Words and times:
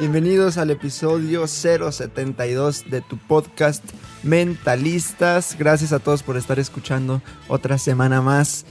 Bienvenidos 0.00 0.58
al 0.58 0.70
episodio 0.70 1.46
072 1.46 2.90
de 2.90 3.00
tu 3.00 3.16
podcast 3.16 3.84
Mentalistas. 4.24 5.56
Gracias 5.56 5.92
a 5.92 6.00
todos 6.00 6.24
por 6.24 6.36
estar 6.36 6.58
escuchando 6.58 7.22
otra 7.46 7.78
semana 7.78 8.20
más. 8.20 8.66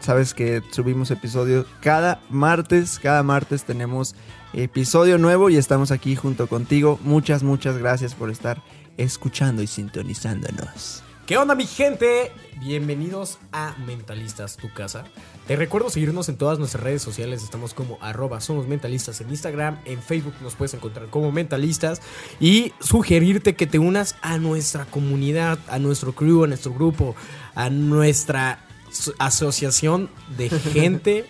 Sabes 0.00 0.34
que 0.34 0.62
subimos 0.70 1.10
episodio 1.10 1.66
cada 1.80 2.20
martes. 2.30 3.00
Cada 3.00 3.24
martes 3.24 3.64
tenemos 3.64 4.14
episodio 4.52 5.18
nuevo 5.18 5.50
y 5.50 5.56
estamos 5.56 5.90
aquí 5.90 6.14
junto 6.14 6.46
contigo. 6.46 7.00
Muchas, 7.02 7.42
muchas 7.42 7.76
gracias 7.76 8.14
por 8.14 8.30
estar 8.30 8.62
escuchando 8.96 9.62
y 9.62 9.66
sintonizándonos. 9.66 11.02
¿Qué 11.28 11.36
onda 11.36 11.54
mi 11.54 11.66
gente? 11.66 12.32
Bienvenidos 12.58 13.36
a 13.52 13.76
Mentalistas, 13.86 14.56
tu 14.56 14.72
casa. 14.72 15.04
Te 15.46 15.56
recuerdo 15.56 15.90
seguirnos 15.90 16.30
en 16.30 16.38
todas 16.38 16.58
nuestras 16.58 16.82
redes 16.82 17.02
sociales. 17.02 17.42
Estamos 17.42 17.74
como 17.74 17.98
arroba 18.00 18.40
somos 18.40 18.66
mentalistas 18.66 19.20
en 19.20 19.28
Instagram, 19.28 19.78
en 19.84 20.00
Facebook 20.00 20.32
nos 20.40 20.54
puedes 20.54 20.72
encontrar 20.72 21.10
como 21.10 21.30
mentalistas 21.30 22.00
y 22.40 22.72
sugerirte 22.80 23.56
que 23.56 23.66
te 23.66 23.78
unas 23.78 24.16
a 24.22 24.38
nuestra 24.38 24.86
comunidad, 24.86 25.58
a 25.68 25.78
nuestro 25.78 26.14
crew, 26.14 26.44
a 26.44 26.46
nuestro 26.46 26.72
grupo, 26.72 27.14
a 27.54 27.68
nuestra 27.68 28.66
so- 28.90 29.12
asociación 29.18 30.08
de 30.38 30.48
gente 30.72 31.26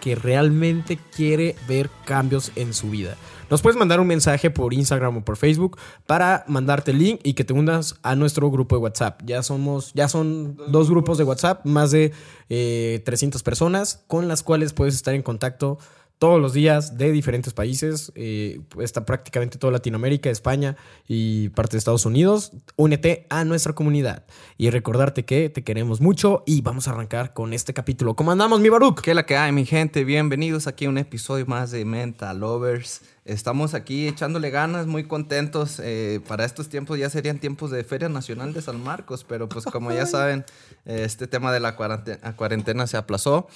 que 0.00 0.14
realmente 0.14 0.98
quiere 1.14 1.54
ver 1.68 1.90
cambios 2.06 2.50
en 2.56 2.72
su 2.72 2.88
vida. 2.88 3.18
Nos 3.50 3.62
puedes 3.62 3.78
mandar 3.78 4.00
un 4.00 4.06
mensaje 4.06 4.50
por 4.50 4.72
Instagram 4.72 5.18
o 5.18 5.24
por 5.24 5.36
Facebook 5.36 5.78
para 6.06 6.44
mandarte 6.48 6.90
el 6.92 6.98
link 6.98 7.20
y 7.22 7.34
que 7.34 7.44
te 7.44 7.52
unas 7.52 7.96
a 8.02 8.16
nuestro 8.16 8.50
grupo 8.50 8.76
de 8.76 8.82
WhatsApp. 8.82 9.20
Ya 9.24 9.42
somos, 9.42 9.92
ya 9.94 10.08
son 10.08 10.56
dos 10.68 10.88
grupos 10.90 11.18
de 11.18 11.24
WhatsApp, 11.24 11.64
más 11.64 11.90
de 11.90 12.12
eh, 12.48 13.02
300 13.04 13.42
personas 13.42 14.02
con 14.06 14.28
las 14.28 14.42
cuales 14.42 14.72
puedes 14.72 14.94
estar 14.94 15.14
en 15.14 15.22
contacto 15.22 15.78
todos 16.24 16.40
los 16.40 16.54
días 16.54 16.96
de 16.96 17.12
diferentes 17.12 17.52
países. 17.52 18.10
eh, 18.14 18.58
está 18.80 19.04
prácticamente 19.04 19.58
toda 19.58 19.74
Latinoamérica, 19.74 20.30
España 20.30 20.74
y 21.06 21.50
parte 21.50 21.72
de 21.72 21.78
Estados 21.80 22.06
Unidos. 22.06 22.52
Únete 22.76 23.26
a 23.28 23.44
nuestra 23.44 23.74
comunidad 23.74 24.24
y 24.56 24.70
recordarte 24.70 25.26
que 25.26 25.50
te 25.50 25.62
queremos 25.62 26.00
mucho 26.00 26.42
y 26.46 26.62
vamos 26.62 26.88
a 26.88 26.92
arrancar 26.92 27.34
con 27.34 27.52
este 27.52 27.74
capítulo. 27.74 28.16
¿Cómo 28.16 28.32
andamos, 28.32 28.60
mi 28.60 28.70
Baruch? 28.70 29.02
¿Qué 29.02 29.12
la 29.12 29.26
que 29.26 29.36
hay, 29.36 29.52
mi 29.52 29.66
gente? 29.66 30.02
Bienvenidos 30.02 30.66
aquí 30.66 30.86
a 30.86 30.88
un 30.88 30.96
episodio 30.96 31.44
más 31.44 31.72
de 31.72 31.84
Mental 31.84 32.40
Lovers. 32.40 33.02
Estamos 33.24 33.72
aquí 33.72 34.06
echándole 34.06 34.50
ganas, 34.50 34.86
muy 34.86 35.04
contentos. 35.04 35.80
Eh, 35.82 36.20
para 36.28 36.44
estos 36.44 36.68
tiempos 36.68 36.98
ya 36.98 37.08
serían 37.08 37.38
tiempos 37.38 37.70
de 37.70 37.82
Feria 37.82 38.10
Nacional 38.10 38.52
de 38.52 38.60
San 38.60 38.82
Marcos, 38.82 39.24
pero 39.24 39.48
pues 39.48 39.64
como 39.64 39.92
ya 39.92 40.04
saben, 40.06 40.44
eh, 40.84 41.04
este 41.04 41.26
tema 41.26 41.50
de 41.50 41.60
la 41.60 41.74
cuarentena, 41.74 42.36
cuarentena 42.36 42.86
se 42.86 42.98
aplazó. 42.98 43.48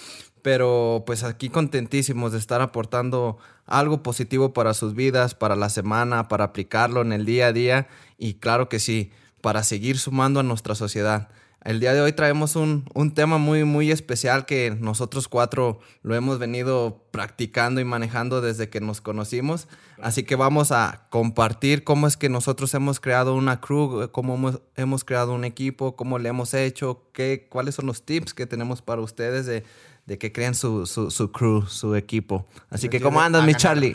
Pero 0.43 1.05
pues 1.07 1.25
aquí 1.25 1.49
contentísimos 1.49 2.33
de 2.33 2.39
estar 2.39 2.61
aportando 2.61 3.39
algo 3.67 4.03
positivo 4.03 4.53
para 4.53 4.75
sus 4.75 4.95
vidas, 4.95 5.35
para 5.35 5.57
la 5.57 5.69
semana, 5.69 6.29
para 6.29 6.45
aplicarlo 6.45 7.03
en 7.03 7.13
el 7.13 7.25
día 7.25 7.49
a 7.49 7.53
día 7.53 7.89
y 8.17 8.35
claro 8.35 8.69
que 8.69 8.81
sí, 8.81 9.13
para 9.41 9.63
seguir 9.63 9.99
sumando 9.99 10.41
a 10.41 10.43
nuestra 10.43 10.75
sociedad. 10.75 11.29
El 11.65 11.81
día 11.81 11.93
de 11.93 12.01
hoy 12.01 12.13
traemos 12.13 12.55
un, 12.55 12.89
un 12.95 13.13
tema 13.13 13.37
muy, 13.37 13.65
muy 13.65 13.91
especial 13.91 14.47
que 14.47 14.71
nosotros 14.81 15.27
cuatro 15.27 15.81
lo 16.03 16.15
hemos 16.15 16.39
venido 16.39 17.05
practicando 17.11 17.81
y 17.81 17.85
manejando 17.85 18.41
desde 18.41 18.71
que 18.71 18.81
nos 18.81 19.01
conocimos. 19.01 19.67
Así 20.01 20.23
que 20.23 20.37
vamos 20.37 20.71
a 20.71 21.09
compartir 21.11 21.83
cómo 21.83 22.07
es 22.07 22.17
que 22.17 22.29
nosotros 22.29 22.73
hemos 22.75 23.01
creado 23.01 23.35
una 23.35 23.61
crew, 23.61 24.09
cómo 24.13 24.37
hemos, 24.37 24.61
hemos 24.77 25.05
creado 25.05 25.35
un 25.35 25.45
equipo, 25.45 25.97
cómo 25.97 26.21
le 26.21 26.29
hemos 26.29 26.55
hecho, 26.55 27.03
qué, 27.13 27.49
cuáles 27.51 27.75
son 27.75 27.87
los 27.87 28.05
tips 28.05 28.35
que 28.35 28.47
tenemos 28.47 28.81
para 28.81 29.03
ustedes 29.03 29.45
de, 29.45 29.65
de 30.09 30.17
que 30.17 30.33
creen 30.33 30.55
su, 30.55 30.87
su, 30.87 31.11
su 31.11 31.31
crew, 31.31 31.67
su 31.67 31.95
equipo. 31.95 32.47
Así 32.71 32.89
que, 32.89 32.99
¿cómo 32.99 33.21
andas, 33.21 33.45
mi 33.45 33.55
Charlie? 33.55 33.95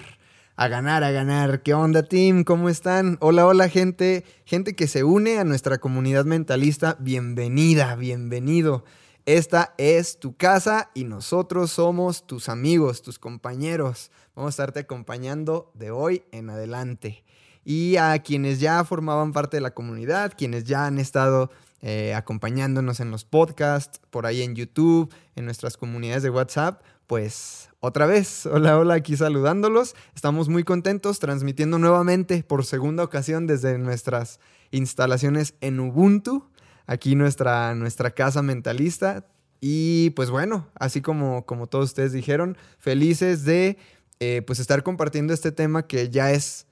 A 0.55 0.67
ganar, 0.67 1.03
a 1.03 1.09
ganar. 1.09 1.63
¿Qué 1.63 1.73
onda, 1.73 2.03
team? 2.03 2.43
¿Cómo 2.43 2.69
están? 2.69 3.17
Hola, 3.19 3.47
hola, 3.47 3.67
gente. 3.67 4.23
Gente 4.45 4.75
que 4.75 4.85
se 4.85 5.03
une 5.03 5.39
a 5.39 5.43
nuestra 5.43 5.79
comunidad 5.79 6.25
mentalista. 6.25 6.97
Bienvenida, 6.99 7.95
bienvenido. 7.95 8.85
Esta 9.25 9.73
es 9.79 10.19
tu 10.19 10.37
casa 10.37 10.91
y 10.93 11.05
nosotros 11.05 11.71
somos 11.71 12.27
tus 12.27 12.47
amigos, 12.47 13.01
tus 13.01 13.17
compañeros. 13.17 14.11
Vamos 14.35 14.49
a 14.49 14.53
estarte 14.53 14.81
acompañando 14.81 15.71
de 15.73 15.89
hoy 15.89 16.25
en 16.31 16.51
adelante. 16.51 17.23
Y 17.65 17.97
a 17.97 18.19
quienes 18.19 18.59
ya 18.59 18.83
formaban 18.83 19.33
parte 19.33 19.57
de 19.57 19.61
la 19.61 19.73
comunidad, 19.73 20.33
quienes 20.37 20.65
ya 20.65 20.85
han 20.85 20.99
estado 20.99 21.49
eh, 21.85 22.13
acompañándonos 22.13 23.01
en 23.01 23.11
los 23.11 23.25
podcasts, 23.25 23.99
por 24.09 24.25
ahí 24.25 24.41
en 24.41 24.55
YouTube, 24.55 25.13
en 25.35 25.43
nuestras 25.43 25.75
comunidades 25.75 26.23
de 26.23 26.29
WhatsApp, 26.29 26.81
pues 27.07 27.71
otra 27.81 28.05
vez, 28.05 28.45
hola, 28.51 28.79
hola, 28.79 28.93
aquí 28.93 29.17
saludándolos. 29.17 29.93
Estamos 30.15 30.47
muy 30.47 30.63
contentos 30.63 31.19
transmitiendo 31.19 31.79
nuevamente 31.79 32.41
por 32.41 32.63
segunda 32.63 33.03
ocasión 33.03 33.47
desde 33.47 33.77
nuestras 33.79 34.39
instalaciones 34.71 35.55
en 35.59 35.81
Ubuntu, 35.81 36.49
aquí 36.87 37.15
nuestra, 37.15 37.75
nuestra 37.75 38.11
casa 38.11 38.41
mentalista. 38.41 39.27
Y 39.59 40.11
pues 40.11 40.29
bueno, 40.29 40.69
así 40.75 41.01
como, 41.01 41.45
como 41.45 41.67
todos 41.67 41.89
ustedes 41.89 42.13
dijeron, 42.13 42.57
felices 42.79 43.43
de 43.43 43.77
eh, 44.21 44.41
pues 44.47 44.59
estar 44.59 44.83
compartiendo 44.83 45.33
este 45.33 45.51
tema 45.51 45.85
que 45.85 46.09
ya 46.09 46.31
es, 46.31 46.65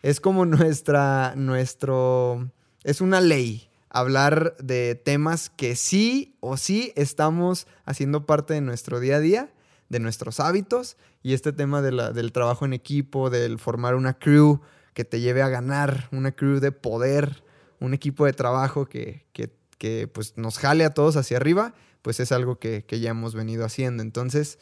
es 0.00 0.20
como 0.20 0.46
nuestra, 0.46 1.34
nuestro, 1.36 2.50
es 2.82 3.02
una 3.02 3.20
ley 3.20 3.68
hablar 3.94 4.56
de 4.58 4.94
temas 4.96 5.50
que 5.50 5.76
sí 5.76 6.36
o 6.40 6.56
sí 6.56 6.92
estamos 6.96 7.66
haciendo 7.84 8.26
parte 8.26 8.52
de 8.54 8.60
nuestro 8.60 9.00
día 9.00 9.16
a 9.16 9.20
día, 9.20 9.52
de 9.88 10.00
nuestros 10.00 10.40
hábitos, 10.40 10.96
y 11.22 11.32
este 11.32 11.52
tema 11.52 11.80
de 11.80 11.92
la- 11.92 12.10
del 12.12 12.32
trabajo 12.32 12.64
en 12.64 12.72
equipo, 12.72 13.30
del 13.30 13.58
formar 13.58 13.94
una 13.94 14.18
crew 14.18 14.60
que 14.94 15.04
te 15.04 15.20
lleve 15.20 15.42
a 15.42 15.48
ganar, 15.48 16.08
una 16.12 16.32
crew 16.32 16.58
de 16.60 16.72
poder, 16.72 17.44
un 17.80 17.94
equipo 17.94 18.26
de 18.26 18.32
trabajo 18.32 18.86
que, 18.86 19.24
que- 19.32 19.50
que, 19.78 20.08
pues 20.08 20.34
nos 20.36 20.58
jale 20.58 20.84
a 20.84 20.90
todos 20.90 21.16
hacia 21.16 21.36
arriba, 21.36 21.74
pues 22.02 22.18
es 22.20 22.32
algo 22.32 22.58
que, 22.58 22.84
que 22.84 23.00
ya 23.00 23.10
hemos 23.10 23.34
venido 23.34 23.64
haciendo. 23.64 24.02
Entonces, 24.02 24.58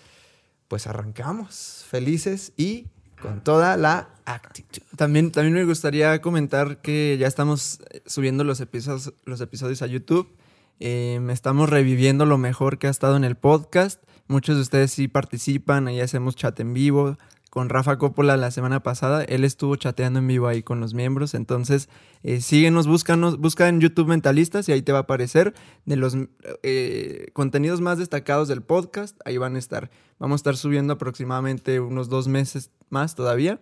pues 0.68 0.86
arrancamos 0.86 1.84
felices 1.88 2.52
y 2.56 2.86
con 3.22 3.42
toda 3.42 3.76
la 3.76 4.08
actitud. 4.24 4.82
También, 4.96 5.30
también 5.30 5.54
me 5.54 5.64
gustaría 5.64 6.20
comentar 6.20 6.82
que 6.82 7.16
ya 7.18 7.26
estamos 7.26 7.80
eh, 7.90 8.02
subiendo 8.06 8.44
los 8.44 8.60
episodios, 8.60 9.14
los 9.24 9.40
episodios 9.40 9.82
a 9.82 9.86
YouTube. 9.86 10.28
Eh, 10.80 11.20
estamos 11.30 11.70
reviviendo 11.70 12.26
lo 12.26 12.38
mejor 12.38 12.78
que 12.78 12.88
ha 12.88 12.90
estado 12.90 13.16
en 13.16 13.24
el 13.24 13.36
podcast. 13.36 14.02
Muchos 14.26 14.56
de 14.56 14.62
ustedes 14.62 14.90
sí 14.92 15.08
participan, 15.08 15.88
ahí 15.88 16.00
hacemos 16.00 16.36
chat 16.36 16.58
en 16.60 16.74
vivo. 16.74 17.16
Con 17.52 17.68
Rafa 17.68 17.98
Coppola 17.98 18.38
la 18.38 18.50
semana 18.50 18.82
pasada, 18.82 19.24
él 19.24 19.44
estuvo 19.44 19.76
chateando 19.76 20.20
en 20.20 20.26
vivo 20.26 20.48
ahí 20.48 20.62
con 20.62 20.80
los 20.80 20.94
miembros. 20.94 21.34
Entonces, 21.34 21.90
eh, 22.22 22.40
síguenos, 22.40 22.86
búscanos, 22.86 23.36
busca 23.36 23.68
en 23.68 23.78
YouTube 23.78 24.08
Mentalistas 24.08 24.70
y 24.70 24.72
ahí 24.72 24.80
te 24.80 24.90
va 24.90 25.00
a 25.00 25.02
aparecer 25.02 25.52
de 25.84 25.96
los 25.96 26.16
eh, 26.62 27.26
contenidos 27.34 27.82
más 27.82 27.98
destacados 27.98 28.48
del 28.48 28.62
podcast. 28.62 29.20
Ahí 29.26 29.36
van 29.36 29.56
a 29.56 29.58
estar. 29.58 29.90
Vamos 30.18 30.36
a 30.36 30.40
estar 30.40 30.56
subiendo 30.56 30.94
aproximadamente 30.94 31.78
unos 31.78 32.08
dos 32.08 32.26
meses 32.26 32.70
más 32.88 33.14
todavía 33.14 33.60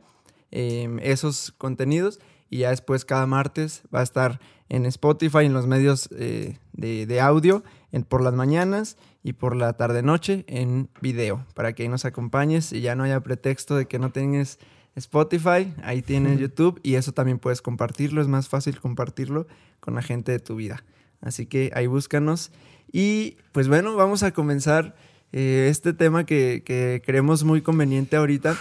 em, 0.52 1.00
esos 1.00 1.52
contenidos. 1.58 2.20
Y 2.48 2.58
ya 2.58 2.70
después, 2.70 3.04
cada 3.04 3.26
martes, 3.26 3.82
va 3.92 3.98
a 3.98 4.04
estar 4.04 4.38
en 4.68 4.86
Spotify, 4.86 5.46
en 5.46 5.52
los 5.52 5.66
medios 5.66 6.08
eh, 6.16 6.58
de, 6.74 7.06
de 7.06 7.20
audio, 7.20 7.64
en, 7.92 8.04
por 8.04 8.22
las 8.22 8.34
mañanas 8.34 8.96
y 9.22 9.34
por 9.34 9.56
la 9.56 9.72
tarde-noche 9.74 10.44
en 10.46 10.88
video, 11.00 11.44
para 11.54 11.72
que 11.72 11.82
ahí 11.82 11.88
nos 11.88 12.04
acompañes 12.04 12.72
y 12.72 12.80
ya 12.80 12.94
no 12.94 13.04
haya 13.04 13.20
pretexto 13.20 13.76
de 13.76 13.86
que 13.86 13.98
no 13.98 14.10
tengas 14.10 14.58
Spotify, 14.96 15.72
ahí 15.82 16.02
tienes 16.02 16.38
YouTube 16.38 16.80
y 16.82 16.94
eso 16.94 17.12
también 17.12 17.38
puedes 17.38 17.62
compartirlo, 17.62 18.20
es 18.20 18.28
más 18.28 18.48
fácil 18.48 18.80
compartirlo 18.80 19.46
con 19.78 19.94
la 19.94 20.02
gente 20.02 20.32
de 20.32 20.38
tu 20.40 20.56
vida. 20.56 20.84
Así 21.20 21.46
que 21.46 21.70
ahí 21.74 21.86
búscanos. 21.86 22.50
Y 22.92 23.36
pues 23.52 23.68
bueno, 23.68 23.94
vamos 23.94 24.22
a 24.22 24.32
comenzar 24.32 24.96
eh, 25.32 25.68
este 25.70 25.92
tema 25.92 26.24
que, 26.24 26.62
que, 26.64 27.02
creemos 27.04 27.44
muy 27.44 27.62
conveniente 27.62 28.16
ahorita, 28.16 28.56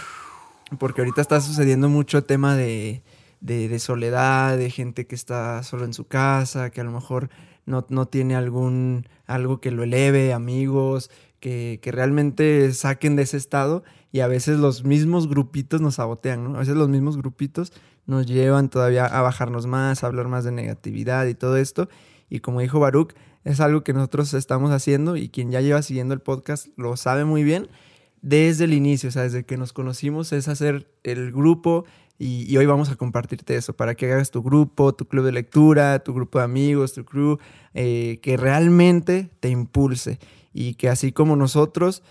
porque 0.78 1.00
ahorita 1.00 1.20
está 1.20 1.40
sucediendo 1.40 1.88
mucho 1.88 2.22
tema 2.22 2.54
de, 2.54 3.02
de, 3.40 3.68
de 3.68 3.78
soledad, 3.80 4.56
de 4.56 4.70
gente 4.70 5.06
que 5.06 5.16
está 5.16 5.62
solo 5.64 5.84
en 5.84 5.94
su 5.94 6.06
casa, 6.06 6.70
que 6.70 6.80
a 6.80 6.84
lo 6.84 6.92
mejor 6.92 7.28
no, 7.70 7.86
no 7.88 8.06
tiene 8.06 8.34
algún, 8.34 9.06
algo 9.26 9.60
que 9.60 9.70
lo 9.70 9.82
eleve, 9.82 10.32
amigos, 10.32 11.10
que, 11.40 11.78
que, 11.82 11.92
realmente 11.92 12.72
saquen 12.72 13.16
de 13.16 13.22
ese 13.22 13.36
estado 13.36 13.82
y 14.12 14.20
a 14.20 14.26
veces 14.26 14.58
los 14.58 14.84
mismos 14.84 15.28
grupitos 15.28 15.80
nos 15.80 15.94
sabotean, 15.94 16.44
¿no? 16.44 16.56
A 16.56 16.60
veces 16.60 16.76
los 16.76 16.88
mismos 16.88 17.16
grupitos 17.16 17.72
nos 18.06 18.26
llevan 18.26 18.68
todavía 18.68 19.06
a 19.06 19.22
bajarnos 19.22 19.66
más, 19.66 20.02
a 20.02 20.08
hablar 20.08 20.28
más 20.28 20.44
de 20.44 20.52
negatividad 20.52 21.26
y 21.26 21.34
todo 21.34 21.56
esto. 21.56 21.88
Y 22.28 22.40
como 22.40 22.60
dijo 22.60 22.80
Baruch, 22.80 23.14
es 23.44 23.60
algo 23.60 23.82
que 23.82 23.94
nosotros 23.94 24.34
estamos 24.34 24.70
haciendo 24.70 25.16
y 25.16 25.28
quien 25.28 25.50
ya 25.50 25.60
lleva 25.60 25.80
siguiendo 25.82 26.12
el 26.12 26.20
podcast 26.20 26.66
lo 26.76 26.96
sabe 26.96 27.24
muy 27.24 27.42
bien 27.44 27.68
desde 28.22 28.64
el 28.64 28.74
inicio, 28.74 29.08
o 29.08 29.12
sea, 29.12 29.22
desde 29.22 29.44
que 29.44 29.56
nos 29.56 29.72
conocimos 29.72 30.32
es 30.32 30.48
hacer 30.48 30.90
el 31.04 31.32
grupo 31.32 31.84
y, 32.22 32.54
hoy 32.58 32.66
vamos 32.66 32.90
a 32.90 32.96
compartirte 32.96 33.56
eso 33.56 33.72
para 33.72 33.94
que 33.94 34.12
hagas 34.12 34.30
tu 34.30 34.42
grupo, 34.42 34.94
tu 34.94 35.06
club 35.06 35.24
de 35.24 35.32
lectura, 35.32 36.00
tu 36.00 36.12
grupo 36.12 36.38
de 36.38 36.44
amigos, 36.44 36.92
tu 36.92 37.06
crew, 37.06 37.38
eh, 37.72 38.20
que 38.22 38.36
realmente 38.36 39.30
te 39.40 39.48
impulse 39.48 40.18
y 40.52 40.74
que 40.74 40.90
así 40.90 41.12
como 41.12 41.34
nosotros, 41.34 42.02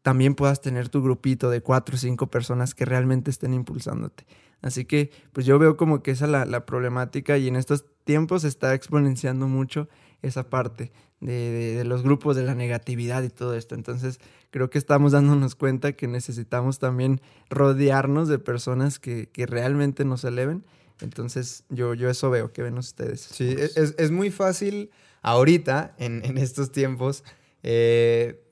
también 0.00 0.34
puedas 0.34 0.62
tener 0.62 0.88
tu 0.88 1.02
grupito 1.02 1.50
de 1.50 1.60
cuatro 1.60 1.96
o 1.96 1.98
cinco 1.98 2.28
personas 2.28 2.74
que 2.74 2.86
realmente 2.86 3.30
estén 3.30 3.52
impulsándote. 3.52 4.24
Así 4.62 4.86
que 4.86 5.10
pues 5.34 5.44
yo 5.44 5.58
veo 5.58 5.76
como 5.76 6.02
que 6.02 6.12
esa 6.12 6.24
es 6.24 6.30
la, 6.30 6.46
la 6.46 6.64
problemática 6.64 7.36
y 7.36 7.46
en 7.46 7.56
estos 7.56 7.84
tiempos 8.04 8.42
se 8.42 8.48
está 8.48 8.72
exponenciando 8.72 9.48
mucho 9.48 9.86
esa 10.22 10.48
parte 10.48 10.92
de, 11.20 11.32
de, 11.32 11.74
de, 11.74 11.84
los 11.84 12.02
grupos, 12.02 12.36
de 12.36 12.42
la 12.42 12.54
negatividad 12.54 13.22
y 13.22 13.28
todo 13.28 13.54
esto. 13.54 13.74
Entonces 13.74 14.18
creo 14.50 14.70
que 14.70 14.78
estamos 14.78 15.12
dándonos 15.12 15.54
cuenta 15.54 15.92
que 15.92 16.06
necesitamos 16.08 16.78
también 16.78 17.20
rodearnos 17.50 18.28
de 18.28 18.38
personas 18.38 18.98
que, 18.98 19.28
que 19.28 19.46
realmente 19.46 20.04
nos 20.04 20.24
eleven. 20.24 20.64
Entonces 21.00 21.64
yo, 21.68 21.94
yo 21.94 22.10
eso 22.10 22.30
veo 22.30 22.52
que 22.52 22.62
ven 22.62 22.78
ustedes. 22.78 23.20
Sí, 23.20 23.54
es, 23.56 23.76
es 23.76 24.10
muy 24.10 24.30
fácil 24.30 24.90
ahorita, 25.22 25.94
en, 25.98 26.24
en 26.24 26.38
estos 26.38 26.72
tiempos, 26.72 27.24
eh, 27.62 28.42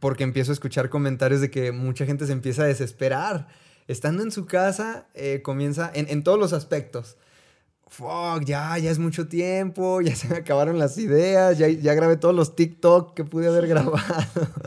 porque 0.00 0.24
empiezo 0.24 0.52
a 0.52 0.54
escuchar 0.54 0.88
comentarios 0.88 1.40
de 1.40 1.50
que 1.50 1.72
mucha 1.72 2.06
gente 2.06 2.26
se 2.26 2.32
empieza 2.32 2.62
a 2.62 2.66
desesperar. 2.66 3.48
Estando 3.86 4.22
en 4.22 4.30
su 4.30 4.46
casa, 4.46 5.08
eh, 5.14 5.40
comienza 5.42 5.90
en, 5.94 6.08
en 6.08 6.22
todos 6.22 6.38
los 6.38 6.52
aspectos 6.52 7.16
fuck, 7.88 8.44
ya, 8.44 8.78
ya 8.78 8.90
es 8.90 8.98
mucho 8.98 9.28
tiempo, 9.28 10.00
ya 10.02 10.14
se 10.14 10.28
me 10.28 10.36
acabaron 10.36 10.78
las 10.78 10.98
ideas, 10.98 11.58
ya, 11.58 11.68
ya 11.68 11.94
grabé 11.94 12.16
todos 12.16 12.34
los 12.34 12.56
TikTok 12.56 13.14
que 13.14 13.24
pude 13.24 13.48
haber 13.48 13.66
grabado. 13.66 13.98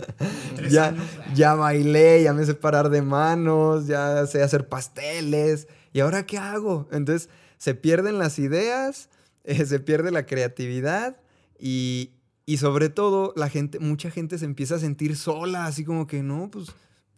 ya, 0.69 0.95
ya 1.33 1.56
bailé, 1.56 2.23
ya 2.23 2.33
me 2.33 2.45
sé 2.45 2.53
parar 2.53 2.89
de 2.89 3.01
manos, 3.01 3.88
ya 3.88 4.25
sé 4.27 4.44
hacer 4.44 4.68
pasteles. 4.68 5.68
¿Y 5.94 6.00
ahora 6.00 6.25
qué 6.25 6.38
hago? 6.38 6.88
Entonces 6.91 7.29
se 7.57 7.75
pierden 7.75 8.18
las 8.18 8.39
ideas, 8.39 9.09
eh, 9.44 9.65
se 9.65 9.79
pierde 9.79 10.12
la 10.12 10.25
creatividad 10.25 11.17
y, 11.59 12.12
y 12.45 12.57
sobre 12.57 12.89
todo 12.89 13.33
la 13.35 13.50
gente, 13.50 13.79
mucha 13.79 14.09
gente 14.09 14.38
se 14.38 14.45
empieza 14.45 14.75
a 14.75 14.79
sentir 14.79 15.15
sola, 15.15 15.65
así 15.65 15.85
como 15.85 16.07
que 16.07 16.24
no, 16.24 16.50
pues 16.50 16.71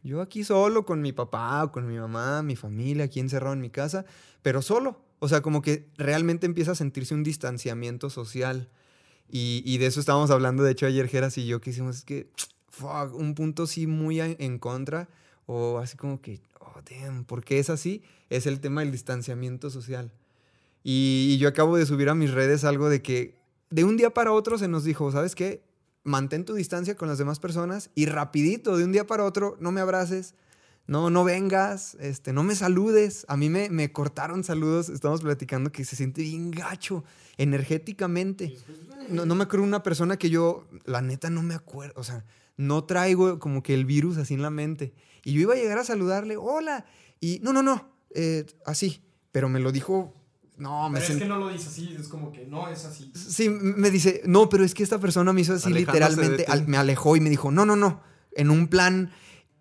yo 0.04 0.22
aquí 0.22 0.44
solo 0.44 0.86
con 0.86 1.02
mi 1.02 1.14
papá 1.14 1.64
o 1.64 1.72
con 1.72 1.88
mi 1.88 1.98
mamá, 1.98 2.44
mi 2.44 2.58
familia, 2.58 3.06
aquí 3.06 3.22
encerrado 3.22 3.54
en 3.54 3.62
mi 3.62 3.70
casa, 3.70 4.06
pero 4.42 4.62
solo. 4.62 5.02
O 5.24 5.30
sea, 5.30 5.42
como 5.42 5.62
que 5.62 5.88
realmente 5.98 6.46
empieza 6.46 6.74
a 6.74 6.76
sentirse 6.76 7.14
un 7.14 7.24
distanciamiento 7.24 8.10
social. 8.10 8.68
Y, 9.30 9.78
de 9.78 9.86
eso 9.86 10.02
estábamos 10.02 10.32
hablando, 10.32 10.64
de 10.64 10.74
hecho, 10.74 10.86
ayer 10.86 11.08
Geras 11.08 11.38
y 11.38 11.46
yo 11.46 11.62
que 11.62 11.70
hicimos, 11.70 12.00
es 12.00 12.04
que, 12.04 12.30
fuck, 12.68 13.16
un 13.16 13.34
punto 13.34 13.66
sí 13.66 13.88
muy 13.88 14.20
en 14.20 14.60
contra, 14.60 15.08
o 15.46 15.80
así 15.80 15.96
como 15.96 16.20
que, 16.20 16.42
oh, 16.60 16.82
damn, 16.92 17.24
¿por 17.24 17.42
qué 17.46 17.60
es 17.60 17.70
así? 17.70 18.04
Es 18.30 18.48
el 18.48 18.60
tema 18.60 18.82
del 18.82 18.92
distanciamiento 18.92 19.70
social. 19.70 20.12
Y, 20.84 21.30
y 21.30 21.38
yo 21.38 21.48
acabo 21.48 21.78
de 21.78 21.86
subir 21.86 22.10
a 22.10 22.16
mis 22.16 22.32
redes 22.32 22.66
algo 22.66 22.90
de 22.90 23.02
que 23.02 23.38
de 23.70 23.86
un 23.86 23.96
día 23.96 24.14
para 24.14 24.34
otro 24.34 24.58
se 24.58 24.68
nos 24.68 24.84
dijo, 24.84 25.10
¿sabes 25.10 25.36
qué? 25.36 25.64
Mantén 26.04 26.44
tu 26.44 26.54
distancia 26.54 26.98
con 26.98 27.08
las 27.08 27.18
demás 27.18 27.40
personas 27.40 27.92
y 27.96 28.08
rapidito, 28.08 28.76
de 28.76 28.84
un 28.84 28.92
día 28.92 29.08
para 29.08 29.24
otro, 29.24 29.56
no 29.62 29.72
me 29.72 29.80
abraces, 29.80 30.36
no, 30.86 31.10
no 31.10 31.24
vengas, 31.24 31.96
este, 32.00 32.34
no 32.34 32.44
me 32.44 32.56
saludes. 32.56 33.26
A 33.30 33.38
mí 33.38 33.50
me, 33.50 33.70
me 33.70 33.92
cortaron 33.92 34.44
saludos, 34.44 34.90
estamos 34.90 35.22
platicando 35.22 35.72
que 35.72 35.86
se 35.86 35.96
siente 35.96 36.22
bien 36.22 36.52
gacho 36.52 37.04
energéticamente. 37.38 38.58
No, 39.10 39.26
no 39.26 39.36
me 39.36 39.44
acuerdo 39.44 39.66
una 39.66 39.84
persona 39.84 40.18
que 40.18 40.30
yo, 40.30 40.68
la 40.86 41.02
neta, 41.02 41.30
no 41.30 41.42
me 41.42 41.56
acuerdo, 41.56 41.94
o 42.00 42.04
sea, 42.04 42.26
no 42.58 42.84
traigo 42.84 43.40
como 43.40 43.64
que 43.64 43.74
el 43.74 43.86
virus 43.86 44.18
así 44.18 44.34
en 44.34 44.42
la 44.42 44.50
mente. 44.50 44.94
Y 45.24 45.34
yo 45.34 45.42
iba 45.42 45.54
a 45.54 45.58
llegar 45.58 45.78
a 45.78 45.84
saludarle, 45.84 46.38
hola, 46.38 46.86
y 47.20 47.40
no, 47.42 47.54
no, 47.54 47.64
no, 47.64 47.90
eh, 48.14 48.46
así, 48.66 49.02
pero 49.32 49.50
me 49.50 49.60
lo 49.60 49.72
dijo 49.72 50.14
no, 50.58 50.88
me 50.90 51.00
pero 51.00 51.14
es 51.14 51.20
que 51.20 51.26
no 51.26 51.38
lo 51.38 51.50
dice 51.50 51.68
así, 51.68 51.96
es 52.00 52.08
como 52.08 52.32
que 52.32 52.46
no 52.46 52.70
es 52.70 52.86
así. 52.86 53.12
Sí, 53.16 53.50
me 53.50 53.90
dice, 53.90 54.22
no, 54.26 54.50
pero 54.50 54.64
es 54.64 54.74
que 54.74 54.84
esta 54.84 55.00
persona 55.00 55.34
me 55.34 55.42
hizo 55.42 55.54
así 55.54 55.74
literalmente, 55.74 56.46
al, 56.48 56.68
me 56.68 56.78
alejó 56.78 57.16
y 57.16 57.22
me 57.22 57.30
dijo, 57.30 57.52
no, 57.52 57.66
no, 57.66 57.76
no, 57.76 58.02
en 58.34 58.52
un 58.52 58.68
plan 58.68 59.12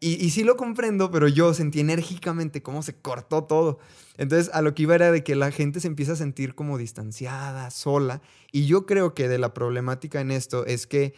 y, 0.05 0.31
sí 0.31 0.43
lo 0.43 0.57
comprendo, 0.57 1.13
pero 1.13 1.29
yo 1.29 1.55
sentí 1.55 1.79
enérgicamente 1.79 2.61
cómo 2.61 2.83
se 2.83 2.93
cortó 2.97 3.45
todo. 3.45 3.79
Entonces, 4.17 4.53
a 4.53 4.61
lo 4.61 4.75
que 4.75 4.83
iba 4.83 4.97
era 4.97 5.13
de 5.13 5.23
que 5.23 5.37
la 5.37 5.53
gente 5.53 5.79
se 5.79 5.87
empieza 5.87 6.15
a 6.15 6.17
sentir 6.17 6.57
como 6.57 6.77
distanciada, 6.77 7.71
sola. 7.71 8.21
Y 8.51 8.67
yo 8.67 8.85
creo 8.85 9.15
que 9.15 9.29
de 9.29 9.39
la 9.39 9.55
problemática 9.55 10.21
en 10.21 10.33
esto 10.33 10.67
es 10.67 10.89
que 10.89 11.15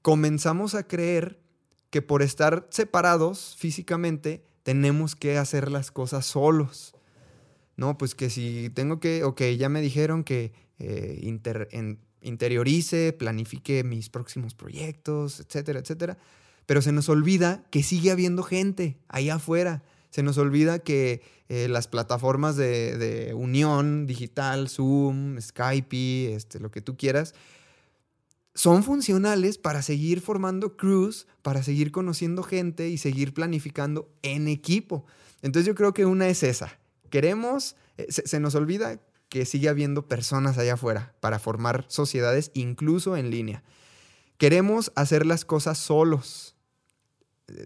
comenzamos 0.00 0.74
a 0.74 0.88
creer 0.88 1.38
que 1.90 2.00
por 2.00 2.22
estar 2.22 2.66
separados 2.70 3.56
físicamente 3.58 4.42
tenemos 4.62 5.16
que 5.16 5.36
hacer 5.36 5.70
las 5.70 5.90
cosas 5.90 6.24
solos. 6.24 6.94
No, 7.76 7.98
pues 7.98 8.14
que 8.14 8.30
si 8.30 8.70
tengo 8.70 9.00
que, 9.00 9.22
ok, 9.22 9.42
ya 9.58 9.68
me 9.68 9.82
dijeron 9.82 10.24
que 10.24 10.54
eh, 10.78 11.20
interiorice, 12.22 13.12
planifique 13.12 13.84
mis 13.84 14.08
próximos 14.08 14.54
proyectos, 14.54 15.40
etcétera, 15.40 15.80
etcétera 15.80 16.16
pero 16.66 16.82
se 16.82 16.92
nos 16.92 17.08
olvida 17.08 17.64
que 17.70 17.82
sigue 17.82 18.10
habiendo 18.10 18.42
gente 18.42 18.98
allá 19.08 19.36
afuera. 19.36 19.82
Se 20.10 20.22
nos 20.22 20.38
olvida 20.38 20.78
que 20.78 21.22
eh, 21.48 21.68
las 21.68 21.88
plataformas 21.88 22.56
de, 22.56 23.32
unión 23.36 24.06
digital, 24.06 24.68
Zoom, 24.68 25.40
Skype, 25.40 26.34
este, 26.34 26.60
lo 26.60 26.70
que 26.70 26.80
tú 26.80 26.96
quieras, 26.96 27.34
son 28.54 28.84
funcionales 28.84 29.58
para 29.58 29.82
seguir 29.82 30.20
formando 30.20 30.76
crews, 30.76 31.26
para 31.42 31.62
seguir 31.62 31.90
conociendo 31.90 32.42
gente 32.42 32.88
y 32.88 32.98
seguir 32.98 33.34
planificando 33.34 34.08
en 34.22 34.48
equipo. 34.48 35.04
Entonces 35.42 35.66
yo 35.66 35.74
creo 35.74 35.92
que 35.92 36.06
una 36.06 36.28
es 36.28 36.42
esa. 36.42 36.78
Queremos, 37.10 37.76
eh, 37.98 38.06
se, 38.08 38.26
se 38.26 38.40
nos 38.40 38.54
olvida 38.54 39.00
que 39.28 39.44
sigue 39.44 39.68
habiendo 39.68 40.06
personas 40.06 40.56
allá 40.56 40.74
afuera 40.74 41.14
para 41.20 41.38
formar 41.38 41.84
sociedades 41.88 42.52
incluso 42.54 43.16
en 43.16 43.30
línea. 43.30 43.64
Queremos 44.38 44.92
hacer 44.94 45.26
las 45.26 45.44
cosas 45.44 45.76
solos 45.76 46.53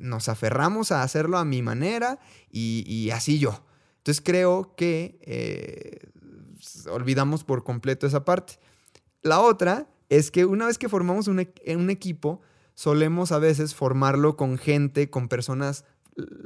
nos 0.00 0.28
aferramos 0.28 0.92
a 0.92 1.02
hacerlo 1.02 1.38
a 1.38 1.44
mi 1.44 1.62
manera 1.62 2.18
y, 2.50 3.10
así 3.12 3.38
yo. 3.38 3.62
Entonces 3.98 4.22
creo 4.24 4.74
que 4.76 5.18
eh, 5.22 6.10
olvidamos 6.90 7.44
por 7.44 7.64
completo 7.64 8.06
esa 8.06 8.24
parte. 8.24 8.58
La 9.22 9.40
otra 9.40 9.88
es 10.08 10.30
que 10.30 10.44
una 10.44 10.66
vez 10.66 10.78
que 10.78 10.88
formamos 10.88 11.28
un, 11.28 11.46
un, 11.66 11.90
equipo, 11.90 12.40
solemos 12.74 13.32
a 13.32 13.38
veces 13.38 13.74
formarlo 13.74 14.36
con 14.36 14.58
gente, 14.58 15.10
con 15.10 15.28
personas 15.28 15.84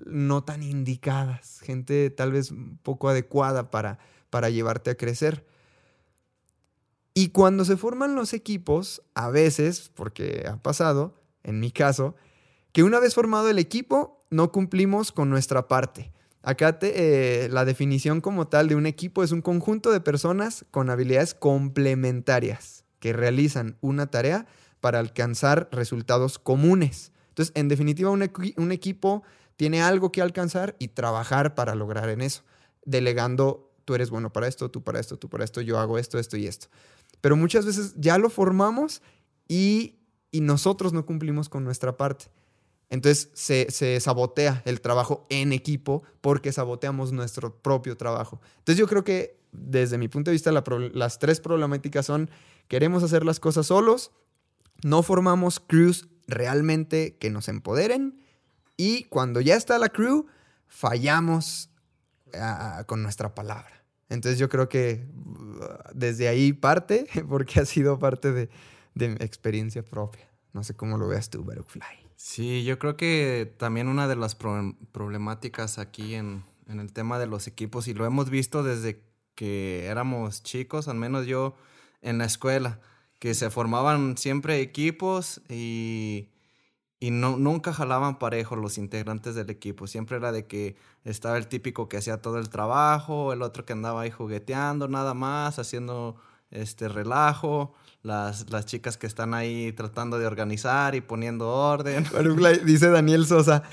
no 0.07 0.45
tan 0.45 0.63
indicadas, 0.63 1.61
gente 1.61 2.11
tal 2.11 2.33
vez 2.33 2.53
poco 2.83 3.09
adecuada 3.09 3.71
para, 3.71 3.99
para 4.31 4.51
llevarte 4.51 4.91
a 4.91 4.97
crecer. 4.97 5.47
Y 7.15 7.29
cuando 7.29 7.65
se 7.65 7.77
forman 7.77 8.15
los 8.15 8.33
equipos, 8.33 9.03
a 9.15 9.29
veces, 9.29 9.91
porque 9.95 10.45
ha 10.49 10.57
pasado, 10.57 11.15
en 11.43 11.61
mi 11.61 11.71
caso, 11.71 12.17
que 12.73 12.83
una 12.83 12.99
vez 12.99 13.15
formado 13.15 13.49
el 13.49 13.59
equipo, 13.59 14.21
no 14.31 14.51
cumplimos 14.51 15.13
con 15.13 15.31
nuestra 15.31 15.69
parte. 15.69 16.11
Acá 16.43 16.79
eh, 16.83 17.49
la 17.53 17.65
definición 17.65 18.21
como 18.21 18.49
tal 18.49 18.69
de 18.69 18.75
un 18.75 18.87
equipo 18.87 19.23
es 19.23 19.31
un 19.31 19.43
conjunto 19.43 19.93
de 19.93 20.01
personas 20.01 20.65
con 20.71 20.91
habilidades 20.91 21.35
complementarias 21.35 22.85
que 22.99 23.13
realizan 23.13 23.77
una 23.81 24.11
tarea 24.11 24.47
para 24.81 24.99
alcanzar 24.99 25.69
resultados 25.71 26.39
comunes. 26.39 27.13
Entonces, 27.29 27.53
en 27.55 27.69
definitiva, 27.69 28.11
un, 28.11 28.29
un 28.57 28.73
equipo 28.73 29.23
tiene 29.57 29.83
algo 29.83 30.11
que 30.11 30.23
alcanzar 30.23 30.75
y 30.79 30.89
trabajar 30.89 31.55
para 31.55 31.75
lograr 31.75 32.09
en 32.09 32.21
eso, 32.21 32.43
delegando, 32.85 33.71
tú 33.85 33.95
eres 33.95 34.11
bueno 34.11 34.33
para 34.33 34.49
esto, 34.49 34.71
tú 34.71 34.83
para 34.83 34.99
esto, 34.99 35.19
tú 35.19 35.29
para 35.29 35.45
esto, 35.45 35.61
yo 35.61 35.79
hago 35.79 35.99
esto, 35.99 36.19
esto 36.19 36.37
y 36.37 36.49
esto. 36.49 36.67
Pero 37.21 37.37
muchas 37.37 37.65
veces 37.65 37.95
ya 37.97 38.19
lo 38.19 38.31
formamos 38.31 39.03
y, 39.47 40.01
y 40.33 40.41
nosotros 40.41 40.93
no 40.93 41.07
cumplimos 41.07 41.49
con 41.49 41.63
nuestra 41.63 41.97
parte. 41.97 42.27
Entonces 42.93 43.31
se, 43.33 43.71
se 43.71 43.99
sabotea 44.01 44.61
el 44.67 44.83
trabajo 44.83 45.27
en 45.31 45.55
equipo 45.55 46.03
porque 46.21 46.53
saboteamos 46.53 47.11
nuestro 47.11 47.57
propio 47.57 47.97
trabajo. 47.97 48.43
Entonces 48.59 48.77
yo 48.77 48.87
creo 48.87 49.03
que 49.03 49.41
desde 49.51 49.97
mi 49.97 50.09
punto 50.09 50.31
de 50.31 50.35
vista 50.35 50.53
las 50.53 51.19
tres 51.19 51.41
problemáticas 51.41 52.05
son 52.05 52.29
queremos 52.69 53.03
hacer 53.03 53.25
las 53.25 53.41
cosas 53.41 53.69
solos, 53.69 54.13
no 54.85 55.03
formamos 55.03 55.59
crews 55.59 56.07
realmente 56.27 57.17
que 57.17 57.31
nos 57.31 57.49
empoderen 57.49 58.21
y 58.77 59.05
cuando 59.05 59.41
ya 59.41 59.57
está 59.57 59.79
la 59.79 59.89
crew 59.89 60.27
fallamos 60.67 61.71
con 62.85 63.03
nuestra 63.03 63.35
palabra. 63.35 63.87
Entonces 64.11 64.39
yo 64.39 64.51
creo 64.51 64.69
que 64.69 65.07
uh, 65.15 65.65
desde 65.95 66.29
ahí 66.29 66.53
parte 66.53 67.07
porque 67.29 67.61
ha 67.61 67.65
sido 67.65 67.99
parte 67.99 68.33
de, 68.33 68.51
de 68.95 69.09
mi 69.09 69.17
experiencia 69.21 69.83
propia. 69.83 70.29
No 70.53 70.63
sé 70.63 70.75
cómo 70.75 70.99
lo 70.99 71.09
veas 71.09 71.31
tú, 71.31 71.43
Baruchfly. 71.43 72.02
Sí, 72.25 72.63
yo 72.63 72.79
creo 72.79 72.97
que 72.97 73.53
también 73.59 73.89
una 73.89 74.07
de 74.07 74.15
las 74.15 74.37
pro- 74.37 74.77
problemáticas 74.93 75.79
aquí 75.79 76.15
en, 76.15 76.45
en 76.69 76.79
el 76.79 76.93
tema 76.93 77.19
de 77.19 77.27
los 77.27 77.49
equipos, 77.49 77.89
y 77.89 77.95
lo 77.95 78.07
hemos 78.07 78.31
visto 78.31 78.63
desde 78.63 79.03
que 79.35 79.87
éramos 79.87 80.45
chicos, 80.45 80.87
al 80.87 80.95
menos 80.97 81.27
yo 81.27 81.57
en 82.01 82.19
la 82.19 82.25
escuela, 82.27 82.79
que 83.19 83.35
se 83.35 83.51
formaban 83.51 84.17
siempre 84.17 84.61
equipos 84.61 85.43
y, 85.49 86.29
y 87.01 87.11
no, 87.11 87.39
nunca 87.39 87.73
jalaban 87.73 88.21
parejo 88.21 88.55
los 88.55 88.79
integrantes 88.79 89.35
del 89.35 89.51
equipo. 89.51 89.89
Siempre 89.89 90.17
era 90.19 90.31
de 90.31 90.47
que 90.47 90.77
estaba 91.05 91.37
el 91.39 91.49
típico 91.49 91.89
que 91.89 91.97
hacía 91.97 92.23
todo 92.23 92.39
el 92.39 92.51
trabajo, 92.51 93.33
el 93.33 93.43
otro 93.43 93.65
que 93.65 93.73
andaba 93.73 94.03
ahí 94.03 94.13
jugueteando 94.13 94.87
nada 94.87 95.13
más, 95.15 95.59
haciendo 95.59 96.17
este 96.53 96.87
relajo, 96.89 97.75
las, 98.03 98.51
las 98.51 98.67
chicas 98.67 98.97
que 98.97 99.07
están 99.07 99.35
ahí 99.35 99.73
tratando 99.73 100.19
de 100.19 100.27
organizar 100.27 100.95
y 100.95 101.01
poniendo 101.01 101.49
orden. 101.49 102.05
Dice 102.65 102.89
Daniel 102.91 103.27
Sosa. 103.27 103.63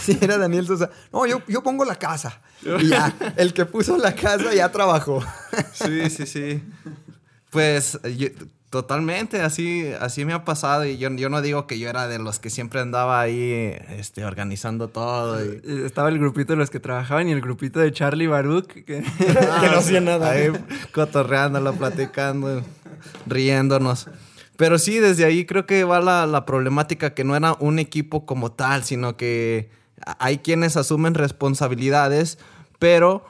Sí, 0.00 0.18
era 0.20 0.38
Daniel 0.38 0.66
Sosa. 0.66 0.90
No, 1.12 1.24
yo, 1.24 1.40
yo 1.46 1.62
pongo 1.62 1.84
la 1.84 1.94
casa. 1.94 2.40
Y 2.80 2.88
ya, 2.88 3.14
el 3.36 3.52
que 3.54 3.64
puso 3.64 3.96
la 3.96 4.12
casa 4.12 4.52
ya 4.52 4.72
trabajó. 4.72 5.22
Sí, 5.72 6.10
sí, 6.10 6.26
sí. 6.26 6.64
Pues 7.50 7.96
yo- 8.16 8.26
totalmente, 8.70 9.40
así, 9.40 9.86
así 10.00 10.24
me 10.26 10.32
ha 10.34 10.44
pasado 10.44 10.84
y 10.84 10.98
yo, 10.98 11.08
yo 11.14 11.30
no 11.30 11.40
digo 11.40 11.66
que 11.66 11.78
yo 11.78 11.88
era 11.88 12.06
de 12.08 12.18
los 12.18 12.38
que 12.40 12.50
siempre 12.50 12.80
andaba 12.80 13.20
ahí 13.20 13.72
este, 13.96 14.24
organizando 14.24 14.88
todo. 14.88 15.42
y- 15.44 15.60
Estaba 15.86 16.08
el 16.08 16.18
grupito 16.18 16.54
de 16.54 16.58
los 16.58 16.70
que 16.70 16.80
trabajaban 16.80 17.28
y 17.28 17.32
el 17.32 17.40
grupito 17.40 17.78
de 17.78 17.92
Charlie 17.92 18.26
Baruch. 18.26 18.66
Que... 18.66 18.82
que 18.84 19.02
no 19.70 19.78
hacía 19.78 20.00
nada. 20.00 20.30
Ahí 20.32 20.50
cotorreándolo, 20.92 21.72
platicando, 21.74 22.62
riéndonos. 23.26 24.08
Pero 24.58 24.80
sí, 24.80 24.98
desde 24.98 25.24
ahí 25.24 25.46
creo 25.46 25.66
que 25.66 25.84
va 25.84 26.00
la, 26.00 26.44
problemática 26.44 27.14
que 27.14 27.22
no 27.22 27.36
era 27.36 27.56
un 27.60 27.78
equipo 27.78 28.26
como 28.26 28.50
tal, 28.50 28.82
sino 28.82 29.16
que 29.16 29.70
hay 30.18 30.38
quienes 30.38 30.76
asumen 30.76 31.14
responsabilidades, 31.14 32.40
pero 32.80 33.24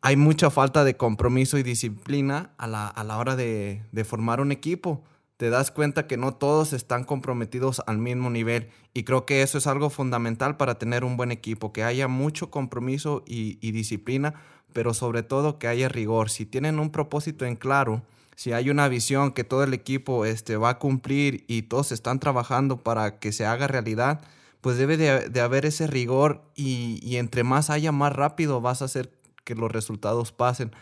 hay 0.00 0.16
mucha 0.16 0.48
falta 0.48 0.82
de 0.82 0.96
compromiso 0.96 1.58
y 1.58 1.62
disciplina 1.62 2.54
a 2.56 2.66
la, 2.66 2.88
a 2.88 3.04
la 3.04 3.18
hora 3.18 3.36
de, 3.36 3.82
de 3.92 4.04
formar 4.04 4.40
un 4.40 4.52
equipo. 4.52 5.04
Te 5.36 5.50
das 5.50 5.70
cuenta 5.70 6.06
que 6.06 6.16
no 6.16 6.32
todos 6.32 6.72
están 6.72 7.04
comprometidos 7.04 7.82
al 7.86 7.98
mismo 7.98 8.30
nivel 8.30 8.70
y 8.94 9.04
creo 9.04 9.26
que 9.26 9.42
eso 9.42 9.58
es 9.58 9.66
algo 9.66 9.90
fundamental 9.90 10.56
para 10.56 10.78
tener 10.78 11.04
un 11.04 11.18
buen 11.18 11.30
equipo, 11.30 11.74
que 11.74 11.84
haya 11.84 12.08
mucho 12.08 12.50
compromiso 12.50 13.22
y 13.26 13.70
disciplina, 13.72 14.32
pero 14.72 14.94
sobre 14.94 15.22
todo 15.22 15.58
que 15.58 15.68
haya 15.68 15.90
rigor. 15.90 16.30
Si 16.30 16.46
tienen 16.46 16.78
un 16.78 16.88
propósito 16.88 17.44
en 17.44 17.56
claro, 17.56 18.02
si 18.40 18.54
hay 18.54 18.70
una 18.70 18.88
visión 18.88 19.32
que 19.32 19.44
todo 19.44 19.64
el 19.64 19.74
equipo 19.74 20.24
este, 20.24 20.56
va 20.56 20.70
a 20.70 20.78
cumplir 20.78 21.44
y 21.46 21.60
todos 21.60 21.92
están 21.92 22.20
trabajando 22.20 22.78
para 22.78 23.18
que 23.18 23.32
se 23.32 23.44
haga 23.44 23.66
realidad, 23.66 24.22
pues 24.62 24.78
debe 24.78 24.96
de, 24.96 25.40
haber 25.42 25.66
ese 25.66 25.86
rigor 25.86 26.40
y, 26.54 27.00
y 27.02 27.18
entre 27.18 27.44
más 27.44 27.68
haya, 27.68 27.92
más 27.92 28.14
rápido 28.14 28.62
vas 28.62 28.80
a 28.80 28.86
hacer 28.86 29.12
que 29.44 29.54
los 29.54 29.70
resultados 29.70 30.32
pasen. 30.32 30.72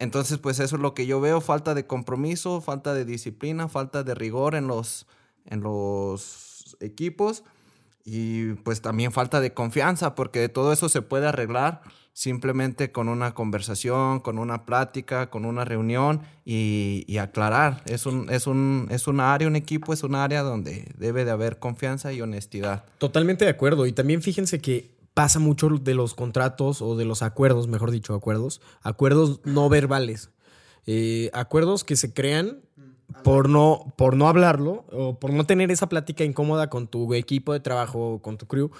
Entonces, 0.00 0.38
pues 0.38 0.58
eso 0.58 0.74
es 0.74 0.82
lo 0.82 0.92
que 0.94 1.06
yo 1.06 1.20
veo, 1.20 1.40
falta 1.40 1.72
de 1.74 1.86
compromiso, 1.86 2.60
falta 2.60 2.94
de 2.94 3.04
disciplina, 3.04 3.68
falta 3.68 4.02
de 4.02 4.16
rigor 4.16 4.56
en 4.56 4.66
los, 4.66 5.06
en 5.44 5.60
los 5.60 6.76
equipos 6.80 7.44
y 8.04 8.54
pues 8.64 8.82
también 8.82 9.12
falta 9.12 9.40
de 9.40 9.54
confianza, 9.54 10.16
porque 10.16 10.48
todo 10.48 10.72
eso 10.72 10.88
se 10.88 11.00
puede 11.00 11.28
arreglar 11.28 11.80
simplemente 12.14 12.92
con 12.92 13.08
una 13.08 13.34
conversación, 13.34 14.20
con 14.20 14.38
una 14.38 14.64
plática, 14.64 15.28
con 15.28 15.44
una 15.44 15.64
reunión 15.64 16.22
y, 16.44 17.04
y 17.08 17.18
aclarar. 17.18 17.82
Es 17.86 18.06
un, 18.06 18.30
es, 18.30 18.46
un, 18.46 18.86
es 18.90 19.08
un 19.08 19.20
área, 19.20 19.48
un 19.48 19.56
equipo 19.56 19.92
es 19.92 20.04
un 20.04 20.14
área 20.14 20.42
donde 20.42 20.90
debe 20.96 21.24
de 21.24 21.32
haber 21.32 21.58
confianza 21.58 22.12
y 22.12 22.22
honestidad. 22.22 22.84
Totalmente 22.98 23.44
de 23.44 23.50
acuerdo. 23.50 23.84
Y 23.84 23.92
también 23.92 24.22
fíjense 24.22 24.60
que 24.60 24.94
pasa 25.12 25.40
mucho 25.40 25.68
de 25.68 25.94
los 25.94 26.14
contratos 26.14 26.80
o 26.82 26.96
de 26.96 27.04
los 27.04 27.22
acuerdos, 27.22 27.66
mejor 27.66 27.90
dicho, 27.90 28.14
acuerdos, 28.14 28.60
acuerdos 28.82 29.40
no 29.44 29.68
verbales. 29.68 30.30
Eh, 30.86 31.30
acuerdos 31.32 31.82
que 31.82 31.96
se 31.96 32.12
crean 32.12 32.60
por 33.24 33.48
no, 33.48 33.92
por 33.96 34.16
no 34.16 34.28
hablarlo 34.28 34.84
o 34.92 35.18
por 35.18 35.32
no 35.32 35.46
tener 35.46 35.70
esa 35.72 35.88
plática 35.88 36.24
incómoda 36.24 36.70
con 36.70 36.86
tu 36.86 37.12
equipo 37.14 37.52
de 37.52 37.60
trabajo 37.60 38.14
o 38.14 38.22
con 38.22 38.38
tu 38.38 38.46
crew. 38.46 38.70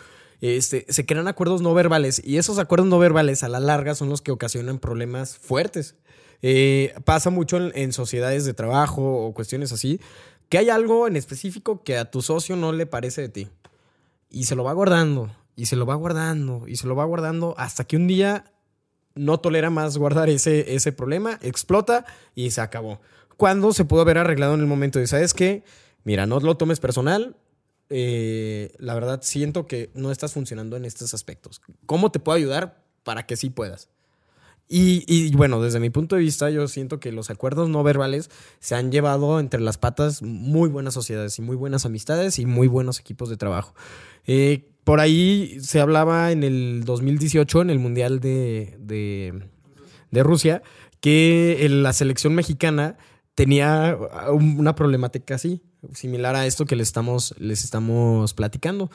Este, 0.44 0.84
se 0.90 1.06
crean 1.06 1.26
acuerdos 1.26 1.62
no 1.62 1.72
verbales 1.72 2.20
y 2.22 2.36
esos 2.36 2.58
acuerdos 2.58 2.86
no 2.86 2.98
verbales 2.98 3.42
a 3.42 3.48
la 3.48 3.60
larga 3.60 3.94
son 3.94 4.10
los 4.10 4.20
que 4.20 4.30
ocasionan 4.30 4.78
problemas 4.78 5.38
fuertes. 5.38 5.94
Eh, 6.42 6.92
pasa 7.06 7.30
mucho 7.30 7.56
en, 7.56 7.94
sociedades 7.94 8.44
de 8.44 8.52
trabajo 8.52 9.24
o 9.24 9.32
cuestiones 9.32 9.72
así, 9.72 10.02
que 10.50 10.58
hay 10.58 10.68
algo 10.68 11.06
en 11.08 11.16
específico 11.16 11.82
que 11.82 11.96
a 11.96 12.10
tu 12.10 12.20
socio 12.20 12.56
no 12.56 12.74
le 12.74 12.84
parece 12.84 13.22
de 13.22 13.30
ti 13.30 13.48
y 14.28 14.44
se 14.44 14.54
lo 14.54 14.64
va 14.64 14.74
guardando 14.74 15.34
y 15.56 15.64
se 15.64 15.76
lo 15.76 15.86
va 15.86 15.94
guardando 15.94 16.64
y 16.68 16.76
se 16.76 16.86
lo 16.88 16.94
va 16.94 17.06
guardando 17.06 17.54
hasta 17.56 17.84
que 17.84 17.96
un 17.96 18.06
día 18.06 18.52
no 19.14 19.40
tolera 19.40 19.70
más 19.70 19.96
guardar 19.96 20.28
ese, 20.28 20.74
ese 20.74 20.92
problema, 20.92 21.38
explota 21.40 22.04
y 22.34 22.50
se 22.50 22.60
acabó. 22.60 23.00
Cuando 23.38 23.72
se 23.72 23.86
pudo 23.86 24.02
haber 24.02 24.18
arreglado 24.18 24.52
en 24.52 24.60
el 24.60 24.66
momento 24.66 24.98
de, 24.98 25.06
¿sabes 25.06 25.32
qué? 25.32 25.64
Mira, 26.02 26.26
no 26.26 26.38
lo 26.38 26.58
tomes 26.58 26.80
personal. 26.80 27.34
Eh, 27.90 28.72
la 28.78 28.94
verdad, 28.94 29.20
siento 29.22 29.66
que 29.66 29.90
no 29.94 30.10
estás 30.10 30.32
funcionando 30.32 30.76
en 30.76 30.84
estos 30.84 31.14
aspectos. 31.14 31.60
¿Cómo 31.86 32.10
te 32.10 32.18
puedo 32.18 32.36
ayudar 32.36 32.82
para 33.02 33.26
que 33.26 33.36
sí 33.36 33.50
puedas? 33.50 33.88
Y, 34.66 35.30
bueno, 35.36 35.60
desde 35.60 35.78
mi 35.78 35.90
punto 35.90 36.16
de 36.16 36.22
vista, 36.22 36.48
yo 36.48 36.66
siento 36.68 36.98
que 36.98 37.12
los 37.12 37.28
acuerdos 37.28 37.68
no 37.68 37.82
verbales 37.82 38.30
se 38.60 38.74
han 38.74 38.90
llevado 38.90 39.38
entre 39.38 39.60
las 39.60 39.76
patas 39.76 40.22
muy 40.22 40.70
buenas 40.70 40.94
sociedades 40.94 41.38
y 41.38 41.42
muy 41.42 41.54
buenas 41.54 41.84
amistades 41.84 42.38
y 42.38 42.46
muy 42.46 42.66
buenos 42.66 42.98
equipos 42.98 43.28
de 43.28 43.36
trabajo. 43.36 43.74
Eh, 44.26 44.70
por 44.82 45.00
ahí 45.00 45.58
se 45.60 45.80
hablaba 45.80 46.32
en 46.32 46.42
el 46.42 46.84
2018, 46.84 47.60
en 47.60 47.70
el 47.70 47.78
Mundial 47.78 48.20
de, 48.20 48.76
de, 48.80 49.44
de 50.10 50.22
Rusia, 50.22 50.62
que 51.00 51.66
la 51.70 51.92
selección 51.92 52.34
mexicana 52.34 52.96
tenía 53.34 53.96
una 54.30 54.74
problemática 54.74 55.34
así, 55.34 55.60
similar 55.92 56.36
a 56.36 56.46
esto 56.46 56.64
que 56.66 56.76
les 56.76 56.88
estamos, 56.88 57.34
les 57.38 57.64
estamos 57.64 58.34
platicando. 58.34 58.90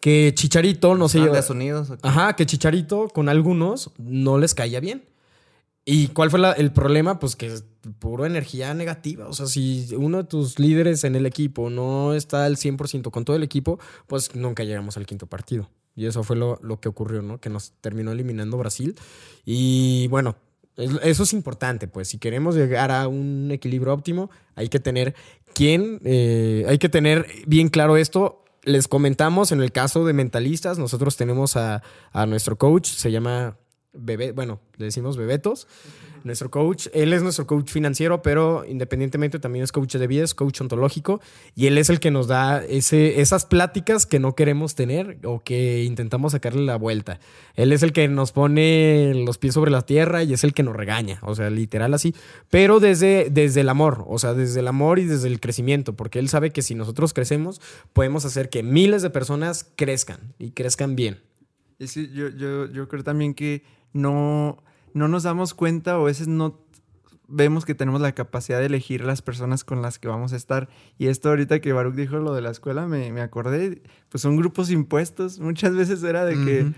Que 0.00 0.32
Chicharito 0.34 0.94
no 0.94 1.08
se 1.08 1.18
lleva- 1.18 1.38
Estados 1.38 1.50
Unidos. 1.56 1.92
Ajá, 2.02 2.34
que 2.36 2.46
Chicharito 2.46 3.08
con 3.08 3.28
algunos 3.28 3.90
no 3.98 4.38
les 4.38 4.54
caía 4.54 4.78
bien. 4.80 5.04
¿Y 5.84 6.08
cuál 6.08 6.30
fue 6.30 6.38
la- 6.38 6.52
el 6.52 6.70
problema? 6.70 7.18
Pues 7.18 7.34
que 7.34 7.46
es 7.46 7.64
puro 7.98 8.26
energía 8.26 8.74
negativa. 8.74 9.26
O 9.26 9.32
sea, 9.32 9.46
si 9.46 9.88
uno 9.96 10.18
de 10.18 10.24
tus 10.24 10.58
líderes 10.58 11.02
en 11.04 11.16
el 11.16 11.24
equipo 11.26 11.70
no 11.70 12.12
está 12.14 12.44
al 12.44 12.56
100% 12.58 13.10
con 13.10 13.24
todo 13.24 13.34
el 13.36 13.42
equipo, 13.42 13.78
pues 14.06 14.34
nunca 14.34 14.64
llegamos 14.64 14.96
al 14.98 15.06
quinto 15.06 15.26
partido. 15.26 15.70
Y 15.96 16.06
eso 16.06 16.22
fue 16.22 16.36
lo, 16.36 16.60
lo 16.62 16.78
que 16.78 16.88
ocurrió, 16.88 17.22
¿no? 17.22 17.40
Que 17.40 17.48
nos 17.50 17.72
terminó 17.80 18.12
eliminando 18.12 18.56
Brasil. 18.58 18.94
Y 19.44 20.06
bueno, 20.08 20.36
eso 20.78 21.22
es 21.22 21.32
importante, 21.32 21.88
pues. 21.88 22.08
Si 22.08 22.18
queremos 22.18 22.54
llegar 22.54 22.90
a 22.90 23.08
un 23.08 23.50
equilibrio 23.50 23.92
óptimo, 23.92 24.30
hay 24.54 24.68
que 24.68 24.80
tener 24.80 25.14
quién, 25.54 26.00
eh, 26.04 26.64
hay 26.68 26.78
que 26.78 26.88
tener 26.88 27.26
bien 27.46 27.68
claro 27.68 27.96
esto 27.96 28.44
les 28.64 28.86
comentamos, 28.88 29.50
en 29.52 29.62
el 29.62 29.72
caso 29.72 30.04
de 30.04 30.12
mentalistas, 30.12 30.78
nosotros 30.78 31.16
tenemos 31.16 31.56
a, 31.56 31.82
a 32.12 32.26
nuestro 32.26 32.58
coach, 32.58 32.88
se 32.88 33.10
llama 33.10 33.56
Bebé, 33.92 34.32
bueno, 34.32 34.60
le 34.76 34.86
decimos 34.86 35.16
Bebetos 35.16 35.66
nuestro 36.24 36.50
coach. 36.50 36.88
Él 36.92 37.12
es 37.12 37.22
nuestro 37.22 37.46
coach 37.46 37.70
financiero, 37.70 38.22
pero 38.22 38.64
independientemente 38.66 39.38
también 39.38 39.62
es 39.62 39.72
coach 39.72 39.96
de 39.96 40.06
vida, 40.06 40.24
es 40.24 40.34
coach 40.34 40.60
ontológico 40.60 41.20
y 41.54 41.66
él 41.66 41.78
es 41.78 41.90
el 41.90 42.00
que 42.00 42.10
nos 42.10 42.26
da 42.26 42.64
ese, 42.64 43.20
esas 43.20 43.46
pláticas 43.46 44.06
que 44.06 44.18
no 44.18 44.34
queremos 44.34 44.74
tener 44.74 45.18
o 45.24 45.40
que 45.40 45.84
intentamos 45.84 46.32
sacarle 46.32 46.62
la 46.62 46.76
vuelta. 46.76 47.18
Él 47.54 47.72
es 47.72 47.82
el 47.82 47.92
que 47.92 48.08
nos 48.08 48.32
pone 48.32 49.12
los 49.14 49.38
pies 49.38 49.54
sobre 49.54 49.70
la 49.70 49.82
tierra 49.82 50.22
y 50.22 50.32
es 50.32 50.44
el 50.44 50.54
que 50.54 50.62
nos 50.62 50.76
regaña, 50.76 51.18
o 51.22 51.34
sea, 51.34 51.50
literal 51.50 51.94
así, 51.94 52.14
pero 52.50 52.80
desde, 52.80 53.28
desde 53.30 53.62
el 53.62 53.68
amor, 53.68 54.04
o 54.06 54.18
sea, 54.18 54.34
desde 54.34 54.60
el 54.60 54.68
amor 54.68 54.98
y 54.98 55.04
desde 55.04 55.28
el 55.28 55.40
crecimiento, 55.40 55.94
porque 55.94 56.18
él 56.18 56.28
sabe 56.28 56.50
que 56.50 56.62
si 56.62 56.74
nosotros 56.74 57.14
crecemos, 57.14 57.60
podemos 57.92 58.24
hacer 58.24 58.50
que 58.50 58.62
miles 58.62 59.02
de 59.02 59.10
personas 59.10 59.66
crezcan 59.76 60.34
y 60.38 60.50
crezcan 60.50 60.96
bien. 60.96 61.20
Y 61.78 61.86
sí, 61.86 62.10
yo, 62.12 62.28
yo, 62.28 62.66
yo 62.66 62.88
creo 62.88 63.04
también 63.04 63.34
que 63.34 63.62
no 63.92 64.62
no 64.94 65.08
nos 65.08 65.22
damos 65.22 65.54
cuenta 65.54 65.98
o 65.98 66.02
a 66.02 66.06
veces 66.06 66.28
no 66.28 66.60
vemos 67.28 67.66
que 67.66 67.74
tenemos 67.74 68.00
la 68.00 68.12
capacidad 68.12 68.58
de 68.58 68.66
elegir 68.66 69.04
las 69.04 69.22
personas 69.22 69.62
con 69.62 69.82
las 69.82 69.98
que 69.98 70.08
vamos 70.08 70.32
a 70.32 70.36
estar. 70.36 70.68
Y 70.96 71.08
esto 71.08 71.28
ahorita 71.28 71.60
que 71.60 71.72
Baruch 71.72 71.94
dijo 71.94 72.16
lo 72.18 72.34
de 72.34 72.40
la 72.40 72.50
escuela, 72.50 72.86
me, 72.86 73.12
me 73.12 73.20
acordé, 73.20 73.82
pues 74.08 74.22
son 74.22 74.36
grupos 74.36 74.70
impuestos. 74.70 75.38
Muchas 75.38 75.74
veces 75.76 76.02
era 76.02 76.24
de 76.24 76.34
que, 76.34 76.72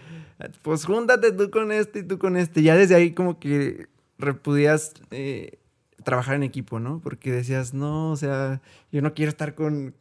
pues 0.62 0.85
júntate 0.85 1.33
tú 1.33 1.50
con 1.50 1.71
este 1.73 2.00
y 2.00 2.02
tú 2.02 2.19
con 2.19 2.37
este. 2.37 2.62
Ya 2.62 2.76
desde 2.76 2.97
ahí 2.97 3.12
como 3.12 3.38
que 3.38 3.87
repudías 4.19 4.95
eh, 5.12 5.61
trabajar 6.02 6.35
en 6.35 6.43
equipo, 6.43 6.81
¿no? 6.81 7.00
Porque 7.00 7.31
decías, 7.31 7.73
no, 7.73 8.11
o 8.11 8.17
sea, 8.17 8.61
yo 8.90 9.02
no 9.02 9.14
quiero 9.14 9.31
estar 9.31 9.55
con, 9.55 9.95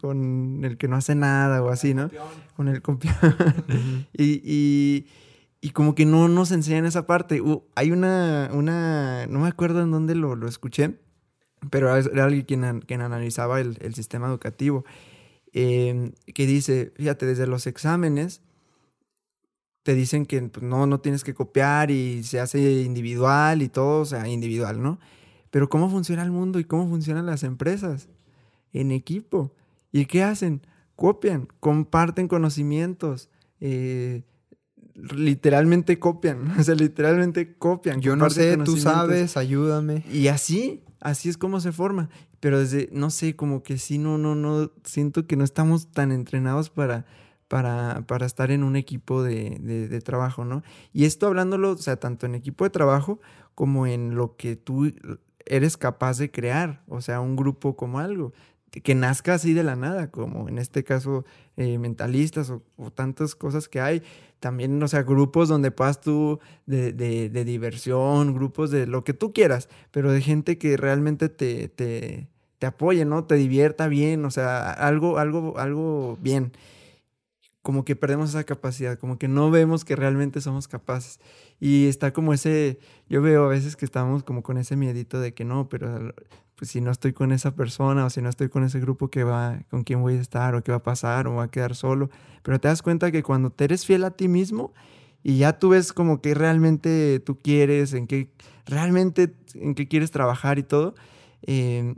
con, 0.00 0.64
el, 0.64 0.76
que 0.76 0.88
no 0.88 0.96
hace 0.96 1.14
nada 1.14 1.62
o 1.62 1.68
así, 1.68 1.94
¿no? 1.94 2.10
Con 2.56 2.66
el 2.66 2.82
campeón. 2.82 3.14
y 4.12 4.42
y 4.44 5.06
como 5.70 5.94
que 5.94 6.04
no 6.04 6.28
nos 6.28 6.50
enseñan 6.52 6.84
esa 6.86 7.06
parte. 7.06 7.42
hay 7.74 7.90
una, 7.90 8.50
una, 8.52 9.26
no 9.28 9.40
me 9.40 9.48
acuerdo 9.48 9.82
en 9.82 9.90
dónde 9.90 10.14
lo, 10.14 10.36
lo 10.36 10.46
escuché, 10.46 10.98
pero 11.70 11.96
era 11.96 12.24
alguien 12.24 12.44
quien, 12.44 12.80
quien 12.80 13.00
analizaba 13.00 13.60
el, 13.60 13.78
el, 13.80 13.94
sistema 13.94 14.28
educativo, 14.28 14.84
em, 15.52 16.12
que 16.34 16.46
dice, 16.46 16.92
fíjate, 16.96 17.26
desde 17.26 17.46
los 17.46 17.66
exámenes 17.66 18.42
te 19.84 19.94
dicen 19.94 20.26
que 20.26 20.42
pues, 20.42 20.62
no, 20.62 20.86
no 20.86 21.00
tienes 21.00 21.24
que 21.24 21.34
copiar 21.34 21.90
y 21.90 22.24
se 22.24 22.40
hace 22.40 22.82
individual 22.82 23.62
y 23.62 23.68
todo, 23.68 24.00
o 24.00 24.04
sea, 24.04 24.26
individual, 24.28 24.82
¿no? 24.82 24.98
Pero 25.50 25.68
¿cómo 25.68 25.88
funciona 25.88 26.22
el 26.22 26.32
mundo 26.32 26.58
y 26.58 26.64
cómo 26.64 26.88
funcionan 26.88 27.26
las 27.26 27.44
empresas? 27.44 28.08
En 28.72 28.90
equipo. 28.90 29.54
¿Y 29.92 30.06
qué 30.06 30.24
hacen? 30.24 30.62
Copian, 30.96 31.48
comparten 31.60 32.28
conocimientos, 32.28 33.28
eh, 33.60 34.24
literalmente 34.94 35.98
copian, 35.98 36.50
o 36.58 36.62
sea, 36.62 36.74
literalmente 36.74 37.54
copian. 37.56 38.00
Yo 38.00 38.16
no 38.16 38.30
sé, 38.30 38.56
tú 38.58 38.76
sabes, 38.76 39.36
ayúdame. 39.36 40.04
Y 40.10 40.28
así, 40.28 40.82
así 41.00 41.28
es 41.28 41.36
como 41.36 41.60
se 41.60 41.72
forma. 41.72 42.08
Pero 42.40 42.58
desde, 42.58 42.88
no 42.92 43.10
sé, 43.10 43.36
como 43.36 43.62
que 43.62 43.78
sí, 43.78 43.98
no, 43.98 44.18
no, 44.18 44.34
no, 44.34 44.70
siento 44.84 45.26
que 45.26 45.36
no 45.36 45.44
estamos 45.44 45.90
tan 45.90 46.12
entrenados 46.12 46.68
para, 46.68 47.06
para, 47.48 48.04
para 48.06 48.26
estar 48.26 48.50
en 48.50 48.62
un 48.62 48.76
equipo 48.76 49.22
de, 49.22 49.58
de, 49.60 50.00
trabajo, 50.00 50.44
¿no? 50.44 50.62
Y 50.92 51.06
esto 51.06 51.26
hablándolo, 51.26 51.70
o 51.70 51.78
sea, 51.78 51.96
tanto 51.96 52.26
en 52.26 52.34
equipo 52.34 52.64
de 52.64 52.70
trabajo 52.70 53.18
como 53.54 53.86
en 53.86 54.14
lo 54.14 54.36
que 54.36 54.56
tú 54.56 54.92
eres 55.46 55.78
capaz 55.78 56.18
de 56.18 56.30
crear, 56.30 56.82
o 56.88 57.00
sea, 57.00 57.20
un 57.20 57.36
grupo 57.36 57.76
como 57.76 57.98
algo 57.98 58.34
que 58.82 58.94
nazca 58.94 59.34
así 59.34 59.52
de 59.52 59.62
la 59.62 59.76
nada, 59.76 60.10
como 60.10 60.48
en 60.48 60.58
este 60.58 60.84
caso 60.84 61.24
eh, 61.56 61.78
mentalistas 61.78 62.50
o, 62.50 62.62
tantas 62.90 63.34
cosas 63.34 63.68
que 63.68 63.80
hay. 63.80 64.02
También, 64.40 64.82
o 64.82 64.88
sea, 64.88 65.02
grupos 65.02 65.48
donde 65.48 65.70
puedas 65.70 66.00
tú 66.00 66.38
de, 66.66 66.92
de, 66.92 67.44
diversión, 67.44 68.34
grupos 68.34 68.70
de 68.70 68.86
lo 68.86 69.04
que 69.04 69.14
tú 69.14 69.32
quieras, 69.32 69.68
pero 69.90 70.12
de 70.12 70.20
gente 70.20 70.58
que 70.58 70.76
realmente 70.76 71.28
te, 71.28 71.68
te, 71.68 72.28
te 72.58 72.66
apoye, 72.66 73.04
¿no? 73.04 73.24
Te 73.24 73.36
divierta 73.36 73.88
bien, 73.88 74.24
o 74.24 74.30
sea, 74.30 74.70
algo, 74.70 75.18
algo, 75.18 75.58
algo 75.58 76.18
bien 76.20 76.52
como 77.64 77.86
que 77.86 77.96
perdemos 77.96 78.28
esa 78.28 78.44
capacidad, 78.44 78.98
como 78.98 79.18
que 79.18 79.26
no 79.26 79.50
vemos 79.50 79.86
que 79.86 79.96
realmente 79.96 80.42
somos 80.42 80.68
capaces. 80.68 81.18
Y 81.58 81.86
está 81.86 82.12
como 82.12 82.34
ese, 82.34 82.78
yo 83.08 83.22
veo 83.22 83.46
a 83.46 83.48
veces 83.48 83.74
que 83.74 83.86
estamos 83.86 84.22
como 84.22 84.42
con 84.42 84.58
ese 84.58 84.76
miedito 84.76 85.18
de 85.18 85.32
que 85.32 85.46
no, 85.46 85.66
pero 85.70 86.12
pues 86.56 86.70
si 86.70 86.80
no 86.80 86.90
estoy 86.90 87.12
con 87.12 87.32
esa 87.32 87.54
persona 87.54 88.04
o 88.04 88.10
si 88.10 88.22
no 88.22 88.28
estoy 88.28 88.48
con 88.48 88.64
ese 88.64 88.80
grupo 88.80 89.08
que 89.08 89.24
va, 89.24 89.60
con 89.70 89.84
quién 89.84 90.02
voy 90.02 90.16
a 90.16 90.20
estar 90.20 90.54
o 90.54 90.62
qué 90.62 90.72
va 90.72 90.78
a 90.78 90.82
pasar 90.82 91.26
o 91.26 91.32
voy 91.32 91.44
a 91.44 91.48
quedar 91.48 91.74
solo. 91.74 92.10
Pero 92.42 92.60
te 92.60 92.68
das 92.68 92.82
cuenta 92.82 93.10
que 93.10 93.22
cuando 93.22 93.50
te 93.50 93.64
eres 93.64 93.84
fiel 93.84 94.04
a 94.04 94.10
ti 94.10 94.28
mismo 94.28 94.72
y 95.22 95.38
ya 95.38 95.58
tú 95.58 95.70
ves 95.70 95.92
como 95.92 96.20
que 96.20 96.34
realmente 96.34 97.20
tú 97.20 97.38
quieres, 97.40 97.92
en 97.94 98.06
qué, 98.06 98.30
realmente 98.66 99.34
en 99.54 99.74
qué 99.74 99.88
quieres 99.88 100.10
trabajar 100.10 100.58
y 100.58 100.62
todo, 100.62 100.94
eh, 101.42 101.94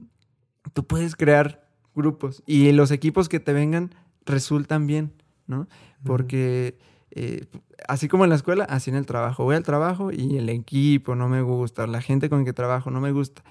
tú 0.73 0.87
puedes 0.87 1.17
crear 1.17 1.69
grupos 1.95 2.43
y 2.47 2.71
los 2.73 2.91
equipos 2.91 3.29
que 3.29 3.41
te 3.41 3.53
vengan 3.53 3.95
resultan 4.25 4.87
bien. 4.87 5.13
¿no? 5.47 5.69
Porque 6.05 6.79
eh, 7.11 7.47
así 7.89 8.09
como 8.09 8.25
en 8.25 8.31
la 8.31 8.37
escuela, 8.37 8.65
así 8.65 8.91
en 8.91 8.97
el 8.97 9.07
trabajo. 9.07 9.45
Voy 9.45 9.57
al 9.57 9.63
trabajo 9.63 10.11
y 10.13 10.37
el 10.37 10.49
equipo 10.49 11.15
no 11.15 11.29
me 11.29 11.43
gusta, 11.43 11.87
la 11.87 12.01
gente 12.01 12.29
con 12.29 12.41
la 12.41 12.45
que 12.45 12.53
trabajo 12.53 12.91
no 12.91 13.01
me 13.01 13.13
gusta. 13.13 13.43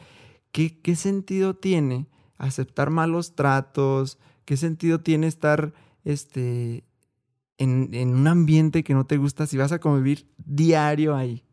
¿Qué, 0.56 0.80
qué 0.80 0.96
sentido 0.96 1.54
tiene 1.58 2.08
aceptar 2.38 2.90
malos 2.90 3.36
tratos? 3.36 4.20
¿Qué 4.46 4.56
sentido 4.56 5.02
tiene 5.02 5.28
estar 5.28 5.74
este, 6.06 6.86
en, 7.58 7.90
en, 7.92 8.16
un 8.16 8.26
ambiente 8.26 8.82
que 8.82 8.94
no 8.94 9.06
te 9.06 9.18
gusta 9.18 9.48
si 9.48 9.58
vas 9.58 9.74
a 9.74 9.80
convivir 9.80 10.30
diario 10.38 11.14
ahí? 11.14 11.44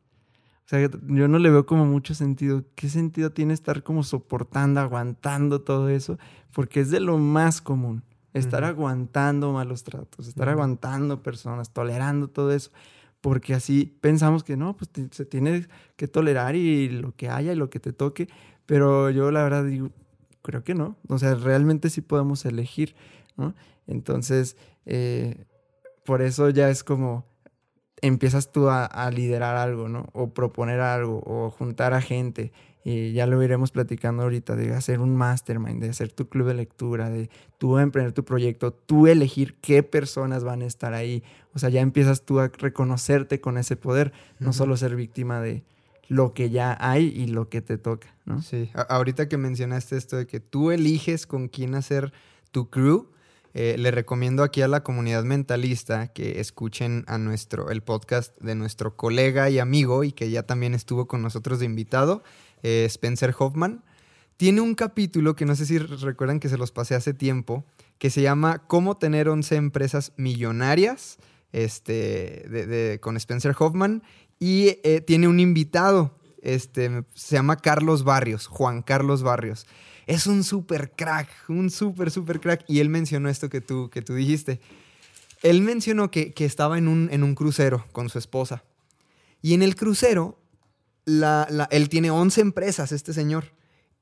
O 0.65 0.69
sea, 0.69 0.88
yo 1.09 1.27
no 1.27 1.41
le 1.41 1.51
veo 1.51 1.67
como 1.67 1.85
mucho 1.85 2.15
sentido. 2.15 2.65
¿Qué 2.77 2.88
sentido 2.88 3.33
tiene 3.33 3.55
estar 3.55 3.83
como 3.83 4.05
soportando, 4.05 4.79
aguantando 4.79 5.62
todo 5.62 5.88
eso? 5.88 6.17
Porque 6.53 6.79
es 6.79 6.93
de 6.93 7.01
lo 7.01 7.19
más 7.19 7.61
común. 7.61 8.05
Estar 8.35 8.62
aguantando 8.62 9.53
malos 9.53 9.83
tratos, 9.83 10.29
estar 10.29 10.49
aguantando 10.49 11.25
personas, 11.25 11.73
tolerando 11.73 12.29
todo 12.29 12.53
eso. 12.53 12.71
Porque 13.21 13.53
así 13.55 13.99
pensamos 14.01 14.45
que 14.45 14.57
no, 14.57 14.77
pues 14.77 14.91
se 15.11 15.25
tiene 15.25 15.67
que 15.97 16.07
tolerar 16.07 16.55
y 16.55 16.88
lo 16.88 17.17
que 17.17 17.29
haya 17.29 17.53
y 17.53 17.57
lo 17.57 17.69
que 17.69 17.81
te 17.81 17.93
toque. 17.93 18.29
Pero 18.66 19.11
yo 19.11 19.31
la 19.31 19.42
verdad 19.42 19.64
digo, 19.64 19.90
creo 20.42 20.64
que 20.64 20.75
no. 20.75 20.96
O 21.09 21.18
sea, 21.18 21.35
realmente 21.35 21.90
sí 21.90 22.01
podemos 22.01 22.44
elegir, 22.44 22.94
¿no? 23.37 23.55
Entonces, 23.87 24.57
eh, 24.87 25.44
por 26.05 26.22
eso 26.22 26.51
ya 26.51 26.70
es 26.70 26.85
como 26.85 27.25
empiezas 28.01 28.51
tú 28.51 28.68
a, 28.68 28.85
a, 28.85 29.11
liderar 29.11 29.57
algo, 29.57 29.88
¿no? 29.88 30.09
O 30.12 30.35
proponer 30.35 30.81
algo, 30.81 31.22
o 31.25 31.51
juntar 31.51 31.94
a 31.94 32.01
gente 32.01 32.53
y 32.85 33.12
ya 33.12 33.27
lo 33.27 33.42
iremos 33.42 33.70
platicando 33.70 34.25
ahorita, 34.25 34.57
de 34.57 34.75
hacer 34.75 35.01
un 35.01 35.14
mastermind, 35.14 35.81
de 35.81 35.90
hacer 35.90 36.12
tu 36.12 36.29
club 36.29 36.48
de 36.48 36.55
lectura, 36.55 37.11
de 37.11 37.31
tú 37.59 37.79
emprender 37.79 38.12
tu 38.12 38.25
proyecto, 38.25 38.72
tú 38.72 39.07
elegir 39.07 39.57
qué 39.61 39.83
personas 39.83 40.42
van 40.42 40.62
a 40.62 40.66
estar 40.66 40.92
ahí. 40.92 41.22
O 41.55 41.59
sea, 41.59 41.68
ya 41.68 41.81
empiezas 41.81 42.22
tú 42.22 42.40
a 42.40 42.48
reconocerte 42.48 43.40
con 43.40 43.57
ese 43.57 43.77
poder, 43.77 44.12
no 44.40 44.53
solo 44.53 44.77
ser 44.77 44.96
víctima 44.96 45.40
de 45.40 45.62
lo 46.09 46.35
que 46.35 46.51
ya 46.51 46.77
hay 46.81 47.07
y 47.07 47.27
lo 47.27 47.49
que 47.49 47.61
te 47.61 47.79
toca, 47.79 48.15
¿no? 48.25 48.43
Sí, 48.43 48.71
ahorita 48.75 49.29
que 49.29 49.37
mencionaste 49.38 49.97
esto 49.97 50.17
de 50.17 50.27
que 50.27 50.41
tú 50.41 50.71
eliges 50.71 51.27
con 51.27 51.49
quién 51.49 51.75
hacer 51.75 52.12
tu 52.51 52.69
crew, 52.71 53.09
eh, 53.55 53.77
le 53.79 53.91
recomiendo 53.91 54.43
aquí 54.43 54.62
a 54.62 54.69
la 54.69 54.83
comunidad 54.83 55.25
mentalista 55.25 56.09
que 56.09 56.41
escuchen 56.41 57.05
a 57.07 57.19
nuestro, 57.19 57.71
el 57.71 57.83
podcast 57.83 58.37
de 58.41 58.55
nuestro 58.55 58.97
colega 58.97 59.51
y 59.51 59.59
amigo 59.59 60.05
y 60.05 60.12
que 60.12 60.31
ya 60.31 60.45
también 60.45 60.75
estuvo 60.75 61.07
con 61.07 61.21
nosotros 61.21 61.59
de 61.59 61.67
invitado. 61.67 62.23
Eh, 62.62 62.85
Spencer 62.87 63.35
Hoffman, 63.38 63.85
tiene 64.38 64.62
un 64.62 64.75
capítulo 64.75 65.37
que 65.37 65.45
no 65.45 65.55
sé 65.55 65.67
si 65.67 65.79
recuerdan 65.79 66.41
que 66.41 66.49
se 66.49 66.57
los 66.57 66.73
pasé 66.73 66.95
hace 66.95 67.12
tiempo, 67.12 67.65
que 67.99 68.09
se 68.09 68.23
llama 68.23 68.67
Cómo 68.67 68.97
tener 68.97 69.29
11 69.29 69.57
empresas 69.57 70.12
millonarias, 70.17 71.19
este, 71.53 72.99
con 73.03 73.19
Spencer 73.19 73.55
Hoffman, 73.59 74.03
y 74.42 74.81
eh, 74.83 75.00
tiene 75.00 75.28
un 75.28 75.38
invitado, 75.38 76.18
este, 76.40 77.05
se 77.14 77.37
llama 77.37 77.59
Carlos 77.59 78.02
Barrios, 78.02 78.48
Juan 78.48 78.83
Carlos 78.83 79.22
Barrios. 79.22 79.68
Es 80.09 80.26
un 80.26 80.42
super 80.42 80.90
crack, 80.96 81.28
un 81.46 81.70
super, 81.70 82.11
super 82.11 82.40
crack. 82.40 82.64
Y 82.66 82.81
él 82.81 82.88
mencionó 82.88 83.28
esto 83.28 83.48
que 83.48 83.61
tú, 83.61 83.88
que 83.88 84.02
tú 84.02 84.16
dijiste. 84.16 84.61
Él 85.44 85.62
mencionó 85.62 86.11
que, 86.11 86.35
que 86.35 86.44
estaba 86.44 86.76
en 86.76 86.88
un, 86.88 87.09
en 87.12 87.22
un 87.22 87.37
crucero 87.37 87.87
con 87.92 88.09
su 88.09 88.18
esposa. 88.18 88.64
Y 89.42 89.55
en 89.55 89.62
el 89.62 89.76
crucero 89.76 90.40
él 91.07 91.88
tiene 91.88 92.11
11 92.11 92.40
empresas, 92.40 92.90
este 92.90 93.12
señor. 93.12 93.52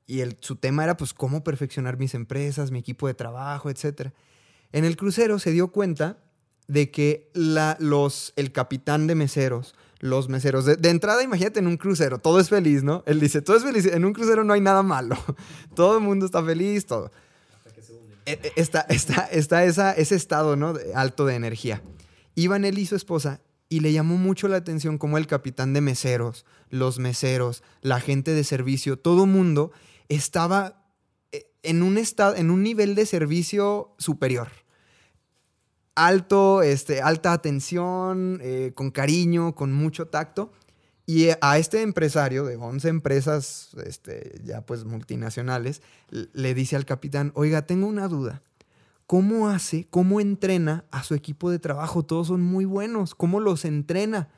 Y 0.07 0.23
su 0.39 0.55
tema 0.55 0.83
era, 0.83 0.97
pues, 0.97 1.13
cómo 1.13 1.43
perfeccionar 1.43 1.99
mis 1.99 2.15
empresas, 2.15 2.71
mi 2.71 2.79
equipo 2.79 3.05
de 3.05 3.13
trabajo, 3.13 3.69
etc. 3.69 4.09
En 4.71 4.85
el 4.85 4.97
crucero 4.97 5.37
se 5.37 5.51
dio 5.51 5.67
cuenta 5.67 6.17
de 6.67 6.89
que 6.89 7.29
la, 7.35 7.77
los, 7.79 8.33
el 8.37 8.51
capitán 8.51 9.05
de 9.05 9.13
meseros, 9.13 9.75
los 10.01 10.27
meseros, 10.29 10.65
de, 10.65 10.89
entrada, 10.89 11.23
imagínate 11.23 11.59
en 11.59 11.67
un 11.67 11.77
crucero, 11.77 12.19
todo 12.19 12.39
es 12.39 12.49
feliz, 12.49 12.83
¿no? 12.83 13.03
Él 13.05 13.19
dice, 13.19 13.41
todo 13.41 13.55
es 13.55 13.63
feliz, 13.63 13.85
en 13.85 14.03
un 14.03 14.13
crucero 14.13 14.43
no 14.43 14.51
hay 14.53 14.61
nada 14.61 14.83
malo. 14.83 15.15
todo 15.75 15.97
el 15.97 16.03
mundo 16.03 16.25
está 16.25 16.43
feliz, 16.43 16.85
todo. 16.85 17.11
Hasta 17.55 17.71
que 17.73 17.81
se 17.81 17.93
hunden. 17.93 18.17
eh, 18.25 18.39
eh, 18.43 18.51
está, 18.55 18.81
está, 18.89 19.25
está 19.31 19.63
esa, 19.63 19.93
ese 19.93 20.15
estado, 20.15 20.55
¿no? 20.55 20.73
de- 20.73 20.93
alto 20.95 21.25
de 21.25 21.35
energía. 21.35 21.81
Iban 22.35 22.65
él 22.65 22.77
y 22.79 22.85
su 22.85 22.95
esposa 22.95 23.41
y 23.69 23.79
le 23.79 23.93
llamó 23.93 24.17
mucho 24.17 24.47
la 24.47 24.57
atención 24.57 24.97
como 24.97 25.17
el 25.17 25.27
capitán 25.27 25.71
de 25.73 25.81
meseros, 25.81 26.45
los 26.69 26.99
meseros, 26.99 27.63
la 27.81 27.99
gente 28.01 28.33
de 28.33 28.43
servicio, 28.43 28.97
todo 28.99 29.25
mundo 29.25 29.71
estaba 30.09 30.83
eh, 31.31 31.45
en 31.63 31.83
un, 31.83 31.97
estado, 31.97 32.35
en 32.35 32.49
un 32.51 32.63
nivel 32.63 32.95
de 32.95 33.05
servicio 33.05 33.93
superior. 33.97 34.49
Alto, 35.95 36.61
este, 36.63 37.01
alta 37.01 37.33
atención, 37.33 38.39
eh, 38.41 38.71
con 38.75 38.91
cariño, 38.91 39.55
con 39.55 39.73
mucho 39.73 40.07
tacto. 40.07 40.51
Y 41.05 41.29
a 41.41 41.57
este 41.57 41.81
empresario 41.81 42.45
de 42.45 42.55
11 42.55 42.87
empresas 42.87 43.71
este, 43.85 44.39
ya 44.43 44.65
pues 44.65 44.85
multinacionales, 44.85 45.81
le 46.09 46.53
dice 46.53 46.75
al 46.75 46.85
capitán, 46.85 47.31
oiga, 47.35 47.65
tengo 47.65 47.87
una 47.87 48.07
duda. 48.07 48.41
¿Cómo 49.07 49.49
hace, 49.49 49.87
cómo 49.89 50.21
entrena 50.21 50.85
a 50.89 51.03
su 51.03 51.15
equipo 51.15 51.49
de 51.49 51.59
trabajo? 51.59 52.03
Todos 52.03 52.27
son 52.27 52.41
muy 52.41 52.63
buenos. 52.63 53.13
¿Cómo 53.13 53.41
los 53.41 53.65
entrena? 53.65 54.29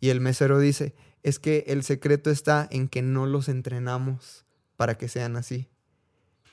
Y 0.00 0.08
el 0.08 0.20
mesero 0.20 0.58
dice, 0.58 0.94
es 1.22 1.38
que 1.38 1.64
el 1.66 1.82
secreto 1.82 2.30
está 2.30 2.66
en 2.70 2.88
que 2.88 3.02
no 3.02 3.26
los 3.26 3.50
entrenamos 3.50 4.46
para 4.76 4.96
que 4.96 5.08
sean 5.08 5.36
así. 5.36 5.68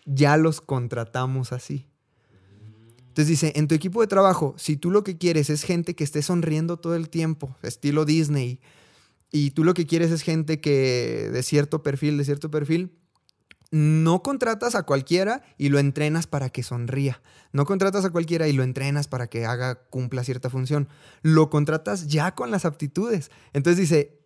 Ya 0.06 0.36
los 0.36 0.60
contratamos 0.60 1.54
así. 1.54 1.88
Entonces 3.14 3.28
dice, 3.28 3.54
en 3.56 3.68
tu 3.68 3.76
equipo 3.76 4.02
de 4.02 4.08
trabajo, 4.08 4.56
si 4.58 4.76
tú 4.76 4.90
lo 4.90 5.04
que 5.04 5.20
quieres 5.20 5.52
es 5.52 5.62
gente 5.62 5.96
que 5.96 6.04
esté 6.04 6.24
sonriendo 6.24 6.78
todo 6.78 6.96
el 6.96 7.10
tiempo, 7.10 7.56
estilo 7.62 8.06
Disney, 8.06 8.60
y 9.32 9.52
tú 9.52 9.64
lo 9.64 9.76
que 9.76 9.86
quieres 9.86 10.10
es 10.10 10.24
gente 10.24 10.60
que 10.60 11.30
de 11.32 11.44
cierto 11.44 11.84
perfil, 11.84 12.18
de 12.18 12.26
cierto 12.26 12.50
perfil, 12.50 12.98
no 13.70 14.24
contratas 14.24 14.74
a 14.74 14.82
cualquiera 14.82 15.44
y 15.60 15.70
lo 15.70 15.78
entrenas 15.78 16.26
para 16.26 16.50
que 16.50 16.64
sonría. 16.64 17.22
No 17.52 17.66
contratas 17.66 18.04
a 18.04 18.10
cualquiera 18.10 18.48
y 18.48 18.54
lo 18.54 18.64
entrenas 18.64 19.08
para 19.08 19.28
que 19.28 19.46
haga, 19.46 19.76
cumpla 19.92 20.24
cierta 20.24 20.50
función. 20.50 20.90
Lo 21.22 21.52
contratas 21.52 22.08
ya 22.08 22.34
con 22.34 22.50
las 22.50 22.66
aptitudes. 22.66 23.30
Entonces 23.54 23.78
dice, 23.80 24.18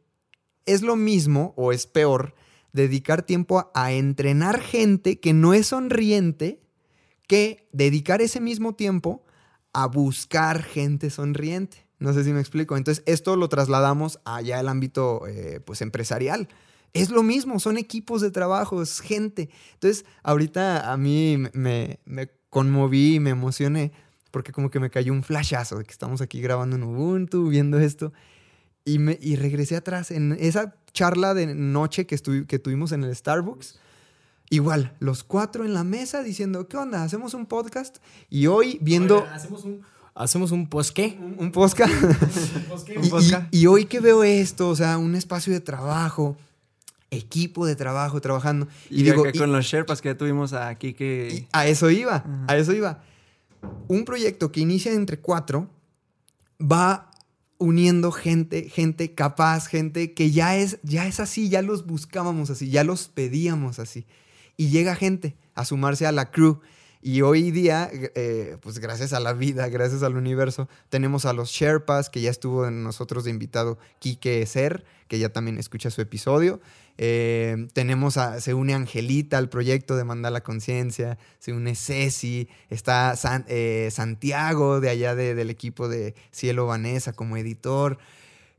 es 0.65 0.81
lo 0.81 0.95
mismo 0.95 1.53
o 1.57 1.73
es 1.73 1.87
peor 1.87 2.35
dedicar 2.71 3.21
tiempo 3.23 3.59
a, 3.59 3.69
a 3.73 3.91
entrenar 3.91 4.61
gente 4.61 5.19
que 5.19 5.33
no 5.33 5.53
es 5.53 5.67
sonriente 5.67 6.66
que 7.27 7.67
dedicar 7.71 8.21
ese 8.21 8.39
mismo 8.39 8.73
tiempo 8.75 9.23
a 9.73 9.85
buscar 9.87 10.63
gente 10.63 11.09
sonriente. 11.09 11.85
No 11.99 12.13
sé 12.13 12.23
si 12.23 12.31
me 12.31 12.39
explico. 12.39 12.77
Entonces, 12.77 13.03
esto 13.05 13.35
lo 13.35 13.49
trasladamos 13.49 14.19
allá 14.25 14.59
al 14.59 14.67
ámbito 14.69 15.27
eh, 15.27 15.59
pues, 15.65 15.81
empresarial. 15.81 16.47
Es 16.93 17.09
lo 17.09 17.21
mismo, 17.21 17.59
son 17.59 17.77
equipos 17.77 18.21
de 18.21 18.31
trabajo, 18.31 18.81
es 18.81 19.01
gente. 19.01 19.49
Entonces, 19.73 20.05
ahorita 20.23 20.91
a 20.91 20.97
mí 20.97 21.37
me, 21.53 21.99
me 22.05 22.29
conmoví 22.49 23.15
y 23.15 23.19
me 23.19 23.31
emocioné 23.31 23.91
porque 24.31 24.51
como 24.51 24.69
que 24.69 24.79
me 24.79 24.89
cayó 24.89 25.11
un 25.13 25.23
flashazo 25.23 25.77
de 25.79 25.83
que 25.83 25.91
estamos 25.91 26.21
aquí 26.21 26.41
grabando 26.41 26.75
en 26.75 26.83
Ubuntu, 26.83 27.49
viendo 27.49 27.79
esto. 27.79 28.13
Y, 28.85 28.99
me, 28.99 29.17
y 29.21 29.35
regresé 29.35 29.75
atrás 29.75 30.11
en 30.11 30.37
esa 30.39 30.75
charla 30.93 31.33
de 31.33 31.53
noche 31.53 32.05
que, 32.05 32.15
estu- 32.15 32.45
que 32.47 32.57
tuvimos 32.59 32.91
en 32.93 33.03
el 33.03 33.15
Starbucks. 33.15 33.79
Igual, 34.49 34.95
los 34.99 35.23
cuatro 35.23 35.65
en 35.65 35.73
la 35.73 35.83
mesa 35.83 36.23
diciendo, 36.23 36.67
¿qué 36.67 36.77
onda? 36.77 37.03
¿Hacemos 37.03 37.33
un 37.33 37.45
podcast? 37.45 37.97
Y 38.29 38.47
hoy 38.47 38.77
viendo 38.81 39.25
hacemos 39.33 39.65
un, 39.65 39.81
hacemos 40.15 40.51
un 40.51 40.69
pues 40.69 40.91
qué. 40.91 41.17
un 41.37 41.51
podcast. 41.51 41.91
y, 42.87 43.07
y- 43.57 43.61
y 43.61 43.67
hoy 43.67 43.85
que 43.85 43.99
veo 43.99 44.23
esto, 44.23 44.69
o 44.69 44.75
sea, 44.75 44.97
un 44.97 45.15
espacio 45.15 45.51
de 45.51 45.59
trabajo, 45.59 46.37
equipo 47.11 47.65
de 47.65 47.75
trabajo 47.75 48.21
trabajando. 48.21 48.67
Y, 48.89 49.01
Y, 49.01 49.03
digo, 49.03 49.27
y- 49.27 49.37
con 49.37 49.51
los 49.51 49.65
Sherpas 49.65 50.01
que 50.01 50.09
ya 50.09 50.17
tuvimos 50.17 50.53
aquí 50.53 50.93
que... 50.93 51.45
a 51.51 51.67
eso 51.67 51.89
iba, 51.89 52.23
a 52.47 52.55
eso 52.55 52.73
iba. 52.73 53.03
Un 53.89 54.05
proyecto 54.05 54.51
que 54.53 54.61
inicia 54.61 54.93
entre 54.93 55.19
cuatro 55.19 55.69
va 56.61 57.11
uniendo 57.57 58.11
gente, 58.13 58.69
gente 58.69 59.13
capaz, 59.13 59.67
gente 59.67 60.13
que 60.13 60.31
ya 60.31 60.55
es, 60.55 60.79
ya 60.83 61.05
es 61.07 61.19
así, 61.19 61.49
ya 61.49 61.61
los 61.61 61.85
buscábamos 61.85 62.49
así, 62.49 62.69
ya 62.69 62.85
los 62.85 63.09
pedíamos 63.09 63.79
así. 63.79 64.05
Y 64.57 64.69
llega 64.69 64.95
gente 64.95 65.37
a 65.55 65.63
sumarse 65.65 66.05
a 66.07 66.11
la 66.11 66.31
crew. 66.31 66.59
Y 66.99 67.21
hoy 67.21 67.51
día, 67.51 67.89
eh, 67.93 68.57
pues 68.59 68.79
gracias 68.79 69.13
a 69.13 69.19
la 69.19 69.31
vida, 69.31 69.69
gracias 69.69 70.01
al 70.01 70.17
universo, 70.17 70.67
tenemos 70.89 71.25
a 71.25 71.31
los 71.33 71.49
Sherpas, 71.51 72.09
que 72.09 72.21
ya 72.21 72.31
estuvo 72.31 72.67
en 72.67 72.83
nosotros 72.83 73.23
de 73.23 73.29
invitado 73.29 73.77
Quique 73.99 74.43
Ser, 74.47 74.83
que 75.07 75.19
ya 75.19 75.29
también 75.29 75.59
escucha 75.59 75.91
su 75.91 76.01
episodio. 76.01 76.59
Eh, 76.97 77.67
tenemos 77.73 78.17
se 78.39 78.53
une 78.55 78.73
Angelita 78.73 79.37
al 79.37 79.47
proyecto 79.47 79.95
de 79.95 80.03
Mandar 80.03 80.31
la 80.31 80.41
Conciencia, 80.41 81.19
se 81.37 81.53
une 81.53 81.75
Ceci, 81.75 82.49
está 82.71 83.13
eh, 83.47 83.89
Santiago 83.91 84.79
de 84.81 84.89
allá 84.89 85.13
de- 85.13 85.35
del 85.35 85.51
equipo 85.51 85.87
de 85.87 86.15
Cielo 86.31 86.65
Vanessa 86.65 87.13
como 87.13 87.37
editor. 87.37 87.99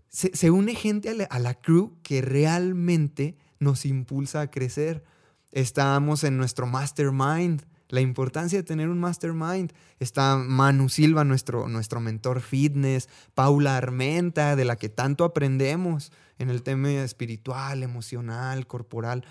Se, 0.08 0.34
se 0.34 0.50
une 0.52 0.74
gente 0.76 1.10
a 1.10 1.14
la, 1.14 1.24
a 1.24 1.40
la 1.40 1.54
crew 1.54 1.92
que 2.04 2.22
realmente 2.22 3.36
nos 3.58 3.84
impulsa 3.84 4.42
a 4.42 4.50
crecer. 4.50 5.02
Estamos 5.52 6.24
en 6.24 6.36
nuestro 6.36 6.66
mastermind, 6.66 7.62
la 7.88 8.00
importancia 8.00 8.58
de 8.58 8.62
tener 8.62 8.88
un 8.88 9.00
mastermind. 9.00 9.72
Está 9.98 10.36
Manu 10.36 10.88
Silva, 10.88 11.24
nuestro, 11.24 11.68
nuestro 11.68 12.00
mentor 12.00 12.40
fitness, 12.40 13.08
Paula 13.34 13.76
Armenta, 13.76 14.56
de 14.56 14.64
la 14.64 14.76
que 14.76 14.88
tanto 14.88 15.24
aprendemos 15.24 16.12
en 16.38 16.50
el 16.50 16.62
tema 16.62 16.90
espiritual, 16.90 17.82
emocional, 17.82 18.66
corporal. 18.66 19.24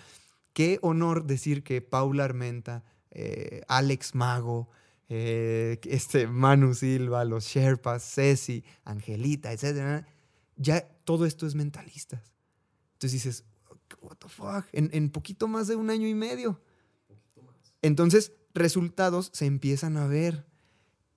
Qué 0.54 0.80
honor 0.82 1.26
decir 1.26 1.64
que 1.64 1.82
Paula 1.82 2.24
Armenta, 2.24 2.84
eh, 3.12 3.62
Alex 3.68 4.16
Mago, 4.16 4.70
eh, 5.10 5.80
este 5.84 6.28
Manu 6.28 6.74
Silva, 6.74 7.26
los 7.26 7.46
Sherpas, 7.46 8.04
Ceci, 8.04 8.64
Angelita, 8.84 9.52
etcétera, 9.52 10.08
ya 10.56 10.82
todo 11.04 11.26
esto 11.26 11.46
es 11.46 11.56
mentalistas. 11.56 12.34
Entonces 12.94 13.12
dices, 13.12 13.46
what 14.02 14.18
the 14.18 14.28
fuck, 14.28 14.66
en, 14.72 14.90
en 14.94 15.10
poquito 15.10 15.48
más 15.48 15.68
de 15.68 15.76
un 15.76 15.90
año 15.90 16.08
y 16.08 16.14
medio. 16.14 16.60
Entonces, 17.82 18.34
resultados 18.54 19.30
se 19.34 19.46
empiezan 19.46 19.98
a 19.98 20.08
ver. 20.08 20.46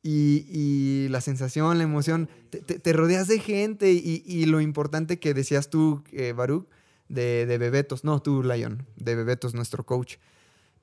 Y, 0.03 0.47
y 0.49 1.09
la 1.09 1.21
sensación, 1.21 1.77
la 1.77 1.85
emoción, 1.85 2.31
te, 2.49 2.93
rodeas 2.95 3.29
de 3.29 3.39
gente 3.39 3.93
y, 3.93 4.23
y 4.25 4.47
lo 4.47 4.63
importante 4.63 5.19
que 5.19 5.35
decías 5.35 5.69
tú, 5.69 6.03
eh, 6.13 6.33
Baruch, 6.33 6.67
de, 7.11 7.45
de 7.45 7.59
Bebetos, 7.59 8.03
no 8.03 8.23
tú, 8.23 8.43
Lion, 8.43 8.87
de 8.97 9.15
Bebetos, 9.15 9.53
nuestro 9.53 9.85
coach, 9.85 10.17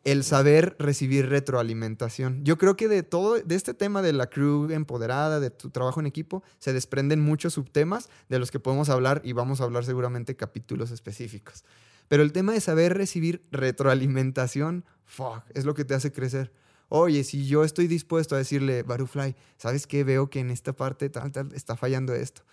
el 0.07 0.23
saber 0.23 0.77
recibir 0.79 1.27
retroalimentación. 1.27 2.45
Yo 2.45 2.57
creo 2.57 2.77
que 2.77 2.87
de 2.87 3.03
todo, 3.03 3.39
de 3.39 3.55
este 3.55 3.73
tema 3.73 4.01
de 4.01 4.13
la 4.13 4.29
crew 4.29 4.71
empoderada, 4.71 5.41
de 5.41 5.49
tu 5.49 5.69
trabajo 5.69 5.99
en 5.99 6.05
equipo, 6.05 6.43
se 6.59 6.71
desprenden 6.71 7.19
muchos 7.19 7.55
subtemas 7.55 8.07
de 8.29 8.39
los 8.39 8.49
que 8.49 8.61
podemos 8.61 8.87
hablar 8.87 9.19
y 9.25 9.33
vamos 9.33 9.59
a 9.59 9.65
hablar 9.65 9.83
seguramente 9.83 10.37
capítulos 10.37 10.91
específicos. 10.91 11.65
Pero 12.07 12.23
el 12.23 12.31
tema 12.31 12.53
de 12.53 12.61
saber 12.61 12.95
recibir 12.95 13.45
retroalimentación, 13.51 14.85
fuck, 15.03 15.43
es 15.53 15.65
lo 15.65 15.73
que 15.73 15.83
te 15.83 15.93
hace 15.93 16.13
crecer. 16.13 16.53
Oye, 16.87 17.25
si 17.25 17.45
yo 17.45 17.65
estoy 17.65 17.87
dispuesto 17.87 18.35
a 18.35 18.37
decirle, 18.37 18.83
Barufly, 18.83 19.35
¿sabes 19.57 19.87
qué? 19.87 20.05
Veo 20.05 20.29
que 20.29 20.39
en 20.39 20.51
esta 20.51 20.71
parte 20.71 21.09
tal, 21.09 21.33
tal, 21.33 21.53
está 21.53 21.75
fallando 21.75 22.15
esto. 22.15 22.43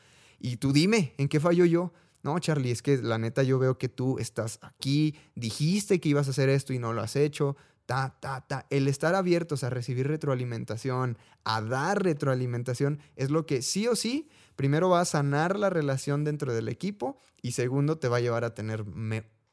Y 0.41 0.57
tú 0.57 0.73
dime, 0.73 1.15
¿en 1.19 1.29
qué 1.29 1.39
fallo 1.39 1.65
yo? 1.65 1.93
No, 2.25 2.39
Charlie, 2.39 2.71
es 2.71 2.81
que 2.81 2.97
la 2.97 3.19
neta 3.19 3.43
yo 3.43 3.59
veo 3.59 3.77
que 3.77 3.91
tú 3.91 4.19
estás 4.19 4.59
aquí, 4.63 5.15
dijiste 5.35 6.01
que 6.01 6.09
ibas 6.09 6.27
a 6.27 6.31
hacer 6.31 6.49
esto 6.49 6.73
y 6.73 6.79
no 6.79 6.95
lo 6.95 7.03
has 7.03 7.17
hecho. 7.17 7.55
Ta, 7.85 8.17
ta, 8.19 8.41
ta. 8.47 8.67
El 8.71 8.89
estar 8.89 9.15
abiertos 9.15 9.63
a 9.63 9.69
recibir 9.69 10.09
retroalimentación, 10.09 11.19
a 11.45 11.61
dar 11.61 12.03
retroalimentación, 12.03 12.99
es 13.15 13.31
lo 13.31 13.45
que 13.45 13.61
sí 13.61 13.87
o 13.89 13.95
sí, 13.95 14.31
primero 14.57 14.89
va 14.89 15.03
a 15.03 15.05
sanar 15.05 15.59
la 15.59 15.69
relación 15.69 16.25
dentro 16.25 16.55
del 16.55 16.69
equipo 16.69 17.19
y 17.43 17.53
segundo 17.53 17.99
te 17.99 18.09
va 18.09 18.17
a 18.17 18.21
llevar 18.21 18.45
a 18.45 18.55
tener 18.55 18.87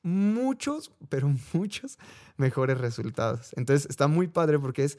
muchos, 0.02 0.94
pero 1.10 1.30
muchos 1.54 2.00
mejores 2.38 2.78
resultados. 2.78 3.52
Entonces 3.58 3.90
está 3.90 4.08
muy 4.08 4.28
padre 4.28 4.60
porque 4.60 4.86
es, 4.86 4.96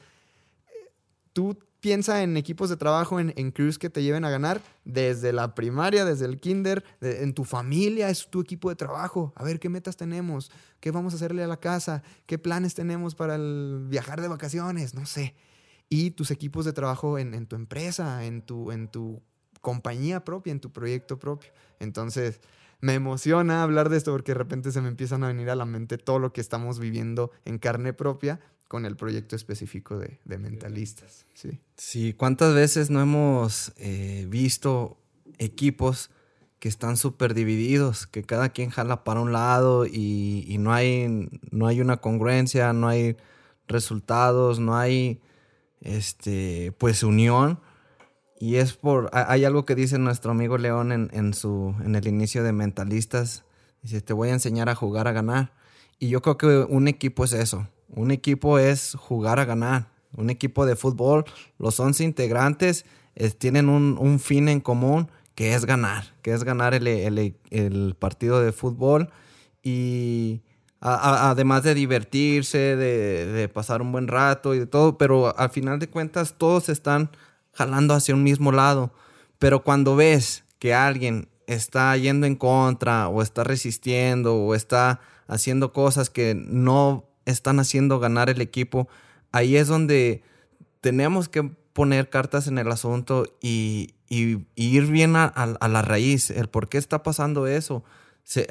eh, 0.67 0.91
tú 1.33 1.57
piensa 1.83 2.23
en 2.23 2.37
equipos 2.37 2.69
de 2.69 2.77
trabajo, 2.77 3.19
en, 3.19 3.33
en 3.35 3.51
crews 3.51 3.77
que 3.77 3.89
te 3.89 4.01
lleven 4.01 4.23
a 4.23 4.29
ganar 4.29 4.61
desde 4.85 5.33
la 5.33 5.53
primaria, 5.53 6.05
desde 6.05 6.23
el 6.25 6.39
kinder, 6.39 6.81
de- 7.01 7.23
en 7.23 7.33
tu 7.33 7.43
familia, 7.43 8.09
es 8.09 8.29
tu 8.29 8.39
equipo 8.39 8.69
de 8.69 8.77
trabajo. 8.77 9.33
A 9.35 9.43
ver, 9.43 9.59
¿qué 9.59 9.67
metas 9.67 9.97
tenemos? 9.97 10.49
¿Qué 10.79 10.91
vamos 10.91 11.11
a 11.11 11.17
hacerle 11.17 11.43
a 11.43 11.47
la 11.47 11.57
casa? 11.59 12.01
¿Qué 12.25 12.39
planes 12.39 12.73
tenemos 12.73 13.15
para 13.15 13.35
el 13.35 13.85
viajar 13.89 14.21
de 14.21 14.29
vacaciones? 14.29 14.93
No 14.93 15.05
sé. 15.05 15.35
Y 15.89 16.11
tus 16.11 16.31
equipos 16.31 16.63
de 16.63 16.71
trabajo 16.71 17.19
en, 17.19 17.33
en 17.33 17.47
tu 17.47 17.57
empresa, 17.57 18.23
en 18.23 18.43
tu, 18.43 18.71
en 18.71 18.87
tu 18.87 19.21
compañía 19.59 20.23
propia, 20.23 20.51
en 20.51 20.61
tu 20.61 20.71
proyecto 20.71 21.19
propio. 21.19 21.51
Entonces, 21.81 22.39
me 22.79 22.93
emociona 22.93 23.61
hablar 23.61 23.89
de 23.89 23.97
esto 23.97 24.13
porque 24.13 24.31
de 24.31 24.37
repente 24.37 24.71
se 24.71 24.79
me 24.79 24.87
empiezan 24.87 25.23
a 25.25 25.27
venir 25.27 25.49
a 25.49 25.55
la 25.55 25.65
mente 25.65 25.97
todo 25.97 26.19
lo 26.19 26.31
que 26.31 26.39
estamos 26.39 26.79
viviendo 26.79 27.31
en 27.43 27.57
carne 27.59 27.91
propia 27.91 28.39
con 28.67 28.85
el 28.85 28.95
proyecto 28.95 29.35
específico 29.35 29.97
de, 29.97 30.37
mentalistas. 30.37 31.25
Sí. 31.33 31.59
Sí, 31.77 32.13
¿cuántas 32.13 32.53
veces 32.53 32.89
no 32.89 33.01
hemos 33.01 33.73
eh, 33.77 34.25
visto 34.29 34.97
equipos 35.37 36.09
que 36.59 36.69
están 36.69 36.97
súper 36.97 37.33
divididos, 37.33 38.07
que 38.07 38.23
cada 38.23 38.49
quien 38.49 38.69
jala 38.69 39.03
para 39.03 39.19
un 39.19 39.33
lado 39.33 39.85
y, 39.85 40.45
y 40.47 40.57
no, 40.57 40.73
hay, 40.73 41.29
no 41.51 41.67
hay 41.67 41.81
una 41.81 41.97
congruencia, 41.97 42.71
no 42.71 42.87
hay 42.87 43.17
resultados, 43.67 44.59
no 44.59 44.77
hay 44.77 45.21
este, 45.81 46.73
pues 46.77 47.03
unión. 47.03 47.59
Y 48.39 48.55
es 48.55 48.73
por, 48.73 49.09
hay 49.13 49.45
algo 49.45 49.65
que 49.65 49.75
dice 49.75 49.97
nuestro 49.99 50.31
amigo 50.31 50.57
León 50.57 50.91
en, 50.91 51.09
en, 51.13 51.33
su, 51.33 51.75
en 51.83 51.95
el 51.95 52.07
inicio 52.07 52.43
de 52.43 52.51
Mentalistas. 52.51 53.43
Dice, 53.81 54.01
te 54.01 54.13
voy 54.13 54.29
a 54.29 54.33
enseñar 54.33 54.69
a 54.69 54.75
jugar 54.75 55.07
a 55.07 55.11
ganar. 55.11 55.53
Y 55.99 56.09
yo 56.09 56.21
creo 56.21 56.37
que 56.37 56.47
un 56.47 56.87
equipo 56.87 57.23
es 57.23 57.33
eso. 57.33 57.67
Un 57.95 58.11
equipo 58.11 58.59
es 58.59 58.95
jugar 58.95 59.39
a 59.39 59.45
ganar. 59.45 59.87
Un 60.15 60.29
equipo 60.29 60.65
de 60.65 60.75
fútbol, 60.75 61.25
los 61.57 61.79
11 61.79 62.03
integrantes 62.03 62.85
eh, 63.15 63.29
tienen 63.31 63.69
un, 63.69 64.19
fin 64.19 64.47
en 64.47 64.59
común 64.59 65.09
que 65.35 65.55
es 65.55 65.65
ganar, 65.65 66.13
que 66.21 66.33
es 66.33 66.43
ganar 66.43 66.75
el 66.75 67.95
partido 67.97 68.41
de 68.41 68.51
fútbol. 68.51 69.09
Y 69.63 70.41
además 70.79 71.63
de 71.63 71.73
divertirse, 71.73 72.75
de, 72.75 73.25
de, 73.25 73.49
pasar 73.49 73.81
un 73.81 73.91
buen 73.91 74.07
rato 74.07 74.53
y 74.53 74.59
de 74.59 74.67
todo, 74.67 74.97
pero 74.97 75.37
al 75.37 75.49
final 75.49 75.79
de 75.79 75.89
cuentas 75.89 76.35
todos 76.37 76.67
están 76.69 77.09
jalando 77.53 77.93
hacia 77.93 78.13
un 78.13 78.23
mismo 78.23 78.51
lado. 78.51 78.93
Pero 79.39 79.63
cuando 79.63 79.95
ves 79.95 80.43
que 80.59 80.73
alguien 80.73 81.29
está 81.47 81.95
yendo 81.97 82.27
en 82.27 82.35
contra 82.35 83.07
o 83.07 83.21
está 83.21 83.43
resistiendo 83.43 84.35
o 84.35 84.55
está 84.55 84.99
haciendo 85.27 85.73
cosas 85.73 86.09
que 86.09 86.35
no 86.35 87.05
están 87.25 87.59
haciendo 87.59 87.99
ganar 87.99 88.29
el 88.29 88.41
equipo, 88.41 88.87
ahí 89.31 89.57
es 89.57 89.67
donde 89.67 90.23
tenemos 90.81 91.29
que 91.29 91.43
poner 91.73 92.09
cartas 92.09 92.47
en 92.47 92.57
el 92.57 92.71
asunto 92.71 93.25
y, 93.41 93.95
ir 94.09 94.85
bien 94.85 95.15
a, 95.15 95.33
la 95.67 95.81
raíz, 95.81 96.29
el 96.29 96.47
por 96.47 96.69
qué 96.69 96.77
está 96.77 97.01
pasando 97.01 97.47
eso. 97.47 97.83
Se, 98.23 98.45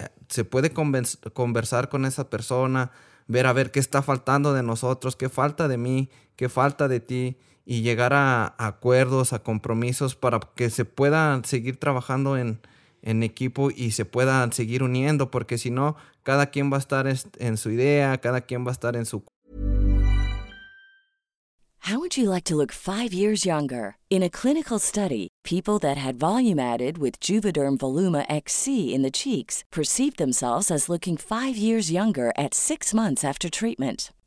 puede 0.44 0.72
conversar 0.72 1.88
con 1.88 2.04
esa 2.04 2.28
persona, 2.28 2.90
ver 3.28 3.46
a 3.46 3.52
ver 3.52 3.70
qué 3.70 3.78
está 3.78 4.02
faltando 4.02 4.52
de 4.54 4.64
nosotros, 4.64 5.14
qué 5.14 5.28
falta 5.28 5.68
de 5.68 5.76
mí, 5.76 6.10
qué 6.34 6.48
falta 6.48 6.88
de 6.88 6.98
ti 6.98 7.36
y 7.64 7.82
llegar 7.82 8.12
a, 8.12 8.56
acuerdos, 8.58 9.32
a 9.32 9.44
compromisos 9.44 10.16
para 10.16 10.40
que 10.56 10.68
se 10.68 10.84
puedan 10.84 11.44
seguir 11.44 11.78
trabajando 11.78 12.36
en 12.36 13.22
equipo 13.22 13.70
y 13.70 13.92
se 13.92 14.04
puedan 14.04 14.52
seguir 14.52 14.82
uniendo, 14.82 15.30
porque 15.30 15.58
si 15.58 15.70
no, 15.70 15.96
cada 16.22 16.46
quien 16.46 16.70
va 16.70 16.76
a 16.76 16.80
estar 16.80 17.06
en 17.38 17.56
su 17.56 17.70
idea, 17.70 18.16
cada 18.18 18.40
quien 18.40 18.64
va 18.64 18.70
a 18.70 18.72
estar 18.72 18.96
en 18.96 19.04
su 19.04 19.22
How 21.86 21.98
would 21.98 22.16
you 22.16 22.30
like 22.30 22.44
to 22.44 22.54
look 22.54 22.70
five 22.70 23.12
years 23.12 23.44
younger? 23.44 23.96
In 24.08 24.22
a 24.22 24.30
clinical 24.30 24.78
study, 24.78 25.26
people 25.42 25.80
that 25.80 25.96
had 25.96 26.14
volume 26.14 26.60
added 26.60 26.96
with 26.96 27.18
Juvederm 27.18 27.76
Voluma 27.76 28.24
XC 28.28 28.94
in 28.94 29.02
the 29.02 29.10
cheeks 29.10 29.64
perceived 29.72 30.16
themselves 30.16 30.70
as 30.70 30.88
looking 30.88 31.16
five 31.16 31.56
years 31.56 31.90
younger 31.90 32.32
at 32.38 32.54
six 32.54 32.94
months 32.94 33.24
after 33.24 33.50
treatment. 33.50 34.12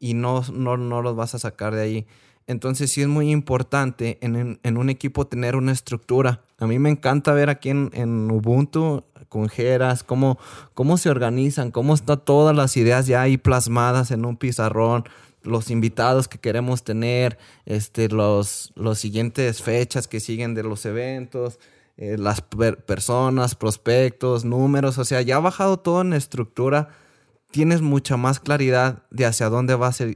y 0.00 0.14
no, 0.14 0.42
no, 0.52 0.76
no 0.76 1.02
los 1.02 1.14
vas 1.14 1.36
a 1.36 1.38
sacar 1.38 1.74
de 1.74 1.82
ahí. 1.82 2.06
Entonces 2.46 2.90
sí 2.90 3.02
es 3.02 3.06
muy 3.06 3.30
importante 3.30 4.18
en, 4.22 4.58
en, 4.60 4.76
un 4.76 4.90
equipo 4.90 5.28
tener 5.28 5.54
una 5.54 5.70
estructura. 5.70 6.42
A 6.58 6.66
mí 6.66 6.80
me 6.80 6.90
encanta 6.90 7.32
ver 7.32 7.48
aquí 7.48 7.70
en, 7.70 7.90
en 7.94 8.28
Ubuntu 8.28 9.04
con 9.28 9.48
Jeras, 9.48 10.02
cómo, 10.02 10.36
cómo 10.74 10.98
se 10.98 11.10
organizan, 11.10 11.70
cómo 11.70 11.94
están 11.94 12.24
todas 12.24 12.56
las 12.56 12.76
ideas 12.76 13.06
ya 13.06 13.22
ahí 13.22 13.36
plasmadas 13.36 14.10
en 14.10 14.24
un 14.24 14.36
pizarrón, 14.36 15.04
los 15.42 15.70
invitados 15.70 16.26
que 16.26 16.38
queremos 16.38 16.82
tener, 16.82 17.38
este, 17.66 18.08
los, 18.08 18.72
los 18.74 18.98
siguientes 18.98 19.62
fechas 19.62 20.08
que 20.08 20.18
siguen 20.18 20.54
de 20.54 20.64
los 20.64 20.84
eventos, 20.86 21.60
eh, 21.96 22.16
las 22.18 22.40
personas, 22.40 23.54
prospectos, 23.54 24.44
números, 24.44 24.98
o 24.98 25.04
sea, 25.04 25.22
ya 25.22 25.36
ha 25.36 25.40
bajado 25.40 25.78
todo 25.78 26.00
en 26.00 26.14
estructura, 26.14 26.88
tienes 27.50 27.80
mucha 27.82 28.16
más 28.16 28.40
claridad 28.40 29.02
de 29.10 29.26
hacia 29.26 29.48
dónde 29.48 29.74
vas 29.74 30.00
a 30.00 30.06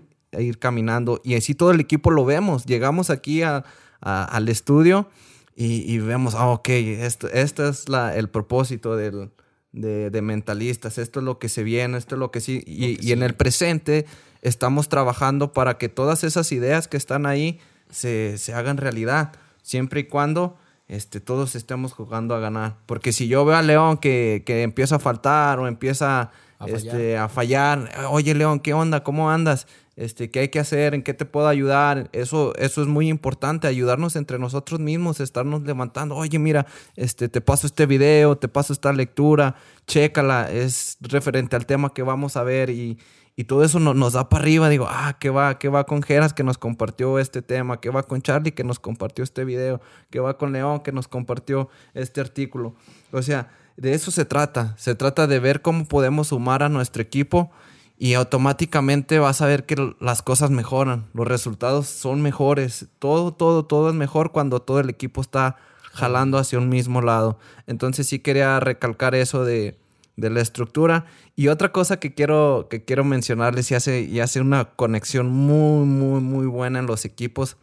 ir 0.40 0.58
caminando. 0.58 1.20
Y 1.24 1.34
así 1.34 1.54
todo 1.54 1.70
el 1.70 1.80
equipo 1.80 2.10
lo 2.10 2.24
vemos, 2.24 2.66
llegamos 2.66 3.10
aquí 3.10 3.42
al 3.42 4.48
estudio 4.48 5.08
y, 5.56 5.98
vemos, 5.98 6.34
ah, 6.34 6.48
ok, 6.48 6.68
esto, 6.68 7.28
este 7.28 7.68
es 7.68 7.88
la, 7.88 8.16
el 8.16 8.28
propósito 8.28 8.96
del, 8.96 9.30
de, 9.72 10.10
de, 10.10 10.22
mentalistas, 10.22 10.98
esto 10.98 11.20
es 11.20 11.24
lo 11.24 11.38
que 11.38 11.48
se 11.48 11.62
viene, 11.62 11.96
esto 11.96 12.16
es 12.16 12.18
lo 12.18 12.32
que 12.32 12.40
sí, 12.40 12.62
y, 12.66 13.04
y 13.06 13.12
en 13.12 13.22
el 13.22 13.34
presente 13.34 14.04
estamos 14.42 14.88
trabajando 14.88 15.52
para 15.52 15.78
que 15.78 15.88
todas 15.88 16.24
esas 16.24 16.50
ideas 16.50 16.88
que 16.88 16.96
están 16.96 17.24
ahí 17.24 17.60
se, 17.88 18.36
se 18.38 18.52
hagan 18.52 18.78
realidad, 18.78 19.32
siempre 19.62 20.00
y 20.00 20.04
cuando 20.04 20.56
este, 20.88 21.20
todos 21.20 21.54
estemos 21.54 21.92
jugando 21.92 22.34
a 22.34 22.40
ganar. 22.40 22.76
Porque 22.86 23.12
si 23.12 23.28
yo 23.28 23.44
veo 23.44 23.56
a 23.56 23.62
León 23.62 23.96
que, 23.96 24.42
que 24.44 24.62
empieza 24.62 24.96
a 24.96 24.98
faltar 24.98 25.58
o 25.58 25.66
empieza 25.66 26.30
a, 26.64 26.76
este, 26.76 27.16
a 27.16 27.28
fallar, 27.28 27.90
oye 28.10 28.34
León, 28.34 28.60
¿qué 28.60 28.74
onda? 28.74 29.02
¿Cómo 29.02 29.30
andas? 29.30 29.66
este, 29.96 30.30
qué 30.30 30.40
hay 30.40 30.48
que 30.48 30.58
hacer, 30.58 30.94
en 30.94 31.02
qué 31.02 31.14
te 31.14 31.24
puedo 31.24 31.48
ayudar. 31.48 32.08
Eso, 32.12 32.54
eso 32.56 32.82
es 32.82 32.88
muy 32.88 33.08
importante, 33.08 33.66
ayudarnos 33.66 34.16
entre 34.16 34.38
nosotros 34.38 34.80
mismos, 34.80 35.20
estarnos 35.20 35.62
levantando. 35.62 36.16
Oye, 36.16 36.38
mira, 36.38 36.66
este, 36.96 37.28
te 37.28 37.40
paso 37.40 37.66
este 37.66 37.86
video, 37.86 38.36
te 38.36 38.48
paso 38.48 38.72
esta 38.72 38.92
lectura, 38.92 39.56
chécala, 39.86 40.50
es 40.50 40.98
referente 41.00 41.56
al 41.56 41.66
tema 41.66 41.92
que 41.92 42.02
vamos 42.02 42.36
a 42.36 42.42
ver 42.42 42.70
y, 42.70 42.98
y 43.36 43.44
todo 43.44 43.64
eso 43.64 43.78
nos 43.78 44.12
da 44.14 44.28
para 44.28 44.42
arriba. 44.42 44.68
Digo, 44.68 44.86
ah, 44.88 45.16
¿qué 45.20 45.30
va? 45.30 45.58
¿Qué 45.58 45.68
va 45.68 45.84
con 45.84 46.02
Geras 46.02 46.32
que 46.32 46.42
nos 46.42 46.58
compartió 46.58 47.18
este 47.18 47.42
tema? 47.42 47.80
¿Qué 47.80 47.90
va 47.90 48.02
con 48.02 48.22
Charlie 48.22 48.52
que 48.52 48.64
nos 48.64 48.80
compartió 48.80 49.22
este 49.22 49.44
video? 49.44 49.80
¿Qué 50.10 50.20
va 50.20 50.38
con 50.38 50.52
León 50.52 50.80
que 50.80 50.92
nos 50.92 51.08
compartió 51.08 51.68
este 51.94 52.20
artículo? 52.20 52.74
O 53.12 53.22
sea, 53.22 53.50
de 53.76 53.94
eso 53.94 54.10
se 54.10 54.24
trata. 54.24 54.74
Se 54.78 54.94
trata 54.94 55.26
de 55.26 55.40
ver 55.40 55.62
cómo 55.62 55.86
podemos 55.86 56.28
sumar 56.28 56.62
a 56.62 56.68
nuestro 56.68 57.02
equipo 57.02 57.50
y 57.96 58.14
automáticamente 58.14 59.18
vas 59.18 59.40
a 59.40 59.46
ver 59.46 59.66
que 59.66 59.94
las 60.00 60.22
cosas 60.22 60.50
mejoran, 60.50 61.06
los 61.14 61.26
resultados 61.26 61.86
son 61.86 62.22
mejores, 62.22 62.86
todo, 62.98 63.32
todo, 63.32 63.64
todo 63.64 63.88
es 63.88 63.94
mejor 63.94 64.32
cuando 64.32 64.60
todo 64.60 64.80
el 64.80 64.90
equipo 64.90 65.20
está 65.20 65.56
jalando 65.92 66.38
hacia 66.38 66.58
un 66.58 66.68
mismo 66.68 67.02
lado. 67.02 67.38
Entonces 67.66 68.08
sí 68.08 68.18
quería 68.18 68.58
recalcar 68.58 69.14
eso 69.14 69.44
de, 69.44 69.78
de 70.16 70.30
la 70.30 70.40
estructura. 70.40 71.06
Y 71.36 71.48
otra 71.48 71.72
cosa 71.72 71.98
que 71.98 72.14
quiero, 72.14 72.66
que 72.68 72.84
quiero 72.84 73.04
mencionarles 73.04 73.70
y 73.70 73.74
hace, 73.74 74.02
y 74.02 74.20
hace 74.20 74.40
una 74.40 74.64
conexión 74.76 75.28
muy, 75.28 75.86
muy, 75.86 76.20
muy 76.20 76.46
buena 76.46 76.80
en 76.80 76.86
los 76.86 77.04
equipos, 77.04 77.56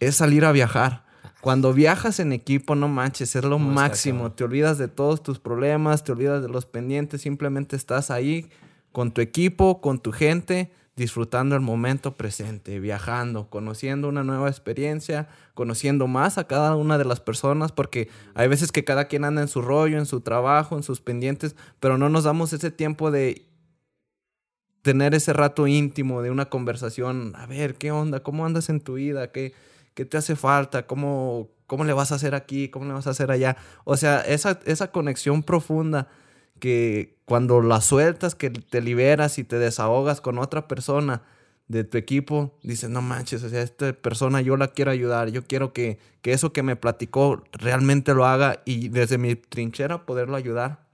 es 0.00 0.16
salir 0.16 0.44
a 0.44 0.52
viajar. 0.52 1.04
Cuando 1.42 1.72
viajas 1.72 2.20
en 2.20 2.32
equipo, 2.32 2.76
no 2.76 2.86
manches, 2.86 3.34
es 3.34 3.42
lo 3.42 3.58
máximo. 3.58 4.30
Te 4.30 4.44
olvidas 4.44 4.78
de 4.78 4.86
todos 4.86 5.24
tus 5.24 5.40
problemas, 5.40 6.04
te 6.04 6.12
olvidas 6.12 6.40
de 6.40 6.48
los 6.48 6.66
pendientes, 6.66 7.22
simplemente 7.22 7.74
estás 7.74 8.12
ahí 8.12 8.48
con 8.92 9.10
tu 9.10 9.20
equipo, 9.20 9.80
con 9.80 9.98
tu 9.98 10.12
gente, 10.12 10.70
disfrutando 10.94 11.56
el 11.56 11.60
momento 11.60 12.14
presente, 12.14 12.78
viajando, 12.78 13.50
conociendo 13.50 14.08
una 14.08 14.22
nueva 14.22 14.48
experiencia, 14.48 15.26
conociendo 15.54 16.06
más 16.06 16.38
a 16.38 16.46
cada 16.46 16.76
una 16.76 16.96
de 16.96 17.06
las 17.06 17.18
personas, 17.18 17.72
porque 17.72 18.08
hay 18.34 18.46
veces 18.46 18.70
que 18.70 18.84
cada 18.84 19.06
quien 19.06 19.24
anda 19.24 19.42
en 19.42 19.48
su 19.48 19.62
rollo, 19.62 19.98
en 19.98 20.06
su 20.06 20.20
trabajo, 20.20 20.76
en 20.76 20.84
sus 20.84 21.00
pendientes, 21.00 21.56
pero 21.80 21.98
no 21.98 22.08
nos 22.08 22.22
damos 22.22 22.52
ese 22.52 22.70
tiempo 22.70 23.10
de 23.10 23.48
tener 24.82 25.12
ese 25.12 25.32
rato 25.32 25.66
íntimo 25.66 26.22
de 26.22 26.30
una 26.30 26.44
conversación, 26.44 27.34
a 27.34 27.46
ver, 27.46 27.74
¿qué 27.74 27.90
onda? 27.90 28.22
¿Cómo 28.22 28.46
andas 28.46 28.68
en 28.68 28.80
tu 28.80 28.94
vida? 28.94 29.32
¿Qué, 29.32 29.54
qué 29.94 30.04
te 30.04 30.16
hace 30.16 30.36
falta? 30.36 30.86
¿Cómo, 30.86 31.48
¿Cómo 31.66 31.84
le 31.84 31.92
vas 31.92 32.12
a 32.12 32.16
hacer 32.16 32.34
aquí? 32.34 32.68
¿Cómo 32.68 32.86
le 32.86 32.92
vas 32.92 33.06
a 33.06 33.10
hacer 33.10 33.30
allá? 33.30 33.56
O 33.84 33.96
sea, 33.96 34.20
esa, 34.20 34.60
esa 34.64 34.90
conexión 34.90 35.42
profunda 35.42 36.08
que 36.58 37.16
cuando 37.24 37.60
la 37.60 37.80
sueltas, 37.80 38.34
que 38.34 38.50
te 38.50 38.80
liberas 38.80 39.38
y 39.38 39.44
te 39.44 39.58
desahogas 39.58 40.20
con 40.20 40.38
otra 40.38 40.68
persona 40.68 41.22
de 41.68 41.84
tu 41.84 41.96
equipo, 41.98 42.58
dices, 42.62 42.90
no 42.90 43.02
manches, 43.02 43.42
o 43.42 43.48
sea, 43.48 43.62
esta 43.62 43.92
persona 43.94 44.40
yo 44.42 44.56
la 44.56 44.68
quiero 44.68 44.90
ayudar, 44.90 45.30
yo 45.30 45.44
quiero 45.44 45.72
que, 45.72 45.98
que 46.20 46.32
eso 46.32 46.52
que 46.52 46.62
me 46.62 46.76
platicó 46.76 47.42
realmente 47.52 48.14
lo 48.14 48.26
haga 48.26 48.62
y 48.64 48.88
desde 48.88 49.18
mi 49.18 49.34
trinchera 49.34 50.04
poderlo 50.04 50.36
ayudar 50.36 50.86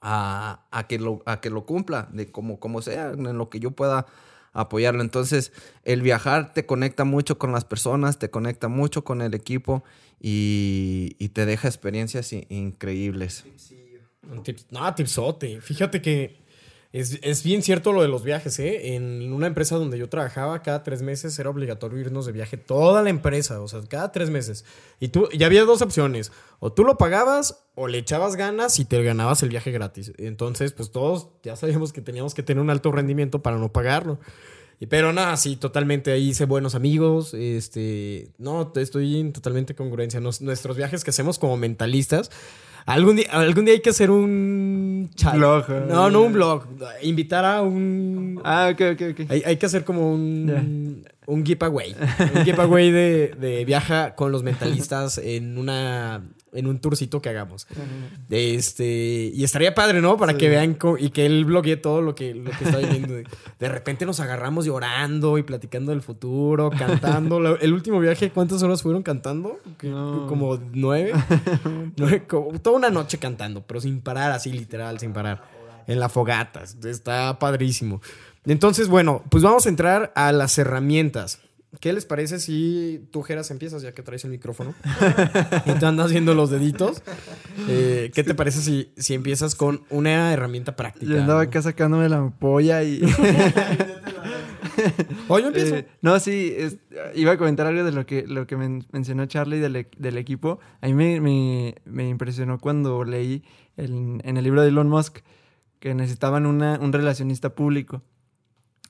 a, 0.00 0.66
a 0.70 0.86
que, 0.86 0.98
lo, 0.98 1.22
a 1.26 1.40
que 1.40 1.50
lo 1.50 1.66
cumpla, 1.66 2.08
de 2.12 2.32
como, 2.32 2.58
como 2.58 2.80
sea, 2.82 3.10
en 3.10 3.36
lo 3.36 3.50
que 3.50 3.60
yo 3.60 3.72
pueda 3.72 4.06
apoyarlo. 4.52 5.02
Entonces, 5.02 5.52
el 5.84 6.02
viajar 6.02 6.52
te 6.52 6.66
conecta 6.66 7.04
mucho 7.04 7.38
con 7.38 7.52
las 7.52 7.64
personas, 7.64 8.18
te 8.18 8.30
conecta 8.30 8.68
mucho 8.68 9.04
con 9.04 9.22
el 9.22 9.34
equipo 9.34 9.84
y, 10.20 11.14
te 11.32 11.46
deja 11.46 11.68
experiencias 11.68 12.32
increíbles. 12.32 13.44
Un 14.22 14.42
no, 14.70 14.94
tipsote. 14.94 15.60
Fíjate 15.60 16.02
que 16.02 16.40
es, 16.92 17.20
es 17.22 17.44
bien 17.44 17.62
cierto 17.62 17.92
lo 17.92 18.02
de 18.02 18.08
los 18.08 18.24
viajes, 18.24 18.58
¿eh? 18.58 18.96
En 18.96 19.32
una 19.32 19.46
empresa 19.46 19.76
donde 19.76 19.96
yo 19.96 20.08
trabajaba, 20.08 20.60
cada 20.62 20.82
tres 20.82 21.02
meses 21.02 21.38
era 21.38 21.48
obligatorio 21.48 22.00
irnos 22.00 22.26
de 22.26 22.32
viaje 22.32 22.56
toda 22.56 23.02
la 23.02 23.10
empresa, 23.10 23.60
o 23.60 23.68
sea, 23.68 23.80
cada 23.88 24.10
tres 24.10 24.28
meses. 24.30 24.64
Y 24.98 25.08
tú, 25.08 25.28
y 25.30 25.44
había 25.44 25.64
dos 25.64 25.82
opciones, 25.82 26.32
o 26.58 26.72
tú 26.72 26.84
lo 26.84 26.98
pagabas 26.98 27.64
o 27.76 27.86
le 27.86 27.98
echabas 27.98 28.34
ganas 28.34 28.78
y 28.80 28.84
te 28.84 29.02
ganabas 29.04 29.42
el 29.44 29.50
viaje 29.50 29.70
gratis. 29.70 30.12
Entonces, 30.18 30.72
pues 30.72 30.90
todos 30.90 31.28
ya 31.44 31.54
sabíamos 31.54 31.92
que 31.92 32.00
teníamos 32.00 32.34
que 32.34 32.42
tener 32.42 32.60
un 32.60 32.70
alto 32.70 32.90
rendimiento 32.90 33.40
para 33.40 33.56
no 33.56 33.72
pagarlo. 33.72 34.18
Y, 34.80 34.86
pero 34.86 35.12
nada, 35.12 35.36
sí, 35.36 35.56
totalmente 35.56 36.10
ahí 36.10 36.30
hice 36.30 36.46
buenos 36.46 36.74
amigos. 36.74 37.34
Este, 37.34 38.32
no, 38.38 38.72
estoy 38.74 39.20
en 39.20 39.32
totalmente 39.32 39.76
congruencia. 39.76 40.18
Nuestros 40.20 40.76
viajes 40.76 41.04
que 41.04 41.10
hacemos 41.10 41.38
como 41.38 41.56
mentalistas. 41.56 42.30
Algún 42.86 43.16
día, 43.16 43.26
algún 43.30 43.64
día 43.64 43.74
hay 43.74 43.80
que 43.80 43.90
hacer 43.90 44.10
un 44.10 45.10
chat. 45.14 45.34
Blog, 45.34 45.64
¿eh? 45.70 45.84
No, 45.88 46.10
no 46.10 46.22
un 46.22 46.32
blog. 46.32 46.64
Invitar 47.02 47.44
a 47.44 47.62
un. 47.62 48.40
Ah, 48.44 48.70
ok, 48.72 48.80
ok, 48.92 49.02
ok. 49.12 49.30
Hay, 49.30 49.42
hay 49.44 49.56
que 49.56 49.66
hacer 49.66 49.84
como 49.84 50.12
un, 50.12 51.04
un 51.26 51.44
giveaway. 51.46 51.94
Un 52.34 52.44
giveaway 52.44 52.90
de, 52.90 53.34
de 53.38 53.64
viaja 53.64 54.14
con 54.14 54.32
los 54.32 54.42
mentalistas 54.42 55.18
en 55.18 55.58
una 55.58 56.22
en 56.52 56.66
un 56.66 56.78
tourcito 56.78 57.20
que 57.22 57.28
hagamos. 57.28 57.66
Este, 58.28 59.30
y 59.32 59.44
estaría 59.44 59.74
padre, 59.74 60.00
¿no? 60.00 60.16
Para 60.16 60.36
que 60.36 60.48
vean 60.48 60.76
y 60.98 61.10
que 61.10 61.26
él 61.26 61.44
bloguee 61.44 61.76
todo 61.76 62.02
lo 62.02 62.14
que, 62.14 62.34
lo 62.34 62.50
que 62.50 62.64
está 62.64 62.78
viviendo. 62.78 63.14
De, 63.58 63.68
repente 63.68 64.06
nos 64.06 64.20
agarramos 64.20 64.66
llorando 64.66 65.38
y 65.38 65.42
platicando 65.42 65.92
del 65.92 66.02
futuro, 66.02 66.70
cantando. 66.70 67.56
El 67.56 67.72
último 67.72 68.00
viaje, 68.00 68.30
¿cuántas 68.30 68.62
horas 68.62 68.82
fueron 68.82 69.02
cantando? 69.02 69.58
No. 69.82 70.26
Como 70.26 70.58
nueve. 70.72 71.12
Nueve, 71.96 72.24
como- 72.26 72.58
toda 72.58 72.76
una 72.76 72.90
noche 72.90 73.18
cantando, 73.18 73.62
pero 73.62 73.80
sin 73.80 74.00
parar, 74.00 74.32
así 74.32 74.52
literal, 74.52 74.98
sin 74.98 75.12
parar. 75.12 75.42
En 75.86 75.98
la 75.98 76.08
fogata. 76.08 76.62
Está 76.84 77.38
padrísimo. 77.38 78.00
Entonces, 78.46 78.88
bueno, 78.88 79.22
pues 79.28 79.42
vamos 79.42 79.66
a 79.66 79.68
entrar 79.68 80.12
a 80.14 80.32
las 80.32 80.56
herramientas. 80.58 81.40
¿Qué 81.78 81.92
les 81.92 82.04
parece 82.04 82.40
si 82.40 83.06
tú, 83.12 83.22
Geras, 83.22 83.50
empiezas 83.52 83.80
ya 83.82 83.92
que 83.92 84.02
traes 84.02 84.24
el 84.24 84.30
micrófono? 84.32 84.74
y 85.66 85.72
te 85.72 85.86
andas 85.86 86.06
haciendo 86.06 86.34
los 86.34 86.50
deditos. 86.50 87.00
Eh, 87.68 88.10
¿Qué 88.12 88.24
te 88.24 88.34
parece 88.34 88.60
si, 88.60 88.92
si 88.96 89.14
empiezas 89.14 89.54
con 89.54 89.84
una 89.88 90.32
herramienta 90.32 90.74
práctica? 90.74 91.12
Yo 91.12 91.20
andaba 91.20 91.44
¿no? 91.44 91.48
acá 91.48 91.62
sacándome 91.62 92.08
la 92.08 92.28
polla 92.30 92.82
y... 92.82 93.00
O 95.28 95.38
yo 95.38 95.48
empiezo. 95.48 95.76
Eh, 95.76 95.86
no, 96.02 96.18
sí, 96.20 96.54
es- 96.56 96.78
iba 97.14 97.32
a 97.32 97.38
comentar 97.38 97.66
algo 97.66 97.84
de 97.84 97.92
lo 97.92 98.06
que, 98.06 98.26
lo 98.26 98.46
que 98.46 98.56
men- 98.56 98.86
mencionó 98.92 99.26
Charlie 99.26 99.58
del, 99.60 99.76
e- 99.76 99.90
del 99.98 100.16
equipo. 100.18 100.58
A 100.80 100.86
mí 100.86 100.94
me, 100.94 101.20
me- 101.20 101.74
me 101.84 102.08
impresionó 102.08 102.58
cuando 102.58 103.04
leí 103.04 103.42
el- 103.76 104.20
en 104.24 104.36
el 104.36 104.44
libro 104.44 104.62
de 104.62 104.68
Elon 104.68 104.88
Musk 104.88 105.18
que 105.78 105.94
necesitaban 105.94 106.46
una, 106.46 106.78
un 106.80 106.92
relacionista 106.92 107.54
público. 107.54 108.02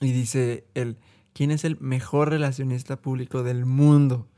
Y 0.01 0.13
dice 0.13 0.65
él, 0.75 0.97
¿quién 1.41 1.53
es 1.53 1.65
el 1.65 1.79
mejor 1.81 2.29
relacionista 2.29 3.01
público 3.01 3.43
del 3.43 3.65
mundo? 3.65 4.29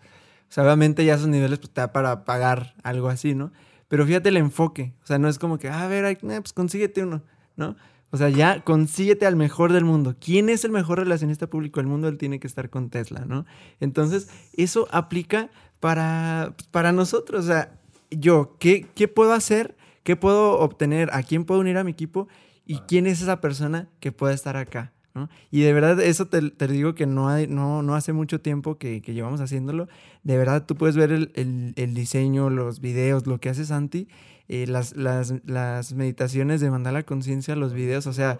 O 0.48 0.52
sea, 0.52 0.62
obviamente 0.62 1.04
ya 1.04 1.14
esos 1.16 1.26
niveles 1.26 1.58
pues, 1.58 1.72
te 1.72 1.80
da 1.80 1.92
para 1.92 2.24
pagar 2.24 2.76
algo 2.84 3.08
así, 3.08 3.34
¿no? 3.34 3.50
Pero 3.88 4.06
fíjate 4.06 4.28
el 4.28 4.36
enfoque. 4.36 4.94
O 5.02 5.06
sea, 5.08 5.18
no 5.18 5.28
es 5.28 5.40
como 5.40 5.58
que, 5.58 5.68
"Ah, 5.68 5.82
a 5.82 5.88
ver, 5.88 6.04
eh, 6.04 6.16
pues 6.20 6.52
consíguete 6.52 7.02
uno, 7.02 7.24
¿no? 7.56 7.74
O 8.12 8.16
sea, 8.18 8.28
ya 8.28 8.62
consíguete 8.62 9.26
al 9.26 9.34
mejor 9.34 9.72
del 9.72 9.84
mundo. 9.84 10.14
¿Quién 10.20 10.48
es 10.48 10.64
el 10.64 10.70
mejor 10.70 11.00
relacionista 11.00 11.48
público 11.48 11.80
del 11.80 11.88
mundo? 11.88 12.06
Él 12.06 12.18
tiene 12.18 12.38
que 12.38 12.46
estar 12.46 12.70
con 12.70 12.88
Tesla, 12.88 13.24
¿no? 13.26 13.46
Entonces, 13.80 14.28
eso 14.56 14.86
aplica 14.92 15.50
para, 15.80 16.54
para 16.70 16.92
nosotros. 16.92 17.46
O 17.46 17.48
sea, 17.48 17.80
yo, 18.12 18.54
¿qué, 18.60 18.86
¿qué 18.94 19.08
puedo 19.08 19.32
hacer? 19.32 19.76
¿Qué 20.04 20.14
puedo 20.14 20.60
obtener? 20.60 21.10
¿A 21.12 21.24
quién 21.24 21.46
puedo 21.46 21.62
unir 21.62 21.78
a 21.78 21.82
mi 21.82 21.90
equipo? 21.90 22.28
¿Y 22.64 22.78
quién 22.86 23.08
es 23.08 23.22
esa 23.22 23.40
persona 23.40 23.88
que 23.98 24.12
pueda 24.12 24.34
estar 24.34 24.56
acá? 24.56 24.92
¿No? 25.14 25.28
Y 25.50 25.60
de 25.62 25.72
verdad, 25.72 26.00
eso 26.00 26.26
te, 26.26 26.50
te 26.50 26.68
digo 26.68 26.94
que 26.94 27.06
no, 27.06 27.28
hay, 27.28 27.46
no, 27.46 27.82
no 27.82 27.94
hace 27.94 28.12
mucho 28.12 28.40
tiempo 28.40 28.78
que, 28.78 29.02
que 29.02 29.14
llevamos 29.14 29.40
haciéndolo. 29.40 29.88
De 30.22 30.36
verdad, 30.38 30.64
tú 30.66 30.74
puedes 30.76 30.96
ver 30.96 31.12
el, 31.12 31.32
el- 31.34 31.72
el 31.76 31.94
diseño, 31.94 32.48
los 32.50 32.80
videos, 32.80 33.26
lo 33.26 33.38
que 33.40 33.48
hace 33.50 33.64
Santi, 33.64 34.08
eh, 34.48 34.66
las, 34.66 34.96
las, 34.96 35.34
las 35.44 35.92
meditaciones 35.94 36.60
de 36.60 36.70
mandar 36.70 36.92
la 36.94 37.02
conciencia, 37.02 37.56
los 37.56 37.72
videos, 37.74 38.06
o 38.06 38.12
sea, 38.12 38.38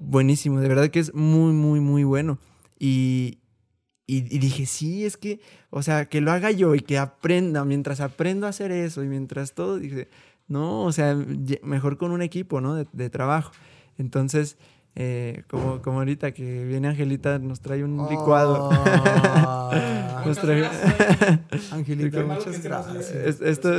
buenísimo. 0.00 0.60
De 0.60 0.68
verdad 0.68 0.88
que 0.88 1.00
es 1.00 1.14
muy, 1.14 1.52
muy, 1.52 1.80
muy 1.80 2.04
bueno. 2.04 2.38
Y, 2.78 3.38
y, 4.06 4.18
y 4.34 4.38
dije, 4.38 4.66
sí, 4.66 5.04
es 5.04 5.16
que, 5.16 5.40
o 5.70 5.82
sea, 5.82 6.06
que 6.08 6.20
lo 6.20 6.32
haga 6.32 6.50
yo 6.50 6.74
y 6.74 6.80
que 6.80 6.98
aprenda, 6.98 7.64
mientras 7.64 8.00
aprendo 8.00 8.46
a 8.46 8.50
hacer 8.50 8.70
eso 8.72 9.02
y 9.04 9.08
mientras 9.08 9.54
todo, 9.54 9.78
dije, 9.78 10.08
no, 10.46 10.82
o 10.84 10.92
sea, 10.92 11.14
mejor 11.62 11.98
con 11.98 12.10
un 12.12 12.22
equipo, 12.22 12.60
¿no? 12.60 12.74
De, 12.74 12.86
de 12.92 13.10
trabajo. 13.10 13.52
Entonces, 13.98 14.56
eh, 15.00 15.44
como, 15.48 15.80
como 15.80 15.98
ahorita 16.00 16.32
que 16.32 16.64
viene 16.64 16.88
Angelita, 16.88 17.38
nos 17.38 17.60
trae 17.60 17.84
un 17.84 18.08
licuado. 18.10 18.68
Oh. 18.70 19.70
Nos 20.26 20.38
trae- 20.42 20.68
Angelita, 21.70 22.22
muchas 22.24 22.60
gracias. 22.62 23.10
Es- 23.12 23.40
esto, 23.40 23.70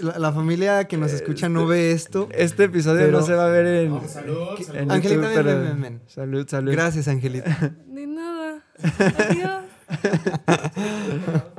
La, 0.00 0.18
la 0.18 0.32
familia 0.32 0.84
que 0.84 0.96
nos 0.98 1.12
escucha 1.12 1.48
no 1.48 1.66
ve 1.66 1.92
esto. 1.92 2.28
este 2.32 2.64
episodio 2.64 3.06
Pero- 3.06 3.20
no 3.20 3.24
se 3.24 3.32
va 3.34 3.46
a 3.46 3.50
ver 3.50 3.66
en, 3.86 4.08
Salud, 4.08 4.58
salud. 4.58 4.76
en 4.76 4.90
Angelita, 4.90 5.22
YouTube, 5.22 5.22
ven, 5.22 5.34
pero- 5.46 5.58
ven, 5.60 5.68
ven, 5.68 5.80
ven. 5.82 6.00
Salud, 6.08 6.46
salud. 6.48 6.72
Gracias, 6.72 7.06
Angelita. 7.08 7.74
De 7.86 8.06
nada. 8.06 8.62
Adiós. 9.30 9.62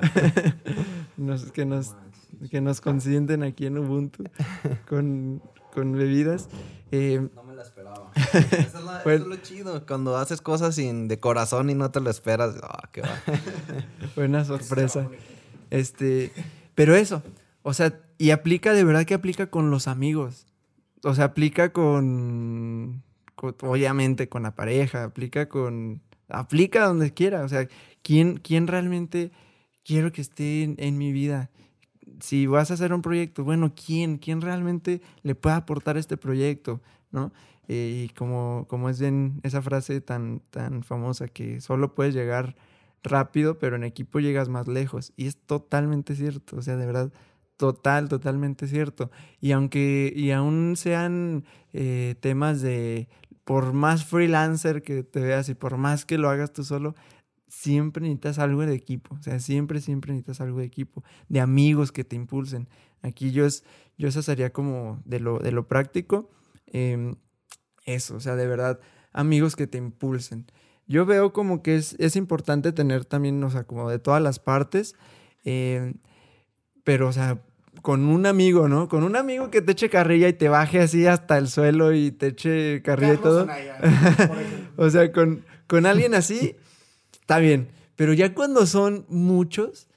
Nos- 1.18 1.52
que, 1.52 1.66
nos, 1.66 1.96
que 2.52 2.62
nos 2.62 2.82
consienten 2.82 3.42
aquí 3.44 3.66
en 3.66 3.78
Ubuntu 3.80 4.24
con, 4.88 5.42
con 5.74 5.94
bebidas. 5.94 6.48
Eh, 6.92 7.28
la 7.58 7.64
esperaba. 7.64 8.12
Eso 8.34 8.78
es, 8.80 8.84
la- 8.86 9.04
Pues- 9.04 9.22
eso 9.22 9.32
es 9.32 9.38
lo 9.38 9.44
chido. 9.44 9.86
Cuando 9.86 10.16
haces 10.16 10.42
cosas 10.42 10.76
sin, 10.76 11.08
de 11.08 11.20
corazón 11.20 11.70
y 11.70 11.74
no 11.76 11.92
te 11.92 12.00
lo 12.00 12.10
esperas. 12.10 12.56
Ah, 12.64 12.88
qué 12.94 13.02
va. 13.02 13.10
Buena 14.16 14.46
sorpresa. 14.46 15.08
Este, 15.70 16.32
pero 16.76 16.96
eso, 16.96 17.22
o 17.64 17.74
sea, 17.74 18.00
y 18.18 18.30
aplica 18.32 18.74
de 18.74 18.84
verdad 18.84 19.06
que 19.06 19.14
aplica 19.14 19.48
con 19.48 19.70
los 19.72 19.88
amigos. 19.88 20.46
O 21.04 21.14
sea, 21.14 21.26
aplica 21.26 21.74
con, 21.74 23.04
con- 23.36 23.56
obviamente 23.62 24.30
con 24.30 24.44
la 24.44 24.56
pareja, 24.56 25.04
aplica 25.04 25.50
con 25.50 26.02
aplica 26.30 26.86
donde 26.86 27.14
quiera, 27.14 27.44
o 27.44 27.50
sea, 27.50 27.68
¿quién 28.02 28.38
quién 28.38 28.68
realmente 28.68 29.32
quiero 29.86 30.12
que 30.12 30.22
esté 30.22 30.64
en, 30.64 30.76
en 30.80 30.98
mi 30.98 31.12
vida? 31.12 31.50
Si 32.22 32.48
vas 32.48 32.72
a 32.72 32.76
hacer 32.76 32.94
un 32.94 33.02
proyecto, 33.02 33.44
bueno, 33.44 33.74
¿quién? 33.76 34.18
¿Quién 34.18 34.42
realmente 34.42 35.02
le 35.24 35.36
puede 35.36 35.56
aportar 35.58 35.98
este 35.98 36.18
proyecto? 36.18 36.82
¿No? 37.12 37.32
Eh, 37.68 38.06
y 38.06 38.14
como, 38.14 38.66
como 38.70 38.90
es 38.90 39.00
bien 39.00 39.40
esa 39.44 39.62
frase 39.62 40.02
tan, 40.02 40.42
tan 40.50 40.84
famosa 40.84 41.28
que 41.28 41.62
solo 41.62 41.96
puedes 41.96 42.14
llegar 42.14 42.56
rápido, 43.04 43.60
pero 43.60 43.76
en 43.76 43.84
equipo 43.84 44.20
llegas 44.20 44.50
más 44.50 44.68
lejos. 44.68 45.14
Y 45.18 45.28
es 45.28 45.38
totalmente 45.38 46.16
cierto, 46.16 46.58
o 46.58 46.62
sea, 46.62 46.76
de 46.78 46.86
verdad, 46.86 47.12
total, 47.58 48.10
totalmente 48.10 48.68
cierto. 48.68 49.12
Y 49.42 49.52
aunque, 49.52 50.14
y 50.16 50.32
aún 50.32 50.76
sean 50.78 51.46
eh, 51.74 52.16
temas 52.20 52.62
de, 52.62 53.10
por 53.44 53.74
más 53.74 54.06
freelancer 54.06 54.84
que 54.84 55.04
te 55.04 55.20
veas 55.20 55.50
y 55.50 55.56
por 55.56 55.78
más 55.78 56.06
que 56.06 56.18
lo 56.18 56.30
hagas 56.30 56.54
tú 56.54 56.64
solo, 56.64 56.96
siempre 57.48 58.04
necesitas 58.04 58.40
algo 58.40 58.66
de 58.66 58.76
equipo, 58.76 59.16
o 59.16 59.24
sea, 59.24 59.40
siempre, 59.40 59.82
siempre 59.82 60.12
necesitas 60.12 60.42
algo 60.42 60.60
de 60.60 60.66
equipo, 60.66 61.04
de 61.30 61.40
amigos 61.40 61.92
que 61.92 62.04
te 62.04 62.16
impulsen. 62.16 62.68
Aquí 63.02 63.32
yo, 63.32 63.46
es, 63.46 63.64
yo 63.98 64.12
sería 64.12 64.52
como 64.52 65.02
de 65.06 65.20
lo, 65.20 65.40
de 65.40 65.52
lo 65.52 65.68
práctico, 65.68 66.30
em, 66.68 67.16
eso, 67.86 68.16
o 68.16 68.20
sea, 68.20 68.36
de 68.36 68.48
verdad, 68.48 68.80
amigos 69.14 69.56
que 69.56 69.68
te 69.68 69.78
impulsen 69.78 70.48
yo 70.88 71.06
veo 71.06 71.34
como 71.34 71.62
que 71.62 71.76
es, 71.76 71.96
es 72.00 72.16
importante 72.16 72.72
tener 72.72 73.06
también, 73.06 73.44
o 73.44 73.50
sea, 73.50 73.66
como 73.66 73.90
de 73.90 74.00
todas 74.00 74.22
las 74.22 74.40
partes, 74.40 74.96
eh, 75.44 75.94
pero, 76.84 77.10
o 77.10 77.12
sea, 77.12 77.42
con 77.82 78.08
un 78.08 78.26
amigo, 78.26 78.70
¿no? 78.70 78.88
Con 78.88 79.04
un 79.04 79.18
amigo 79.18 79.52
que 79.52 79.62
te 79.62 79.74
eche 79.74 79.90
carrilla 79.90 80.30
y 80.30 80.34
te 80.34 80.48
baje 80.48 80.80
así 80.80 81.06
hasta 81.06 81.38
el 81.38 81.50
suelo 81.50 81.94
y 81.94 82.12
te 82.12 82.28
eche 82.28 82.82
carrilla 82.82 83.16
y 83.16 83.18
todo. 83.18 83.48
o 84.78 84.90
sea, 84.90 85.12
con, 85.12 85.44
con 85.68 85.86
alguien 85.86 86.16
así, 86.16 86.56
está 87.20 87.40
bien. 87.40 87.68
Pero 87.98 88.14
ya 88.14 88.34
cuando 88.34 88.66
son 88.66 89.06
muchos, 89.10 89.88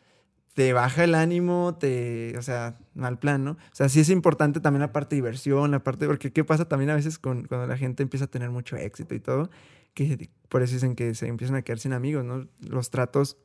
te 0.55 0.73
baja 0.73 1.05
el 1.05 1.15
ánimo, 1.15 1.77
te, 1.79 2.37
o 2.37 2.43
sea, 2.43 2.79
mal 2.95 3.19
plan, 3.19 3.45
¿no? 3.45 3.53
O 3.53 3.59
sea, 3.73 3.89
sí 3.89 4.01
es 4.01 4.11
importante 4.11 4.61
también 4.61 4.81
la 4.81 4.93
parte 4.93 5.15
de 5.15 5.23
diversión, 5.23 5.71
la 5.71 5.83
parte, 5.83 6.07
porque 6.07 6.33
¿qué 6.33 6.45
pasa 6.45 6.67
también 6.67 6.91
a 6.91 6.95
veces 6.95 7.19
con, 7.19 7.45
cuando 7.45 7.67
la 7.67 7.77
gente 7.77 8.03
empieza 8.03 8.27
a 8.27 8.29
tener 8.29 8.51
mucho 8.51 8.77
éxito 8.77 9.15
y 9.15 9.21
todo? 9.21 9.51
Que 9.95 10.31
por 10.49 10.63
eso 10.63 10.75
dicen 10.75 10.97
que 10.97 11.15
se 11.15 11.29
empiezan 11.29 11.57
a 11.57 11.63
quedar 11.63 11.79
sin 11.79 11.93
amigos, 11.93 12.25
¿no? 12.25 12.49
Los 12.61 12.91
tratos 12.91 13.37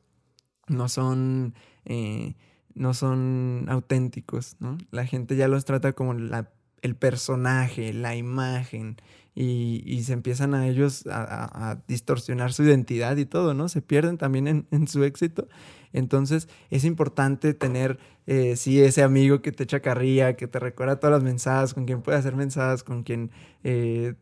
no 0.68 0.88
son, 0.88 1.54
eh, 1.84 2.34
no 2.74 2.94
son 2.94 3.66
auténticos, 3.68 4.56
¿no? 4.60 4.78
La 4.90 5.06
gente 5.06 5.36
ya 5.36 5.48
los 5.48 5.64
trata 5.64 5.92
como 5.92 6.14
la 6.14 6.50
el 6.82 6.94
personaje, 6.94 7.92
la 7.92 8.14
imagen, 8.16 8.96
y, 9.36 9.82
y 9.86 10.02
se 10.04 10.14
empiezan 10.14 10.54
a 10.54 10.66
ellos 10.66 11.06
a, 11.06 11.70
a- 11.72 11.84
distorsionar 11.86 12.52
su 12.54 12.64
identidad 12.64 13.16
y 13.18 13.26
todo, 13.26 13.54
¿no? 13.54 13.68
Se 13.68 13.82
pierden 13.82 14.18
también 14.18 14.48
en, 14.48 14.66
en 14.72 14.88
su 14.88 15.04
éxito. 15.04 15.46
Entonces 15.92 16.48
es 16.70 16.84
importante 16.84 17.54
tener, 17.54 17.98
eh, 18.26 18.56
sí, 18.56 18.80
ese 18.82 19.02
amigo 19.04 19.42
que 19.42 19.52
te 19.52 19.64
echa 19.64 19.80
carrilla, 19.80 20.36
que 20.36 20.48
te 20.48 20.58
recuerda 20.58 20.98
todas 20.98 21.12
las 21.14 21.22
mensajes, 21.22 21.74
con 21.74 21.84
quien 21.86 22.02
puede 22.02 22.18
hacer 22.18 22.34
mensajes, 22.34 22.82
con 22.82 23.02
quien 23.04 23.30
eh, 23.62 24.14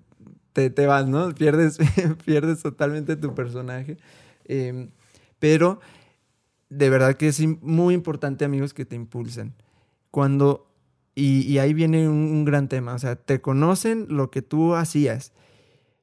te, 0.53 0.71
te 0.71 0.87
vas, 0.87 1.07
¿no? 1.07 1.35
Pierdes, 1.35 1.79
pierdes 2.27 2.63
totalmente 2.63 3.17
tu 3.17 3.35
personaje. 3.35 3.97
Em, 4.47 4.91
pero 5.39 5.81
de 6.71 6.91
verdad 6.91 7.15
que 7.17 7.29
es 7.29 7.41
muy 7.63 7.95
importante, 7.95 8.45
amigos, 8.45 8.75
que 8.75 8.85
te 8.85 8.97
impulsen. 8.97 9.55
Cuando, 10.11 10.74
y, 11.15 11.59
ahí 11.59 11.75
viene 11.75 12.09
un, 12.09 12.45
gran 12.45 12.69
tema, 12.69 12.95
o 12.95 12.99
sea, 12.99 13.17
te 13.17 13.41
conocen 13.41 14.07
lo 14.09 14.31
que 14.31 14.43
tú 14.43 14.75
hacías, 14.75 15.33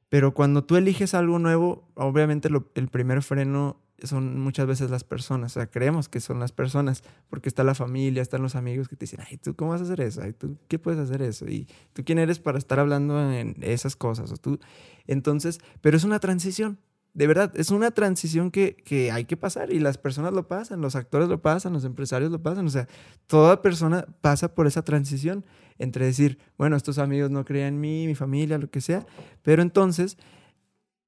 pero 0.08 0.34
cuando 0.34 0.64
tú 0.64 0.76
eliges 0.76 1.14
algo 1.14 1.38
nuevo, 1.38 1.88
obviamente 1.94 2.48
el 2.74 2.88
primer 2.88 3.22
freno 3.22 3.82
son 4.06 4.40
muchas 4.40 4.66
veces 4.66 4.90
las 4.90 5.04
personas, 5.04 5.52
o 5.52 5.54
sea, 5.60 5.66
creemos 5.66 6.08
que 6.08 6.20
son 6.20 6.40
las 6.40 6.52
personas, 6.52 7.02
porque 7.28 7.48
está 7.48 7.64
la 7.64 7.74
familia, 7.74 8.22
están 8.22 8.42
los 8.42 8.54
amigos 8.54 8.88
que 8.88 8.96
te 8.96 9.04
dicen, 9.04 9.20
ay, 9.28 9.36
¿tú 9.36 9.54
cómo 9.54 9.72
vas 9.72 9.80
a 9.80 9.84
hacer 9.84 10.00
eso? 10.00 10.22
Ay, 10.22 10.32
¿tú 10.32 10.56
qué 10.68 10.78
puedes 10.78 11.00
hacer 11.00 11.22
eso? 11.22 11.48
Y 11.48 11.68
tú 11.92 12.02
quién 12.04 12.18
eres 12.18 12.38
para 12.38 12.58
estar 12.58 12.80
hablando 12.80 13.32
en 13.32 13.56
esas 13.60 13.96
cosas, 13.96 14.32
o 14.32 14.36
tú, 14.36 14.58
entonces, 15.06 15.60
pero 15.80 15.96
es 15.96 16.04
una 16.04 16.18
transición, 16.18 16.78
de 17.14 17.26
verdad, 17.26 17.52
es 17.56 17.70
una 17.70 17.90
transición 17.90 18.50
que, 18.50 18.74
que 18.74 19.12
hay 19.12 19.26
que 19.26 19.36
pasar 19.36 19.72
y 19.72 19.78
las 19.78 19.98
personas 19.98 20.32
lo 20.32 20.48
pasan, 20.48 20.80
los 20.80 20.96
actores 20.96 21.28
lo 21.28 21.42
pasan, 21.42 21.72
los 21.72 21.84
empresarios 21.84 22.30
lo 22.30 22.42
pasan, 22.42 22.66
o 22.66 22.70
sea, 22.70 22.88
toda 23.26 23.60
persona 23.60 24.06
pasa 24.20 24.54
por 24.54 24.66
esa 24.66 24.82
transición 24.82 25.44
entre 25.78 26.06
decir, 26.06 26.38
bueno, 26.56 26.76
estos 26.76 26.98
amigos 26.98 27.30
no 27.30 27.44
creían 27.44 27.74
en 27.74 27.80
mí, 27.80 28.06
mi 28.06 28.14
familia, 28.14 28.56
lo 28.56 28.70
que 28.70 28.80
sea, 28.80 29.04
pero 29.42 29.60
entonces 29.60 30.16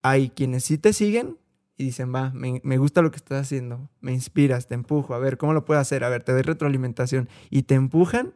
hay 0.02 0.28
quienes 0.28 0.64
sí 0.64 0.76
te 0.76 0.92
siguen 0.92 1.38
y 1.76 1.84
dicen, 1.84 2.14
va, 2.14 2.30
me, 2.34 2.60
me 2.64 2.76
gusta 2.76 3.00
lo 3.00 3.10
que 3.10 3.16
estás 3.16 3.40
haciendo, 3.40 3.88
me 4.00 4.12
inspiras, 4.12 4.66
te 4.66 4.74
empujo, 4.74 5.14
a 5.14 5.18
ver, 5.18 5.38
¿cómo 5.38 5.54
lo 5.54 5.64
puedo 5.64 5.80
hacer? 5.80 6.04
A 6.04 6.10
ver, 6.10 6.22
te 6.22 6.32
doy 6.32 6.42
retroalimentación 6.42 7.28
y 7.50 7.62
te 7.62 7.74
empujan 7.74 8.34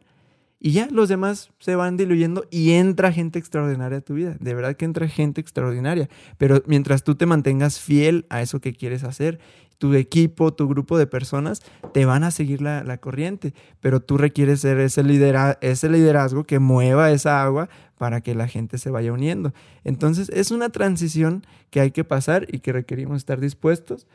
y 0.59 0.71
ya 0.71 0.87
los 0.91 1.07
demás 1.07 1.51
se 1.59 1.75
van 1.75 1.95
diluyendo 1.95 2.45
y 2.51 2.71
entra 2.71 3.13
gente 3.13 3.39
extraordinaria 3.39 3.99
a 3.99 4.01
tu 4.01 4.15
vida. 4.15 4.35
De 4.41 4.53
verdad 4.53 4.75
que 4.75 4.83
entra 4.83 5.07
gente 5.07 5.39
extraordinaria. 5.39 6.09
Pero 6.37 6.61
mientras 6.65 7.03
tú 7.03 7.15
te 7.15 7.25
mantengas 7.25 7.79
fiel 7.79 8.25
a 8.29 8.41
eso 8.41 8.59
que 8.59 8.73
quieres 8.73 9.05
hacer, 9.05 9.39
tu 9.77 9.93
equipo, 9.93 10.53
tu 10.53 10.67
grupo 10.67 10.97
de 10.97 11.07
personas 11.07 11.61
te 11.93 12.03
van 12.03 12.25
a 12.25 12.31
seguir 12.31 12.61
la, 12.61 12.83
la 12.83 12.97
corriente. 12.97 13.53
Pero 13.79 14.01
tú 14.01 14.17
requieres 14.17 14.59
ser 14.59 14.79
ese, 14.79 15.01
lidera 15.01 15.57
ese 15.61 15.87
liderazgo 15.87 16.43
que 16.43 16.59
mueva 16.59 17.11
esa 17.11 17.41
agua 17.41 17.69
para 17.97 18.19
que 18.19 18.35
la 18.35 18.49
gente 18.49 18.77
se 18.77 18.89
vaya 18.89 19.13
uniendo. 19.13 19.53
Entonces 19.85 20.27
es 20.27 20.51
una 20.51 20.69
transición 20.69 21.45
que 21.69 21.79
hay 21.79 21.91
que 21.91 22.03
pasar 22.03 22.47
y 22.51 22.59
que 22.59 22.73
requerimos 22.73 23.15
estar 23.15 23.39
dispuestos. 23.39 24.07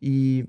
Y, 0.00 0.46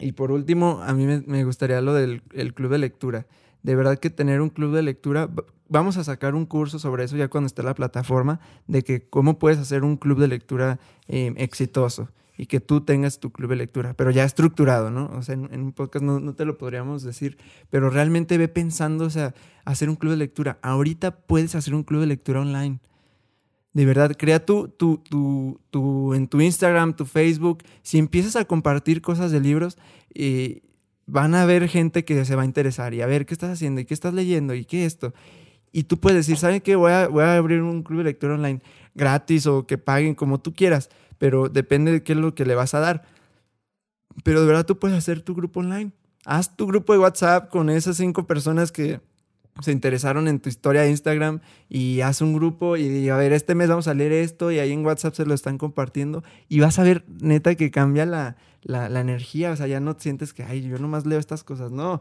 y 0.00 0.12
por 0.12 0.32
último, 0.32 0.80
a 0.82 0.92
mí 0.94 1.06
me, 1.06 1.44
gustaría 1.44 1.80
lo 1.80 1.94
del 1.94 2.22
el 2.32 2.54
club 2.54 2.72
de 2.72 2.78
lectura 2.78 3.26
de 3.64 3.74
verdad 3.74 3.98
que 3.98 4.10
tener 4.10 4.42
un 4.42 4.50
club 4.50 4.74
de 4.74 4.82
lectura, 4.82 5.28
vamos 5.68 5.96
a 5.96 6.04
sacar 6.04 6.34
un 6.34 6.44
curso 6.44 6.78
sobre 6.78 7.04
eso 7.04 7.16
ya 7.16 7.28
cuando 7.28 7.46
esté 7.46 7.62
la 7.62 7.74
plataforma, 7.74 8.38
de 8.68 8.84
que 8.84 9.08
cómo 9.08 9.38
puedes 9.38 9.58
hacer 9.58 9.84
un 9.84 9.96
club 9.96 10.20
de 10.20 10.28
lectura 10.28 10.78
eh, 11.08 11.32
exitoso 11.38 12.10
y 12.36 12.44
que 12.44 12.60
tú 12.60 12.82
tengas 12.82 13.20
tu 13.20 13.32
club 13.32 13.50
de 13.50 13.56
lectura, 13.56 13.94
pero 13.94 14.10
ya 14.10 14.24
estructurado, 14.24 14.90
¿no? 14.90 15.10
O 15.16 15.22
sea, 15.22 15.34
en, 15.34 15.48
en 15.50 15.62
un 15.62 15.72
podcast 15.72 16.04
no, 16.04 16.20
no 16.20 16.34
te 16.34 16.44
lo 16.44 16.58
podríamos 16.58 17.02
decir, 17.02 17.38
pero 17.70 17.88
realmente 17.88 18.36
ve 18.36 18.48
pensando, 18.48 19.06
o 19.06 19.10
sea, 19.10 19.34
hacer 19.64 19.88
un 19.88 19.96
club 19.96 20.12
de 20.12 20.18
lectura. 20.18 20.58
Ahorita 20.60 21.12
puedes 21.16 21.54
hacer 21.54 21.74
un 21.74 21.84
club 21.84 22.02
de 22.02 22.08
lectura 22.08 22.40
online. 22.40 22.80
De 23.72 23.86
verdad, 23.86 24.14
crea 24.18 24.44
tu, 24.44 24.68
tu, 24.68 24.98
tu, 24.98 25.58
tu, 25.70 26.12
en 26.12 26.28
tu 26.28 26.42
Instagram, 26.42 26.94
tu 26.94 27.06
Facebook, 27.06 27.62
si 27.82 27.98
empiezas 27.98 28.36
a 28.36 28.44
compartir 28.44 29.00
cosas 29.00 29.32
de 29.32 29.40
libros, 29.40 29.78
eh, 30.14 30.60
van 31.06 31.34
a 31.34 31.42
haber 31.42 31.68
gente 31.68 32.04
que 32.04 32.24
se 32.24 32.36
va 32.36 32.42
a 32.42 32.46
interesar 32.46 32.94
y 32.94 33.02
a 33.02 33.06
ver 33.06 33.26
qué 33.26 33.34
estás 33.34 33.50
haciendo 33.50 33.80
y 33.80 33.84
qué 33.84 33.94
estás 33.94 34.14
leyendo 34.14 34.54
y 34.54 34.64
qué 34.64 34.84
esto. 34.84 35.14
Y 35.72 35.84
tú 35.84 35.98
puedes 35.98 36.18
decir, 36.18 36.36
¿saben 36.36 36.60
qué? 36.60 36.76
Voy 36.76 36.92
a, 36.92 37.08
voy 37.08 37.24
a 37.24 37.36
abrir 37.36 37.62
un 37.62 37.82
club 37.82 37.98
de 37.98 38.04
lectura 38.04 38.34
online 38.34 38.60
gratis 38.94 39.46
o 39.46 39.66
que 39.66 39.76
paguen 39.76 40.14
como 40.14 40.40
tú 40.40 40.54
quieras, 40.54 40.88
pero 41.18 41.48
depende 41.48 41.90
de 41.90 42.02
qué 42.02 42.12
es 42.12 42.18
lo 42.18 42.34
que 42.34 42.44
le 42.44 42.54
vas 42.54 42.74
a 42.74 42.80
dar. 42.80 43.02
Pero 44.22 44.40
de 44.40 44.46
verdad 44.46 44.66
tú 44.66 44.78
puedes 44.78 44.96
hacer 44.96 45.20
tu 45.22 45.34
grupo 45.34 45.60
online. 45.60 45.92
Haz 46.24 46.56
tu 46.56 46.66
grupo 46.66 46.92
de 46.92 47.00
WhatsApp 47.00 47.50
con 47.50 47.68
esas 47.70 47.96
cinco 47.96 48.26
personas 48.26 48.72
que 48.72 49.00
se 49.60 49.72
interesaron 49.72 50.26
en 50.26 50.40
tu 50.40 50.48
historia 50.48 50.82
de 50.82 50.90
Instagram 50.90 51.40
y 51.68 52.00
haz 52.00 52.20
un 52.20 52.34
grupo 52.34 52.76
y 52.76 53.08
a 53.08 53.16
ver, 53.16 53.32
este 53.32 53.54
mes 53.54 53.68
vamos 53.68 53.86
a 53.86 53.94
leer 53.94 54.12
esto 54.12 54.50
y 54.50 54.58
ahí 54.58 54.72
en 54.72 54.84
WhatsApp 54.84 55.14
se 55.14 55.26
lo 55.26 55.34
están 55.34 55.58
compartiendo 55.58 56.24
y 56.48 56.60
vas 56.60 56.78
a 56.78 56.82
ver 56.82 57.04
neta 57.20 57.54
que 57.54 57.70
cambia 57.70 58.04
la, 58.06 58.36
la, 58.64 58.88
la 58.88 59.00
energía, 59.00 59.52
o 59.52 59.56
sea, 59.56 59.66
ya 59.66 59.80
no 59.80 59.94
sientes 59.98 60.34
que, 60.34 60.42
ay, 60.42 60.62
yo 60.62 60.78
nomás 60.78 61.06
leo 61.06 61.18
estas 61.18 61.44
cosas, 61.44 61.70
no, 61.70 62.00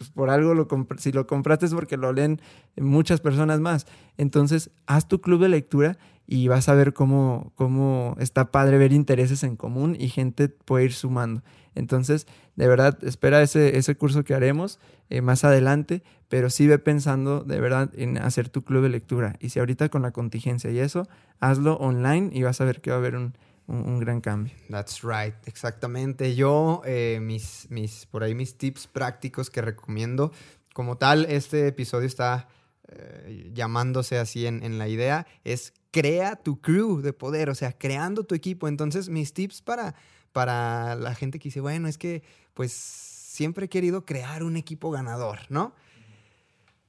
pues 0.00 0.08
por 0.08 0.30
algo 0.30 0.54
lo 0.54 0.66
si 0.96 1.12
lo 1.12 1.26
compraste 1.26 1.66
es 1.66 1.74
porque 1.74 1.98
lo 1.98 2.14
leen 2.14 2.40
muchas 2.78 3.20
personas 3.20 3.60
más. 3.60 3.86
Entonces, 4.16 4.70
haz 4.86 5.06
tu 5.08 5.20
club 5.20 5.42
de 5.42 5.50
lectura 5.50 5.98
y 6.26 6.48
vas 6.48 6.70
a 6.70 6.74
ver 6.74 6.94
cómo, 6.94 7.52
cómo 7.54 8.16
está 8.18 8.50
padre 8.50 8.78
ver 8.78 8.94
intereses 8.94 9.42
en 9.42 9.56
común 9.56 9.96
y 10.00 10.08
gente 10.08 10.48
puede 10.48 10.86
ir 10.86 10.94
sumando. 10.94 11.42
Entonces, 11.74 12.26
de 12.56 12.66
verdad, 12.66 12.98
espera 13.04 13.42
ese, 13.42 13.76
ese 13.76 13.94
curso 13.94 14.24
que 14.24 14.32
haremos 14.32 14.78
eh, 15.10 15.20
más 15.20 15.44
adelante, 15.44 16.02
pero 16.28 16.48
sí 16.48 16.66
ve 16.66 16.78
pensando 16.78 17.40
de 17.40 17.60
verdad 17.60 17.90
en 17.94 18.16
hacer 18.16 18.48
tu 18.48 18.62
club 18.62 18.82
de 18.82 18.88
lectura. 18.88 19.36
Y 19.38 19.50
si 19.50 19.58
ahorita 19.58 19.90
con 19.90 20.00
la 20.00 20.12
contingencia 20.12 20.70
y 20.70 20.78
eso, 20.78 21.06
hazlo 21.40 21.74
online 21.74 22.30
y 22.32 22.42
vas 22.42 22.62
a 22.62 22.64
ver 22.64 22.80
que 22.80 22.88
va 22.88 22.96
a 22.96 23.00
haber 23.00 23.16
un, 23.16 23.34
un, 23.70 24.00
gran 24.00 24.20
cambio. 24.20 24.52
That's 24.68 25.02
right, 25.02 25.34
exactamente. 25.46 26.34
Yo, 26.34 26.82
eh, 26.84 27.18
mis, 27.22 27.66
mis, 27.70 28.06
por 28.06 28.22
ahí 28.22 28.34
mis 28.34 28.56
tips 28.56 28.86
prácticos 28.86 29.50
que 29.50 29.62
recomiendo. 29.62 30.32
Como 30.74 30.96
tal, 30.98 31.26
este 31.26 31.66
episodio 31.66 32.06
está 32.06 32.48
eh, 32.88 33.50
llamándose 33.54 34.18
así 34.18 34.46
en, 34.46 34.62
en 34.62 34.78
la 34.78 34.88
idea, 34.88 35.26
es 35.44 35.72
crea 35.90 36.36
tu 36.36 36.60
crew 36.60 37.00
de 37.00 37.12
poder, 37.12 37.50
o 37.50 37.54
sea, 37.54 37.72
creando 37.72 38.24
tu 38.24 38.34
equipo. 38.34 38.68
Entonces, 38.68 39.08
mis 39.08 39.32
tips 39.32 39.62
para, 39.62 39.94
para 40.32 40.94
la 40.94 41.14
gente 41.14 41.38
que 41.38 41.48
dice, 41.48 41.60
bueno, 41.60 41.88
es 41.88 41.98
que 41.98 42.22
pues 42.54 42.72
siempre 42.72 43.66
he 43.66 43.68
querido 43.68 44.04
crear 44.04 44.42
un 44.42 44.56
equipo 44.56 44.90
ganador, 44.90 45.40
¿no? 45.48 45.74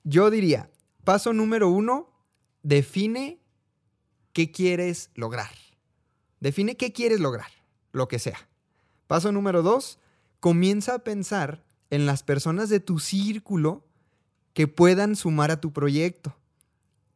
Yo 0.04 0.30
diría, 0.30 0.70
paso 1.04 1.34
número 1.34 1.70
uno, 1.70 2.10
define 2.64 3.40
qué 4.34 4.52
quieres 4.52 5.12
lograr. 5.16 5.52
Define 6.42 6.76
qué 6.76 6.92
quieres 6.92 7.22
lograr, 7.22 7.48
lo 7.94 8.08
que 8.08 8.20
sea. 8.20 8.50
Paso 9.08 9.32
número 9.32 9.62
dos, 9.62 10.00
comienza 10.40 10.96
a 10.96 11.00
pensar 11.00 11.64
en 11.90 12.06
las 12.06 12.24
personas 12.24 12.68
de 12.68 12.80
tu 12.80 13.00
círculo 13.00 13.86
que 14.54 14.68
puedan 14.68 15.16
sumar 15.16 15.52
a 15.52 15.62
tu 15.62 15.72
proyecto 15.72 16.36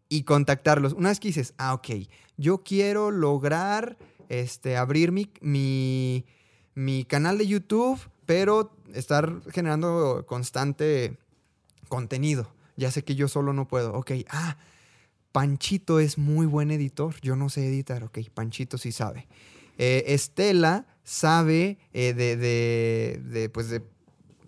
y 0.08 0.24
contactarlos. 0.24 0.94
Una 0.94 1.10
vez 1.10 1.20
que 1.20 1.30
dices, 1.30 1.54
ah, 1.58 1.74
ok, 1.74 1.90
yo 2.38 2.60
quiero 2.64 3.12
lograr 3.12 3.98
este, 4.30 4.78
abrir 4.78 5.12
mi, 5.12 5.32
mi, 5.42 6.26
mi 6.76 7.04
canal 7.04 7.38
de 7.38 7.48
YouTube, 7.48 8.00
pero 8.26 8.72
estar 8.94 9.42
generando 9.52 10.26
constante 10.28 11.18
contenido. 11.88 12.52
Ya 12.78 12.92
sé 12.92 13.04
que 13.04 13.16
yo 13.16 13.28
solo 13.28 13.54
no 13.54 13.68
puedo. 13.68 13.94
Ok, 13.94 14.12
ah, 14.30 14.58
Panchito 15.36 16.00
es 16.00 16.18
muy 16.18 16.46
buen 16.46 16.72
editor. 16.72 17.14
Yo 17.22 17.36
no 17.36 17.50
sé 17.50 17.68
editar. 17.68 18.06
Ok, 18.06 18.20
Panchito 18.34 18.78
sí 18.78 18.94
sabe. 18.94 19.28
Eh, 19.78 20.06
Estela 20.08 20.88
sabe 21.04 21.78
eh, 21.92 22.14
de, 22.14 22.38
de, 22.38 23.50
pues 23.50 23.70
de 23.70 23.84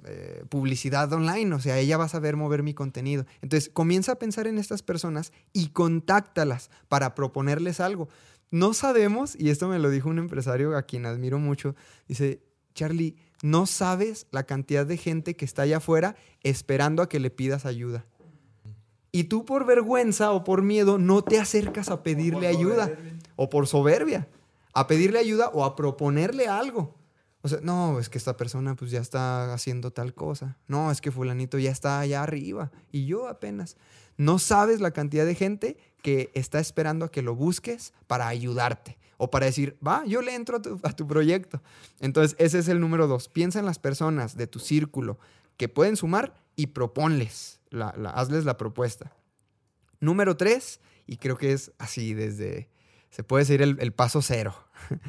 eh, 0.06 0.46
publicidad 0.48 1.12
online. 1.12 1.54
O 1.54 1.60
sea, 1.60 1.78
ella 1.78 1.98
va 1.98 2.06
a 2.06 2.08
saber 2.08 2.38
mover 2.38 2.64
mi 2.64 2.74
contenido. 2.74 3.26
Entonces, 3.42 3.70
comienza 3.74 4.14
a 4.14 4.16
pensar 4.16 4.48
en 4.48 4.58
estas 4.58 4.82
personas 4.82 5.34
y 5.52 5.72
contáctalas 5.72 6.70
para 6.88 7.16
proponerles 7.16 7.82
algo. 7.82 8.08
No 8.50 8.74
sabemos, 8.74 9.36
y 9.38 9.50
esto 9.50 9.68
me 9.68 9.80
lo 9.80 9.90
dijo 9.90 10.08
un 10.08 10.20
empresario 10.20 10.78
a 10.78 10.84
quien 10.84 11.06
admiro 11.06 11.38
mucho, 11.38 11.76
dice, 12.08 12.42
Charlie, 12.76 13.18
no 13.44 13.66
sabes 13.66 14.26
la 14.32 14.44
cantidad 14.44 14.86
de 14.86 14.96
gente 14.96 15.36
que 15.36 15.44
está 15.44 15.64
allá 15.64 15.78
afuera 15.78 16.16
esperando 16.44 17.02
a 17.02 17.10
que 17.10 17.20
le 17.20 17.30
pidas 17.30 17.66
ayuda. 17.66 18.06
Y 19.12 19.26
tú 19.26 19.46
por 19.46 19.66
vergüenza 19.66 20.32
o 20.32 20.44
por 20.44 20.62
miedo 20.62 20.98
no 20.98 21.24
te 21.24 21.40
acercas 21.40 21.90
a 21.90 22.04
pedirle 22.04 22.48
ayuda. 22.48 22.92
O 23.36 23.50
por 23.50 23.68
soberbia. 23.68 24.28
A 24.74 24.88
pedirle 24.88 25.20
ayuda 25.20 25.50
o 25.50 25.64
a 25.64 25.76
proponerle 25.76 26.48
algo. 26.48 26.96
O 27.42 27.48
sea, 27.48 27.60
no, 27.62 28.00
es 28.00 28.10
que 28.10 28.18
esta 28.18 28.36
persona 28.36 28.76
pues 28.76 28.92
ya 28.92 29.00
está 29.00 29.54
haciendo 29.54 29.92
tal 29.92 30.14
cosa. 30.14 30.58
No, 30.68 30.92
es 30.92 31.02
que 31.02 31.12
fulanito 31.12 31.58
ya 31.58 31.72
está 31.72 32.00
allá 32.00 32.24
arriba. 32.24 32.72
Y 32.92 33.06
yo 33.06 33.28
apenas. 33.28 33.78
No 34.18 34.40
sabes 34.40 34.82
la 34.82 34.92
cantidad 34.92 35.26
de 35.26 35.36
gente 35.36 35.78
que 36.02 36.32
está 36.34 36.60
esperando 36.60 37.06
a 37.06 37.12
que 37.12 37.22
lo 37.22 37.36
busques 37.36 37.94
para 38.08 38.28
ayudarte. 38.28 38.98
O 39.18 39.32
para 39.32 39.46
decir, 39.46 39.78
va, 39.86 40.06
yo 40.06 40.22
le 40.22 40.36
entro 40.36 40.58
a 40.58 40.62
tu, 40.62 40.80
a 40.84 40.92
tu 40.92 41.08
proyecto. 41.08 41.62
Entonces, 42.00 42.36
ese 42.40 42.60
es 42.60 42.68
el 42.68 42.80
número 42.80 43.08
dos. 43.08 43.30
Piensa 43.30 43.60
en 43.60 43.66
las 43.66 43.80
personas 43.80 44.36
de 44.36 44.48
tu 44.48 44.60
círculo 44.60 45.18
que 45.58 45.70
pueden 45.70 45.96
sumar 45.96 46.36
y 46.56 46.68
proponles, 46.68 47.57
la, 47.70 47.90
hazles 47.90 48.46
la 48.46 48.58
propuesta. 48.58 49.12
Número 50.00 50.38
tres, 50.38 50.80
y 51.06 51.18
creo 51.18 51.38
que 51.38 51.54
es 51.54 51.72
así 51.78 52.14
desde, 52.14 52.70
se 53.10 53.24
puede 53.24 53.44
decir 53.44 53.62
el, 53.62 53.78
el 53.80 53.94
paso 53.94 54.22
cero. 54.22 54.54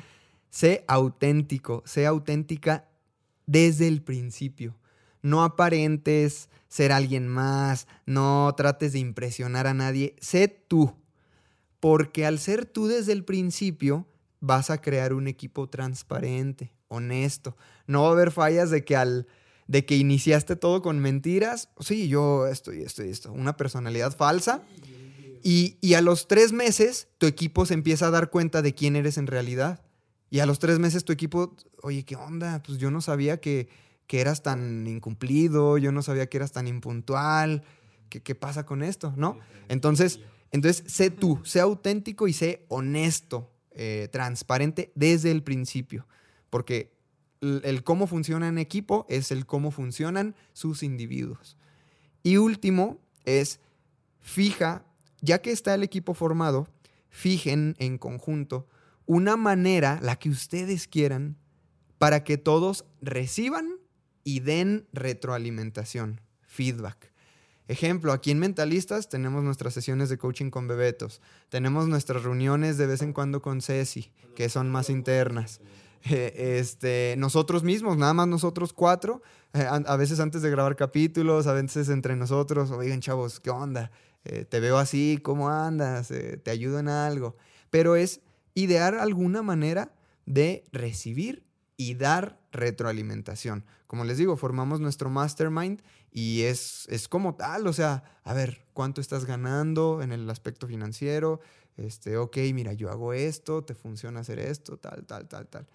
sé 0.51 0.85
auténtico, 0.89 1.83
sé 1.87 2.07
auténtica 2.07 2.89
desde 3.47 3.89
el 3.89 4.03
principio. 4.03 4.79
No 5.23 5.43
aparentes 5.43 6.49
ser 6.69 6.93
alguien 6.93 7.27
más, 7.29 7.87
no 8.07 8.55
trates 8.57 8.93
de 8.93 8.99
impresionar 8.99 9.67
a 9.67 9.75
nadie, 9.75 10.15
sé 10.21 10.49
tú. 10.49 10.95
Porque 11.81 12.27
al 12.27 12.39
ser 12.39 12.67
tú 12.67 12.87
desde 12.87 13.13
el 13.13 13.25
principio, 13.25 14.07
vas 14.41 14.71
a 14.71 14.81
crear 14.81 15.13
un 15.13 15.27
equipo 15.27 15.69
transparente, 15.69 16.73
honesto. 16.89 17.57
No 17.87 18.03
va 18.03 18.09
a 18.09 18.13
haber 18.13 18.31
fallas 18.31 18.71
de 18.71 18.85
que 18.85 18.97
al 18.97 19.27
de 19.69 19.85
que 19.85 19.97
iniciaste 19.97 20.57
todo 20.57 20.83
con 20.83 20.99
mentiras. 20.99 21.69
Sí, 21.79 22.09
yo 22.09 22.49
estoy, 22.49 22.83
estoy, 22.83 23.11
esto. 23.11 23.31
Una 23.33 23.57
personalidad 23.57 24.17
falsa. 24.17 24.63
Y, 25.45 25.77
y 25.81 25.95
a 25.95 26.03
los 26.03 26.27
tres 26.27 26.53
meses, 26.53 27.07
tu 27.19 27.27
equipo 27.27 27.65
se 27.65 27.75
empieza 27.75 28.09
a 28.09 28.11
dar 28.11 28.31
cuenta 28.31 28.61
de 28.63 28.75
quién 28.75 28.97
eres 28.97 29.19
en 29.19 29.29
realidad. 29.29 29.85
Y 30.31 30.41
a 30.41 30.47
los 30.47 30.59
tres 30.59 30.79
meses 30.79 31.05
tu 31.05 31.13
equipo, 31.13 31.55
oye, 31.83 32.05
¿qué 32.05 32.17
onda? 32.17 32.63
Pues 32.63 32.79
yo 32.79 32.91
no 32.91 33.01
sabía 33.01 33.41
que, 33.41 33.69
que 34.07 34.21
eras 34.21 34.43
tan 34.43 34.87
incumplido, 34.87 35.79
yo 35.79 35.93
no 35.93 36.03
sabía 36.03 36.29
que 36.29 36.39
eras 36.39 36.53
tan 36.53 36.67
impuntual. 36.67 37.63
¿Qué, 38.09 38.23
qué 38.23 38.35
pasa 38.35 38.67
con 38.67 38.83
esto? 38.83 39.13
¿No? 39.17 39.39
Entonces, 39.69 40.21
entonces, 40.51 40.91
sé 40.91 41.11
tú, 41.11 41.41
sé 41.45 41.61
auténtico 41.61 42.27
y 42.27 42.33
sé 42.33 42.65
honesto, 42.69 43.51
eh, 43.73 44.09
transparente 44.11 44.93
desde 44.95 45.31
el 45.31 45.43
principio. 45.43 46.07
Porque 46.51 46.98
el, 47.41 47.85
cómo 47.85 48.07
funciona 48.07 48.49
en 48.49 48.59
equipo 48.59 49.07
es 49.09 49.31
el 49.31 49.47
cómo 49.47 49.71
funcionan 49.71 50.35
sus 50.53 50.83
individuos. 50.83 51.57
Y 52.23 52.37
último 52.37 52.99
es, 53.25 53.61
fija, 54.21 54.85
ya 55.21 55.41
que 55.41 55.53
está 55.53 55.75
el 55.75 55.83
equipo 55.83 56.15
formado, 56.15 56.69
fijen 57.11 57.75
en 57.79 57.99
conjunto 57.99 58.67
una 59.09 59.39
manera, 59.39 59.99
la 60.03 60.17
que 60.17 60.29
ustedes 60.29 60.87
quieran, 60.87 61.39
para 61.97 62.25
que 62.25 62.37
todos 62.37 62.85
reciban 63.01 63.67
y 64.23 64.41
den 64.41 64.87
retroalimentación, 64.93 66.21
feedback. 66.43 67.11
Ejemplo, 67.69 68.13
aquí 68.13 68.31
en 68.31 68.39
Mentalistas 68.39 69.09
tenemos 69.09 69.43
nuestras 69.43 69.73
sesiones 69.73 70.11
de 70.11 70.19
coaching 70.19 70.51
con 70.51 70.69
bebetos, 70.69 71.23
tenemos 71.49 71.89
nuestras 71.89 72.23
reuniones 72.23 72.77
de 72.77 72.87
vez 72.87 73.01
en 73.01 73.15
cuando 73.15 73.41
con 73.41 73.63
Ceci, 73.63 74.11
que 74.37 74.51
son 74.51 74.71
más 74.71 74.91
internas. 74.91 75.61
Eh, 76.05 76.59
este, 76.59 77.15
nosotros 77.19 77.63
mismos, 77.63 77.97
nada 77.97 78.15
más 78.15 78.29
nosotros 78.29 78.73
cuatro, 78.73 79.23
eh, 79.55 79.67
a, 79.67 79.97
veces 79.97 80.21
antes 80.21 80.43
de 80.43 80.51
grabar 80.51 80.77
capítulos, 80.77 81.47
a 81.47 81.53
veces 81.53 81.89
entre 81.89 82.17
nosotros, 82.17 82.71
oigan 82.71 83.01
chavos, 83.01 83.41
¿qué 83.41 83.51
onda? 83.51 83.91
Eh, 84.25 84.45
te 84.45 84.61
veo 84.61 84.79
así, 84.79 85.19
¿cómo 85.23 85.49
andas? 85.49 86.11
Eh, 86.11 86.37
¿Te 86.37 86.51
ayudo 86.51 86.79
en 86.79 86.89
algo? 86.89 87.37
Pero 87.71 87.97
es 87.97 88.21
idear 88.55 88.95
alguna 88.95 89.43
manera 89.43 89.93
de 90.27 90.65
recibir 90.71 91.45
y 91.79 91.95
dar 91.95 92.39
retroalimentación. 92.53 93.65
Como 93.87 94.05
les 94.05 94.19
digo, 94.19 94.37
formamos 94.37 94.81
nuestro 94.81 95.09
mastermind 95.09 95.81
y 96.11 96.43
es, 96.43 96.87
es 96.91 97.09
como 97.09 97.35
tal, 97.37 97.67
o 97.67 97.73
sea, 97.73 98.03
a 98.25 98.35
ver, 98.35 98.67
¿cuánto 98.75 99.01
estás 99.01 99.25
ganando 99.25 100.03
en 100.03 100.13
el 100.13 100.29
aspecto 100.29 100.67
financiero? 100.67 101.41
Este, 101.79 102.19
ok, 102.19 102.37
mira, 102.53 102.75
yo 102.75 102.91
hago 102.91 103.15
esto, 103.15 103.65
te 103.65 103.75
funciona 103.75 104.21
hacer 104.21 104.41
esto, 104.41 104.77
tal, 104.77 105.07
tal, 105.07 105.27
tal, 105.27 105.47
tal. 105.47 105.67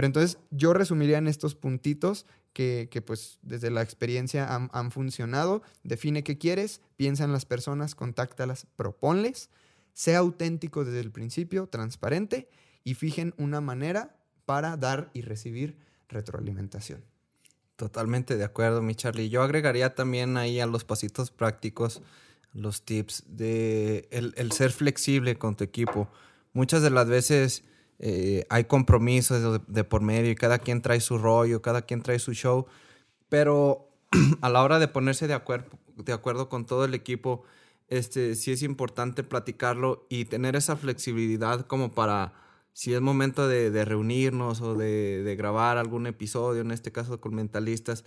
Pero 0.00 0.06
entonces 0.06 0.38
yo 0.50 0.72
resumiría 0.72 1.18
en 1.18 1.26
estos 1.26 1.54
puntitos 1.54 2.24
que, 2.54 2.88
que 2.90 3.02
pues 3.02 3.38
desde 3.42 3.70
la 3.70 3.82
experiencia 3.82 4.48
han, 4.50 4.90
funcionado. 4.90 5.60
Define 5.82 6.24
qué 6.24 6.38
quieres, 6.38 6.80
piensa 6.96 7.24
en 7.24 7.32
las 7.32 7.44
personas, 7.44 7.94
contáctalas, 7.94 8.66
proponles, 8.76 9.50
sea 9.92 10.20
auténtico 10.20 10.86
desde 10.86 11.00
el 11.00 11.10
principio, 11.10 11.66
transparente 11.66 12.48
y 12.82 12.94
fijen 12.94 13.34
una 13.36 13.60
manera 13.60 14.16
para 14.46 14.78
dar 14.78 15.10
y 15.12 15.20
recibir 15.20 15.76
retroalimentación. 16.08 17.04
Totalmente 17.76 18.38
de 18.38 18.44
acuerdo, 18.44 18.80
mi 18.80 18.94
Charlie. 18.94 19.28
Yo 19.28 19.42
agregaría 19.42 19.94
también 19.94 20.38
ahí 20.38 20.60
a 20.60 20.66
los 20.66 20.84
pasitos 20.84 21.30
prácticos 21.30 22.00
los 22.54 22.86
tips 22.86 23.24
de 23.26 24.08
el 24.10 24.52
ser 24.52 24.72
flexible 24.72 25.36
con 25.36 25.56
tu 25.56 25.64
equipo. 25.64 26.08
Muchas 26.54 26.80
de 26.80 26.88
las 26.88 27.06
veces 27.06 27.64
eh, 28.02 28.46
hay 28.48 28.64
compromisos 28.64 29.60
de, 29.60 29.60
de 29.68 29.84
por 29.84 30.00
medio 30.00 30.30
y 30.30 30.34
cada 30.34 30.58
quien 30.58 30.80
trae 30.80 31.00
su 31.00 31.18
rollo, 31.18 31.60
cada 31.60 31.82
quien 31.82 32.02
trae 32.02 32.18
su 32.18 32.32
show, 32.32 32.66
pero 33.28 33.90
a 34.40 34.48
la 34.48 34.62
hora 34.62 34.78
de 34.78 34.88
ponerse 34.88 35.28
de, 35.28 35.34
acuer 35.34 35.66
de 35.96 36.12
acuerdo 36.14 36.48
con 36.48 36.64
todo 36.64 36.86
el 36.86 36.94
equipo, 36.94 37.44
este, 37.88 38.36
sí 38.36 38.52
es 38.52 38.62
importante 38.62 39.22
platicarlo 39.22 40.06
y 40.08 40.24
tener 40.24 40.56
esa 40.56 40.76
flexibilidad 40.76 41.66
como 41.66 41.92
para 41.92 42.32
si 42.72 42.94
es 42.94 43.02
momento 43.02 43.48
de, 43.48 43.70
de 43.70 43.84
reunirnos 43.84 44.62
o 44.62 44.74
de, 44.76 45.22
de, 45.22 45.36
grabar 45.36 45.76
algún 45.76 46.06
episodio, 46.06 46.62
en 46.62 46.70
este 46.70 46.92
caso 46.92 47.20
con 47.20 47.34
mentalistas, 47.34 48.04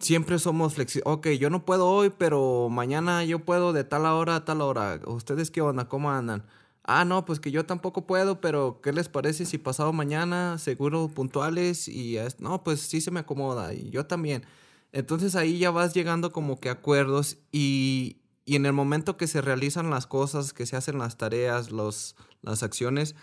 siempre 0.00 0.38
somos 0.40 0.74
flexibles. 0.74 1.06
Ok, 1.06 1.28
yo 1.38 1.48
no 1.48 1.64
puedo 1.64 1.88
hoy, 1.88 2.10
pero 2.10 2.68
mañana 2.70 3.22
yo 3.24 3.38
puedo 3.40 3.72
de 3.72 3.84
tal 3.84 4.06
hora 4.06 4.36
a 4.36 4.44
tal 4.44 4.62
hora. 4.62 5.00
¿Ustedes 5.06 5.50
qué 5.50 5.60
onda? 5.60 5.88
¿Cómo 5.88 6.10
andan? 6.10 6.44
Ah, 6.84 7.04
no, 7.04 7.24
pues 7.24 7.38
que 7.38 7.52
yo 7.52 7.64
tampoco 7.64 8.06
puedo, 8.06 8.40
pero 8.40 8.80
¿qué 8.82 8.92
les 8.92 9.08
parece 9.08 9.46
si 9.46 9.58
pasado 9.58 9.92
mañana, 9.92 10.58
seguro 10.58 11.08
puntuales? 11.08 11.86
Y 11.86 12.18
no, 12.38 12.64
pues 12.64 12.80
sí 12.80 13.00
se 13.00 13.12
me 13.12 13.20
acomoda, 13.20 13.72
y 13.72 13.90
yo 13.90 14.06
también. 14.06 14.44
Entonces 14.90 15.36
ahí 15.36 15.58
ya 15.58 15.70
vas 15.70 15.94
llegando 15.94 16.32
como 16.32 16.58
que 16.58 16.70
acuerdos 16.70 17.38
y, 17.52 18.18
y 18.44 18.56
en 18.56 18.66
el 18.66 18.72
momento 18.72 19.16
que 19.16 19.26
se 19.26 19.40
realizan 19.40 19.90
las 19.90 20.06
cosas, 20.06 20.52
que 20.52 20.66
se 20.66 20.76
hacen 20.76 20.98
las 20.98 21.16
tareas, 21.16 21.70
los, 21.70 22.16
las 22.42 22.62
acciones, 22.62 23.14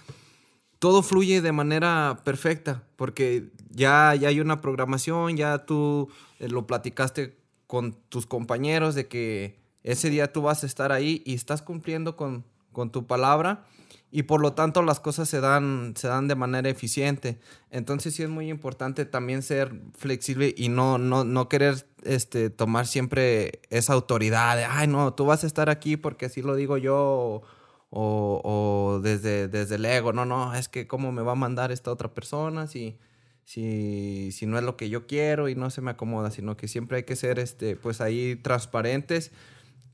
todo 0.80 1.04
fluye 1.04 1.42
de 1.42 1.52
manera 1.52 2.22
perfecta, 2.24 2.88
porque 2.96 3.52
ya, 3.70 4.16
ya 4.16 4.30
hay 4.30 4.40
una 4.40 4.62
programación, 4.62 5.36
ya 5.36 5.66
tú 5.66 6.10
eh, 6.40 6.48
lo 6.48 6.66
platicaste 6.66 7.38
con 7.68 7.94
tus 8.08 8.26
compañeros 8.26 8.96
de 8.96 9.08
que 9.08 9.60
ese 9.84 10.10
día 10.10 10.32
tú 10.32 10.42
vas 10.42 10.64
a 10.64 10.68
estar 10.68 10.92
ahí 10.92 11.22
y 11.26 11.34
estás 11.34 11.62
cumpliendo 11.62 12.16
con, 12.16 12.46
con 12.80 12.92
tu 12.94 13.06
palabra 13.06 13.66
y 14.10 14.24
por 14.24 14.40
lo 14.40 14.54
tanto 14.54 14.82
las 14.84 15.02
cosas 15.02 15.28
se 15.28 15.42
dan, 15.42 15.96
se 15.98 16.08
dan 16.08 16.30
de 16.30 16.36
manera 16.36 16.70
eficiente. 16.70 17.38
Entonces 17.72 18.16
sí 18.16 18.24
es 18.24 18.30
muy 18.30 18.50
importante 18.50 19.04
también 19.04 19.44
ser 19.44 19.74
flexible 19.98 20.56
y 20.56 20.70
no, 20.70 20.98
no, 20.98 21.26
no 21.26 21.50
querer 21.50 21.86
este, 22.04 22.50
tomar 22.50 22.88
siempre 22.88 23.60
esa 23.70 23.92
autoridad 23.92 24.56
de, 24.56 24.64
ay 24.64 24.88
no, 24.88 25.14
tú 25.14 25.26
vas 25.26 25.44
a 25.44 25.48
estar 25.48 25.70
aquí 25.70 25.98
porque 25.98 26.28
así 26.28 26.42
lo 26.42 26.56
digo 26.56 26.78
yo 26.78 27.42
o, 27.90 28.42
o 28.46 29.00
desde, 29.02 29.50
desde 29.50 29.76
el 29.76 30.16
no, 30.16 30.24
no, 30.24 30.56
es 30.56 30.70
que 30.70 30.88
cómo 30.88 31.12
me 31.12 31.22
va 31.22 31.34
a 31.34 31.36
mandar 31.36 31.74
esta 31.74 31.92
otra 31.92 32.14
persona 32.14 32.66
si, 32.66 32.98
si, 33.44 34.32
si 34.32 34.46
no 34.46 34.58
es 34.58 34.64
lo 34.64 34.78
que 34.78 34.88
yo 34.88 35.06
quiero 35.06 35.50
y 35.50 35.56
no 35.56 35.70
se 35.70 35.82
me 35.82 35.92
acomoda, 35.92 36.32
sino 36.32 36.56
que 36.56 36.70
siempre 36.70 36.96
hay 36.96 37.04
que 37.04 37.18
ser 37.18 37.40
este, 37.40 37.76
pues 37.76 38.00
ahí 38.00 38.38
transparentes. 38.38 39.34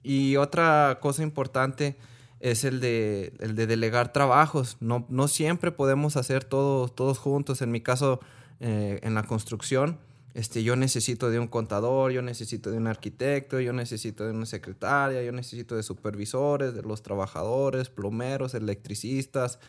Y 0.03 0.36
otra 0.36 0.99
cosa 1.01 1.23
importante, 1.23 1.95
es 2.39 2.63
el 2.63 2.79
de, 2.79 3.33
el 3.39 3.55
de 3.55 3.67
delegar 3.67 4.13
trabajos. 4.13 4.77
No, 4.79 5.05
no 5.09 5.27
siempre 5.27 5.71
podemos 5.71 6.17
hacer 6.17 6.43
todo, 6.43 6.88
todos 6.89 7.17
juntos. 7.17 7.61
En 7.61 7.71
mi 7.71 7.81
caso, 7.81 8.19
eh, 8.59 8.99
en 9.03 9.13
la 9.13 9.23
construcción, 9.23 9.97
este, 10.33 10.63
yo 10.63 10.75
necesito 10.75 11.29
de 11.29 11.39
un 11.39 11.47
contador, 11.47 12.11
yo 12.11 12.21
necesito 12.21 12.71
de 12.71 12.77
un 12.77 12.88
arquitecto, 12.88 13.59
yo 13.59 13.71
necesito 13.71 14.25
de 14.25 14.31
una 14.31 14.45
secretaria, 14.45 15.23
yo 15.23 15.31
necesito 15.31 15.75
de 15.75 15.83
supervisores, 15.83 16.73
de 16.73 16.81
los 16.81 17.01
trabajadores, 17.01 17.89
plomeros, 17.89 18.53
electricistas, 18.53 19.59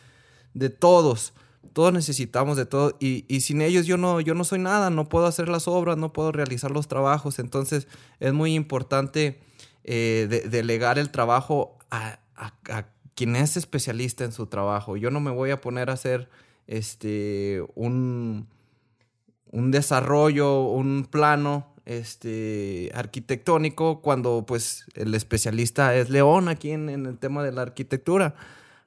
de 0.53 0.69
todos. 0.69 1.33
Todos 1.73 1.93
necesitamos 1.93 2.57
de 2.57 2.65
todo 2.65 2.95
y, 2.99 3.25
y, 3.27 3.41
sin 3.41 3.61
ellos 3.61 3.85
yo 3.85 3.97
no, 3.97 4.21
yo 4.21 4.33
no 4.33 4.43
soy 4.43 4.59
nada, 4.59 4.89
no 4.89 5.09
puedo 5.09 5.25
hacer 5.25 5.49
las 5.49 5.67
obras, 5.67 5.97
no 5.97 6.13
puedo 6.13 6.31
realizar 6.31 6.71
los 6.71 6.87
trabajos. 6.87 7.39
Entonces 7.39 7.87
es 8.19 8.33
muy 8.33 8.53
importante 8.53 9.39
eh, 9.89 10.27
de, 10.29 10.41
delegar 10.49 10.99
el 10.99 11.09
trabajo 11.11 11.77
a, 11.91 12.19
a, 12.37 12.53
a, 12.69 12.85
quien 13.15 13.35
es 13.35 13.57
especialista 13.57 14.23
en 14.23 14.31
su 14.31 14.45
trabajo. 14.45 14.95
Yo 14.95 15.09
no 15.09 15.19
me 15.19 15.31
voy 15.31 15.49
a 15.49 15.59
poner 15.59 15.89
a 15.89 15.93
hacer 15.93 16.29
este, 16.67 17.63
un, 17.73 18.47
un 19.51 19.71
desarrollo, 19.71 20.61
un 20.61 21.07
plano 21.09 21.73
este, 21.85 22.91
arquitectónico 22.93 24.01
cuando 24.01 24.45
pues 24.45 24.85
el 24.93 25.15
especialista 25.15 25.95
es 25.95 26.09
León 26.09 26.49
aquí 26.49 26.71
en, 26.71 26.89
en, 26.89 27.05
el 27.05 27.17
tema 27.17 27.43
de 27.43 27.53
la 27.53 27.63
arquitectura. 27.63 28.35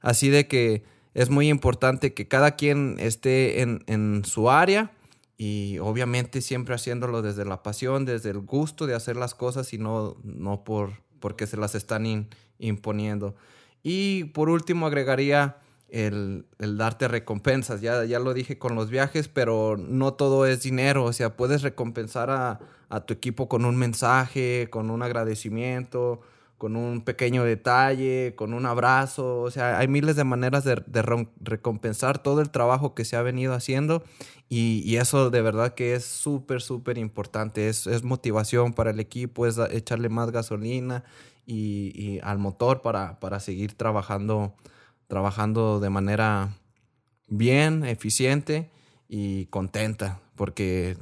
Así 0.01 0.29
de 0.29 0.47
que 0.47 0.85
es 1.15 1.31
muy 1.31 1.49
importante 1.49 2.15
que 2.15 2.29
cada 2.29 2.53
quien 2.53 2.97
esté 3.01 3.63
en, 3.63 3.83
en 3.87 4.25
su 4.25 4.51
área 4.51 4.93
y 5.37 5.79
obviamente 5.79 6.43
siempre 6.43 6.75
haciéndolo 6.75 7.23
desde 7.23 7.45
la 7.45 7.63
pasión, 7.63 8.05
desde 8.05 8.31
el 8.31 8.41
gusto 8.41 8.87
de 8.87 8.95
hacer 8.95 9.17
las 9.17 9.35
cosas 9.35 9.73
y 9.73 9.79
no, 9.79 10.17
no 10.23 10.63
por, 10.63 11.03
porque 11.21 11.47
se 11.47 11.57
las 11.57 11.75
están 11.75 12.29
imponiendo. 12.59 13.35
Y 13.83 14.25
por 14.25 14.49
último 14.49 14.87
agregaría 14.87 15.59
el, 15.89 16.47
darte 16.59 17.09
recompensas. 17.09 17.81
Ya, 17.81 18.05
ya 18.05 18.19
lo 18.19 18.35
dije 18.35 18.59
con 18.59 18.75
los 18.75 18.91
viajes, 18.91 19.29
pero 19.29 19.77
no 19.79 20.15
todo 20.15 20.47
es 20.47 20.63
dinero. 20.63 21.05
O 21.05 21.13
sea, 21.13 21.37
puedes 21.37 21.63
recompensar 21.63 22.31
a 22.31 23.01
tu 23.07 23.15
equipo 23.15 23.49
con 23.49 23.65
un 23.65 23.77
mensaje, 23.77 24.69
con 24.71 24.91
un 24.91 25.03
agradecimiento, 25.03 26.21
con 26.61 26.77
un 26.77 27.01
pequeño 27.01 27.43
detalle, 27.43 28.35
con 28.37 28.53
un 28.53 28.67
abrazo. 28.67 29.41
O 29.41 29.51
sea, 29.51 29.79
hay 29.79 29.89
miles 29.89 30.15
de 30.15 30.25
maneras 30.25 30.63
de, 30.63 30.77
de 30.87 31.03
recompensar 31.41 32.23
todo 32.23 32.43
el 32.43 32.51
trabajo 32.51 32.95
que 32.95 33.07
se 33.07 33.17
ha 33.17 33.23
venido 33.23 33.55
haciendo 33.55 34.05
y, 34.51 34.83
y 34.85 34.99
eso 34.99 35.31
de 35.31 35.41
verdad 35.41 35.75
que 35.75 35.95
es 35.95 36.05
súper, 36.05 36.61
súper 36.61 36.99
importante. 36.99 37.71
Es, 37.71 37.87
es 37.87 38.05
motivación 38.05 38.75
para 38.75 38.91
el 38.91 39.01
equipo, 39.01 39.47
es 39.47 39.57
echarle 39.71 40.11
más 40.11 40.33
gasolina 40.33 41.03
y, 41.47 41.93
y 41.99 42.21
al 42.23 42.37
motor 42.39 42.83
para, 42.83 43.19
para 43.21 43.41
seguir 43.41 43.73
trabajando, 43.73 44.55
trabajando 45.09 45.81
de 45.81 45.89
manera 45.89 46.59
bien, 47.27 47.85
eficiente 47.87 48.69
y 49.09 49.47
contenta, 49.47 50.21
porque 50.37 50.99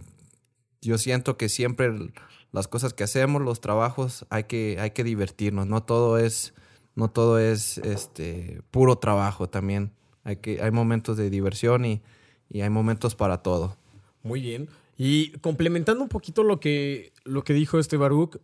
yo 0.80 0.98
siento 0.98 1.36
que 1.36 1.48
siempre 1.48 1.86
el- 1.86 2.12
las 2.52 2.68
cosas 2.68 2.94
que 2.94 3.04
hacemos, 3.04 3.42
los 3.42 3.60
trabajos, 3.60 4.26
hay 4.30 4.44
que, 4.44 4.78
hay 4.80 4.90
que 4.92 5.04
divertirnos. 5.04 5.66
No 5.66 5.82
todo 5.82 6.18
es, 6.18 6.54
no 6.94 7.10
todo 7.10 7.38
es 7.38 7.78
este, 7.78 8.62
puro 8.70 8.96
trabajo 8.96 9.48
también. 9.48 9.92
Hay, 10.24 10.36
que, 10.36 10.62
hay 10.62 10.70
momentos 10.70 11.16
de 11.16 11.30
diversión 11.30 11.84
y, 11.84 12.02
y 12.50 12.62
hay 12.62 12.70
momentos 12.70 13.14
para 13.14 13.42
todo. 13.42 13.76
Muy 14.22 14.40
bien. 14.40 14.68
Y 14.96 15.30
complementando 15.38 16.02
un 16.02 16.08
poquito 16.08 16.42
lo 16.42 16.58
que, 16.58 17.12
lo 17.24 17.44
que 17.44 17.52
dijo 17.52 17.78
este 17.78 17.96
Baruch, 17.96 18.38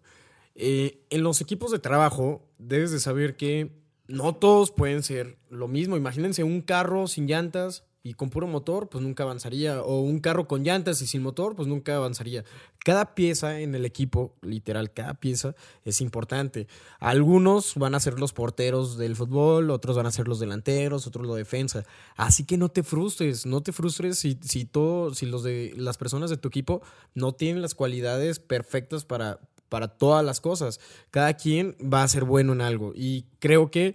eh, 0.55 1.01
en 1.11 1.23
los 1.23 1.41
equipos 1.41 1.73
de 1.73 1.81
trabajo 1.81 2.47
debes 2.59 2.93
de 2.93 3.01
saber 3.01 3.37
que 3.37 3.73
no 4.07 4.35
todos 4.35 4.71
pueden 4.71 5.03
ser 5.03 5.37
lo 5.51 5.67
mismo. 5.67 5.97
Imagínense 5.97 6.45
un 6.45 6.61
carro 6.61 7.09
sin 7.09 7.27
llantas 7.27 7.85
y 8.07 8.13
con 8.13 8.29
puro 8.29 8.47
motor, 8.47 8.91
pues 8.91 9.03
nunca 9.03 9.23
avanzaría. 9.23 9.81
O 9.83 10.03
un 10.03 10.21
carro 10.21 10.47
con 10.47 10.63
llantas 10.63 11.01
y 11.01 11.07
sin 11.07 11.23
motor, 11.23 11.57
pues 11.57 11.67
nunca 11.67 11.97
avanzaría. 11.97 12.45
Cada 12.85 13.15
pieza 13.15 13.61
en 13.61 13.75
el 13.75 13.87
equipo, 13.87 14.35
literal, 14.43 14.93
cada 14.93 15.15
pieza 15.15 15.55
es 15.87 16.03
importante. 16.03 16.69
Algunos 17.01 17.75
van 17.77 17.95
a 17.95 18.01
ser 18.01 18.21
los 18.21 18.35
porteros 18.35 18.99
del 18.99 19.17
fútbol, 19.17 19.71
otros 19.71 19.97
van 19.97 20.05
a 20.05 20.11
ser 20.11 20.29
los 20.29 20.39
delanteros, 20.39 21.07
otros 21.07 21.27
la 21.27 21.35
defensa. 21.35 21.87
Así 22.15 22.45
que 22.45 22.59
no 22.59 22.69
te 22.69 22.83
frustres, 22.83 23.47
no 23.47 23.63
te 23.63 23.73
frustres 23.73 24.19
si, 24.19 24.39
si, 24.43 24.67
todo, 24.67 25.15
si 25.15 25.25
los 25.25 25.43
de, 25.43 25.73
las 25.75 25.97
personas 25.97 26.29
de 26.29 26.37
tu 26.37 26.49
equipo 26.49 26.83
no 27.15 27.33
tienen 27.33 27.63
las 27.63 27.75
cualidades 27.75 28.39
perfectas 28.39 29.07
para, 29.07 29.41
para 29.71 29.89
todas 29.89 30.23
las 30.23 30.43
cosas. 30.43 30.79
Cada 31.11 31.33
quien 31.39 31.75
va 31.81 32.03
a 32.03 32.09
ser 32.09 32.25
bueno 32.25 32.53
en 32.53 32.61
algo. 32.61 32.93
Y 32.95 33.25
creo 33.39 33.71
que 33.71 33.95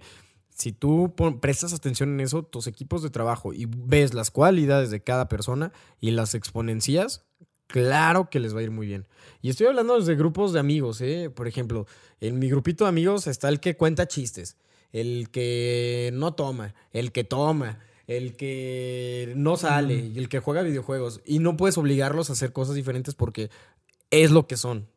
si 0.60 0.72
tú 0.72 1.14
prestas 1.40 1.72
atención 1.72 2.10
en 2.10 2.20
eso, 2.20 2.42
tus 2.42 2.66
equipos 2.66 3.02
de 3.02 3.08
trabajo 3.08 3.54
y 3.54 3.66
ves 3.66 4.12
las 4.12 4.30
cualidades 4.30 4.90
de 4.90 5.02
cada 5.02 5.26
persona 5.26 5.72
y 6.00 6.10
las 6.10 6.34
exponencias, 6.34 7.24
claro 7.66 8.28
que 8.28 8.40
les 8.40 8.54
va 8.54 8.60
a 8.60 8.64
ir 8.64 8.70
muy 8.70 8.86
bien. 8.86 9.06
Y 9.40 9.48
estoy 9.48 9.68
hablando 9.68 9.98
desde 9.98 10.16
grupos 10.16 10.52
de 10.52 10.60
amigos, 10.60 11.00
¿eh? 11.00 11.30
Por 11.34 11.48
ejemplo, 11.48 11.86
en 12.20 12.38
mi 12.38 12.50
grupito 12.50 12.84
de 12.84 12.90
amigos 12.90 13.26
está 13.26 13.48
el 13.48 13.58
que 13.58 13.74
cuenta 13.74 14.06
chistes, 14.06 14.58
el 14.92 15.30
que 15.30 16.10
no 16.12 16.34
toma, 16.34 16.74
el 16.92 17.10
que 17.10 17.24
toma, 17.24 17.78
el 18.06 18.36
que 18.36 19.32
no 19.36 19.56
sale 19.56 20.10
y 20.14 20.18
el 20.18 20.28
que 20.28 20.40
juega 20.40 20.60
videojuegos. 20.60 21.22
Y 21.24 21.38
no 21.38 21.56
puedes 21.56 21.78
obligarlos 21.78 22.28
a 22.28 22.34
hacer 22.34 22.52
cosas 22.52 22.74
diferentes 22.74 23.14
porque 23.14 23.48
es 24.10 24.30
lo 24.30 24.46
que 24.46 24.58
son. 24.58 24.88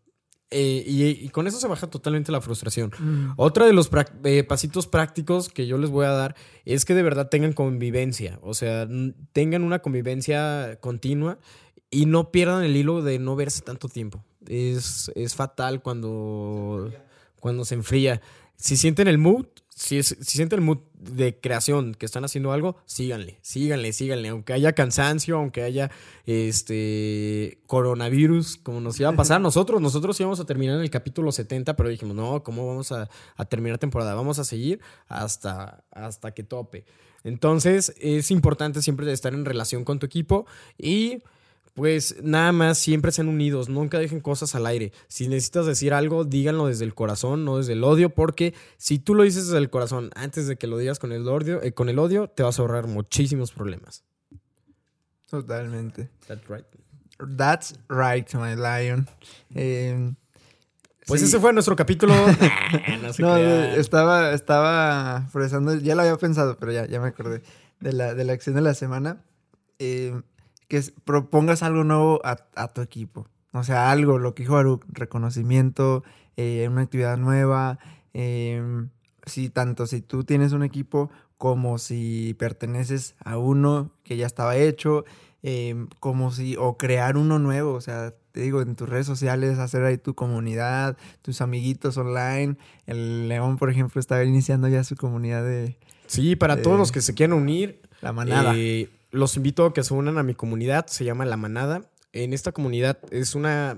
Eh, 0.55 0.83
y, 0.85 1.03
y 1.25 1.29
con 1.29 1.47
eso 1.47 1.59
se 1.59 1.67
baja 1.67 1.87
totalmente 1.87 2.31
la 2.31 2.39
frustración. 2.39 2.91
Otra 3.37 3.65
de 3.65 3.73
los 3.73 3.89
eh, 4.23 4.43
pasitos 4.43 4.85
prácticos 4.85 5.49
que 5.49 5.65
yo 5.65 5.79
les 5.79 5.89
voy 5.89 6.05
a 6.05 6.11
dar 6.11 6.35
es 6.63 6.85
que 6.85 6.93
de 6.93 7.01
verdad 7.01 7.29
tengan 7.29 7.53
convivencia, 7.53 8.37
o 8.43 8.53
sea, 8.53 8.87
tengan 9.31 9.63
una 9.63 9.79
convivencia 9.79 10.77
continua 10.79 11.39
y 11.89 12.05
no 12.05 12.31
pierdan 12.31 12.63
el 12.63 12.75
hilo 12.75 13.01
de 13.01 13.17
no 13.17 13.35
verse 13.35 13.61
tanto 13.61 13.89
tiempo. 13.89 14.23
Es, 14.47 15.11
es 15.15 15.33
fatal 15.33 15.81
cuando, 15.81 16.91
cuando 17.39 17.65
se 17.65 17.73
enfría. 17.73 18.21
Si 18.55 18.77
sienten 18.77 19.07
el 19.07 19.17
mood, 19.17 19.47
si, 19.85 19.97
es- 19.97 20.15
si 20.21 20.37
sienten 20.37 20.59
el 20.59 20.65
mood 20.65 20.77
de 20.93 21.37
creación 21.39 21.93
que 21.93 22.05
están 22.05 22.23
haciendo 22.23 22.51
algo, 22.53 22.77
síganle, 22.85 23.37
síganle, 23.41 23.91
síganle. 23.91 24.29
Aunque 24.29 24.53
haya 24.53 24.71
cansancio, 24.73 25.35
aunque 25.37 25.61
haya 25.63 25.91
este 26.25 27.59
coronavirus, 27.67 28.57
como 28.63 28.79
nos 28.81 28.99
iba 28.99 29.09
a 29.09 29.15
pasar 29.15 29.37
a 29.37 29.39
nosotros, 29.43 29.81
nosotros 29.81 30.19
íbamos 30.19 30.39
a 30.39 30.45
terminar 30.45 30.75
en 30.77 30.81
el 30.83 30.89
capítulo 30.89 31.31
70, 31.31 31.75
pero 31.75 31.89
dijimos, 31.89 32.15
no, 32.15 32.43
¿cómo 32.43 32.67
vamos 32.67 32.91
a, 32.91 33.09
a 33.35 33.45
terminar 33.45 33.77
temporada? 33.77 34.15
Vamos 34.15 34.39
a 34.39 34.43
seguir 34.43 34.79
hasta, 35.07 35.83
hasta 35.91 36.33
que 36.33 36.43
tope. 36.43 36.85
Entonces, 37.23 37.93
es 37.99 38.31
importante 38.31 38.81
siempre 38.81 39.11
estar 39.11 39.33
en 39.33 39.45
relación 39.45 39.83
con 39.85 39.99
tu 39.99 40.05
equipo 40.05 40.45
y 40.77 41.23
pues 41.73 42.17
nada 42.21 42.51
más 42.51 42.77
siempre 42.77 43.11
sean 43.11 43.27
unidos, 43.27 43.67
nunca 43.69 43.97
dejen 43.97 44.19
cosas 44.19 44.53
al 44.55 44.65
aire. 44.67 44.91
Si 45.07 45.27
necesitas 45.27 45.65
decir 45.65 45.93
algo, 45.93 46.23
díganlo 46.23 46.67
desde 46.67 46.85
el 46.85 46.93
corazón, 46.93 47.45
no 47.45 47.57
desde 47.57 47.73
el 47.73 47.83
odio, 47.83 48.09
porque 48.11 48.53
si 48.77 48.99
tú 48.99 49.15
lo 49.15 49.23
dices 49.23 49.47
desde 49.47 49.57
el 49.57 49.69
corazón 49.71 50.11
antes 50.15 50.47
de 50.47 50.55
que 50.55 50.67
lo 50.67 50.77
digas 50.77 50.99
con 50.99 51.11
el 51.11 51.27
odio, 51.27 51.61
eh, 51.63 51.73
con 51.73 51.89
el 51.89 51.97
odio 51.99 52.27
te 52.27 52.43
vas 52.43 52.59
a 52.59 52.61
ahorrar 52.61 52.87
muchísimos 52.87 53.51
problemas. 53.51 54.03
Totalmente. 55.29 56.09
That's 56.27 56.47
right. 56.47 56.65
That's 57.37 57.73
right, 57.89 58.31
my 58.35 58.55
lion. 58.55 59.07
Eh, 59.55 60.13
Pues 61.07 61.21
sí. 61.21 61.27
ese 61.27 61.39
fue 61.39 61.53
nuestro 61.53 61.75
capítulo. 61.75 62.13
no 63.01 63.13
se 63.13 63.21
No, 63.21 63.35
estaba, 63.37 64.33
estaba 64.33 65.27
procesando, 65.31 65.75
ya 65.75 65.95
lo 65.95 66.01
había 66.01 66.17
pensado, 66.17 66.57
pero 66.57 66.71
ya, 66.71 66.85
ya 66.85 66.99
me 66.99 67.07
acordé 67.07 67.41
de 67.79 67.93
la, 67.93 68.13
de 68.13 68.23
la 68.25 68.33
acción 68.33 68.55
de 68.55 68.61
la 68.61 68.73
semana. 68.73 69.23
Eh, 69.79 70.21
que 70.73 70.91
propongas 71.05 71.61
algo 71.61 71.83
nuevo 71.83 72.19
a, 72.23 72.37
a 72.55 72.67
tu 72.67 72.81
equipo. 72.81 73.27
O 73.51 73.63
sea, 73.63 73.91
algo, 73.91 74.17
lo 74.17 74.33
que 74.33 74.41
dijo 74.41 74.55
Baruch, 74.55 74.83
reconocimiento, 74.87 76.03
eh, 76.35 76.67
una 76.67 76.81
actividad 76.81 77.17
nueva. 77.17 77.77
eh, 78.15 78.87
si 79.27 79.49
tanto 79.49 79.85
si 79.85 80.01
tú 80.01 80.23
tienes 80.23 80.51
un 80.51 80.63
equipo 80.63 81.11
como 81.37 81.77
si 81.77 82.35
perteneces 82.39 83.15
a 83.23 83.37
uno 83.37 83.91
que 84.03 84.17
ya 84.17 84.25
estaba 84.25 84.57
hecho, 84.57 85.05
eh, 85.43 85.85
como 85.99 86.31
si, 86.31 86.55
o 86.57 86.75
crear 86.77 87.17
uno 87.17 87.37
nuevo, 87.37 87.73
o 87.73 87.81
sea, 87.81 88.15
te 88.31 88.41
digo, 88.41 88.61
en 88.63 88.75
tus 88.75 88.89
redes 88.89 89.05
sociales, 89.05 89.59
hacer 89.59 89.83
ahí 89.83 89.99
tu 89.99 90.15
comunidad, 90.15 90.97
tus 91.21 91.39
amiguitos 91.41 91.97
online. 91.97 92.57
El 92.87 93.29
León, 93.29 93.57
por 93.57 93.69
ejemplo, 93.69 93.99
está 93.99 94.23
iniciando 94.23 94.67
ya 94.67 94.83
su 94.83 94.95
comunidad 94.95 95.43
de 95.43 95.77
Sí, 96.07 96.35
para 96.35 96.61
todos 96.63 96.79
los 96.79 96.91
que 96.91 97.01
se 97.01 97.13
quieran 97.13 97.37
unir, 97.37 97.79
la 98.01 98.11
manada. 98.11 98.53
Eh, 98.57 98.89
los 99.13 99.37
invito 99.37 99.65
a 99.65 99.73
que 99.73 99.83
se 99.83 99.93
unan 99.93 100.17
a 100.17 100.23
mi 100.23 100.33
comunidad, 100.33 100.87
se 100.87 101.05
llama 101.05 101.23
La 101.25 101.37
Manada. 101.37 101.87
En 102.13 102.33
esta 102.33 102.51
comunidad 102.51 102.97
es 103.11 103.35
una, 103.35 103.77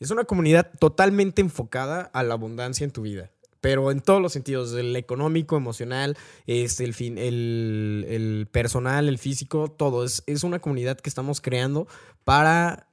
es 0.00 0.10
una 0.10 0.24
comunidad 0.24 0.68
totalmente 0.80 1.40
enfocada 1.40 2.10
a 2.12 2.24
la 2.24 2.34
abundancia 2.34 2.84
en 2.84 2.90
tu 2.90 3.02
vida. 3.02 3.30
Pero 3.60 3.92
en 3.92 4.00
todos 4.00 4.20
los 4.20 4.32
sentidos, 4.32 4.74
el 4.74 4.94
económico, 4.96 5.56
emocional, 5.56 6.18
este, 6.46 6.84
el, 6.84 6.92
fin, 6.92 7.18
el, 7.18 8.04
el 8.08 8.48
personal, 8.50 9.08
el 9.08 9.18
físico, 9.18 9.68
todo. 9.70 10.04
Es, 10.04 10.24
es 10.26 10.42
una 10.42 10.58
comunidad 10.58 10.98
que 10.98 11.08
estamos 11.08 11.40
creando 11.40 11.86
para 12.24 12.88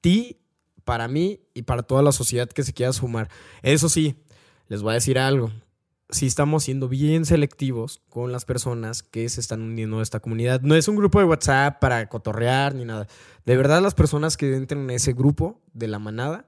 ti, 0.00 0.38
para 0.84 1.06
mí 1.06 1.40
y 1.52 1.62
para 1.62 1.82
toda 1.82 2.02
la 2.02 2.12
sociedad 2.12 2.48
que 2.48 2.64
se 2.64 2.72
quiera 2.72 2.94
sumar. 2.94 3.28
Eso 3.62 3.90
sí, 3.90 4.16
les 4.68 4.80
voy 4.80 4.92
a 4.92 4.94
decir 4.94 5.18
algo 5.18 5.52
sí 6.10 6.26
estamos 6.26 6.64
siendo 6.64 6.88
bien 6.88 7.24
selectivos 7.24 8.02
con 8.08 8.32
las 8.32 8.44
personas 8.44 9.02
que 9.02 9.28
se 9.28 9.40
están 9.40 9.62
uniendo 9.62 10.00
a 10.00 10.02
esta 10.02 10.20
comunidad. 10.20 10.60
No 10.60 10.74
es 10.74 10.88
un 10.88 10.96
grupo 10.96 11.18
de 11.18 11.24
WhatsApp 11.24 11.80
para 11.80 12.08
cotorrear 12.08 12.74
ni 12.74 12.84
nada. 12.84 13.06
De 13.44 13.56
verdad, 13.56 13.82
las 13.82 13.94
personas 13.94 14.36
que 14.36 14.54
entren 14.54 14.82
en 14.82 14.90
ese 14.90 15.12
grupo 15.12 15.60
de 15.72 15.88
la 15.88 15.98
manada 15.98 16.46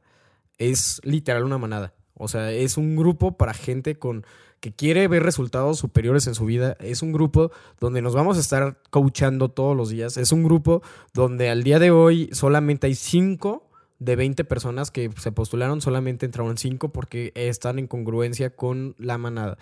es 0.58 1.00
literal 1.04 1.44
una 1.44 1.58
manada. 1.58 1.94
O 2.14 2.28
sea, 2.28 2.52
es 2.52 2.76
un 2.76 2.96
grupo 2.96 3.36
para 3.36 3.54
gente 3.54 3.98
con 3.98 4.24
que 4.60 4.72
quiere 4.72 5.06
ver 5.06 5.22
resultados 5.22 5.78
superiores 5.78 6.26
en 6.26 6.34
su 6.34 6.44
vida. 6.44 6.76
Es 6.80 7.02
un 7.02 7.12
grupo 7.12 7.52
donde 7.78 8.02
nos 8.02 8.14
vamos 8.14 8.36
a 8.36 8.40
estar 8.40 8.80
coachando 8.90 9.50
todos 9.50 9.76
los 9.76 9.90
días. 9.90 10.16
Es 10.16 10.32
un 10.32 10.42
grupo 10.42 10.82
donde 11.14 11.48
al 11.48 11.62
día 11.62 11.78
de 11.78 11.92
hoy 11.92 12.28
solamente 12.32 12.88
hay 12.88 12.96
cinco 12.96 13.67
de 13.98 14.16
20 14.16 14.44
personas 14.44 14.90
que 14.90 15.10
se 15.18 15.32
postularon, 15.32 15.80
solamente 15.80 16.26
entraron 16.26 16.56
5 16.56 16.90
porque 16.90 17.32
están 17.34 17.78
en 17.78 17.86
congruencia 17.86 18.50
con 18.50 18.94
la 18.98 19.18
manada. 19.18 19.58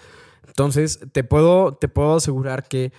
Entonces, 0.46 1.00
te 1.12 1.24
puedo, 1.24 1.74
te 1.74 1.88
puedo 1.88 2.16
asegurar 2.16 2.68
que 2.68 2.92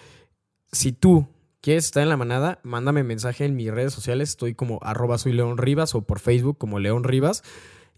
si 0.71 0.91
tú 0.91 1.27
quieres 1.61 1.85
estar 1.85 2.03
en 2.03 2.09
la 2.09 2.17
manada, 2.17 2.59
mándame 2.63 3.03
mensaje 3.03 3.45
en 3.45 3.55
mis 3.55 3.71
redes 3.71 3.93
sociales. 3.93 4.29
Estoy 4.29 4.53
como 4.53 4.79
arroba 4.83 5.17
soy 5.17 5.33
León 5.33 5.57
Rivas 5.57 5.95
o 5.95 6.01
por 6.01 6.19
Facebook 6.19 6.57
como 6.57 6.79
León 6.79 7.03
Rivas. 7.03 7.43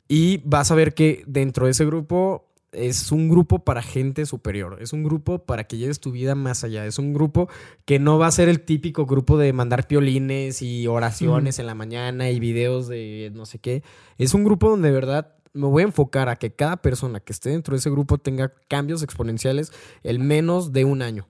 Y 0.08 0.42
vas 0.44 0.72
a 0.72 0.76
ver 0.76 0.94
que 0.94 1.24
dentro 1.28 1.66
de 1.66 1.72
ese 1.72 1.86
grupo 1.86 2.49
es 2.72 3.12
un 3.12 3.30
grupo 3.30 3.60
para 3.60 3.82
gente 3.82 4.26
superior. 4.26 4.78
Es 4.82 4.94
un 4.94 5.04
grupo 5.04 5.40
para 5.46 5.66
que 5.66 5.78
lleves 5.78 6.00
tu 6.00 6.12
vida 6.12 6.36
más 6.36 6.64
allá. 6.64 6.86
Es 6.86 7.00
un 7.00 7.14
grupo 7.14 7.50
que 7.86 8.00
no 8.00 8.18
va 8.18 8.28
a 8.28 8.32
ser 8.32 8.50
el 8.50 8.62
típico 8.62 9.06
grupo 9.06 9.38
de 9.38 9.54
mandar 9.54 9.88
piolines 9.88 10.62
y 10.62 10.88
oraciones 10.88 11.60
en 11.60 11.66
la 11.66 11.76
mañana 11.76 12.30
y 12.30 12.40
videos 12.40 12.88
de 12.88 13.32
no 13.34 13.46
sé 13.46 13.60
qué. 13.60 13.84
Es 14.18 14.34
un 14.34 14.44
grupo 14.44 14.70
donde 14.70 14.90
de 14.90 14.94
verdad 14.94 15.36
me 15.54 15.68
voy 15.68 15.84
a 15.84 15.88
enfocar 15.88 16.30
a 16.30 16.36
que 16.36 16.54
cada 16.54 16.78
persona 16.78 17.20
que 17.20 17.34
esté 17.34 17.50
dentro 17.50 17.74
de 17.74 17.80
ese 17.80 17.90
grupo 17.90 18.18
tenga 18.18 18.54
cambios 18.68 19.02
exponenciales 19.04 19.72
el 20.04 20.20
menos 20.20 20.72
de 20.72 20.86
un 20.86 21.02
año. 21.02 21.28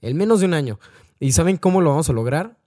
El 0.00 0.14
menos 0.14 0.40
de 0.40 0.46
un 0.46 0.54
año. 0.54 0.78
¿Y 1.18 1.32
saben 1.32 1.56
cómo 1.56 1.80
lo 1.80 1.90
vamos 1.90 2.08
a 2.08 2.12
lograr? 2.12 2.58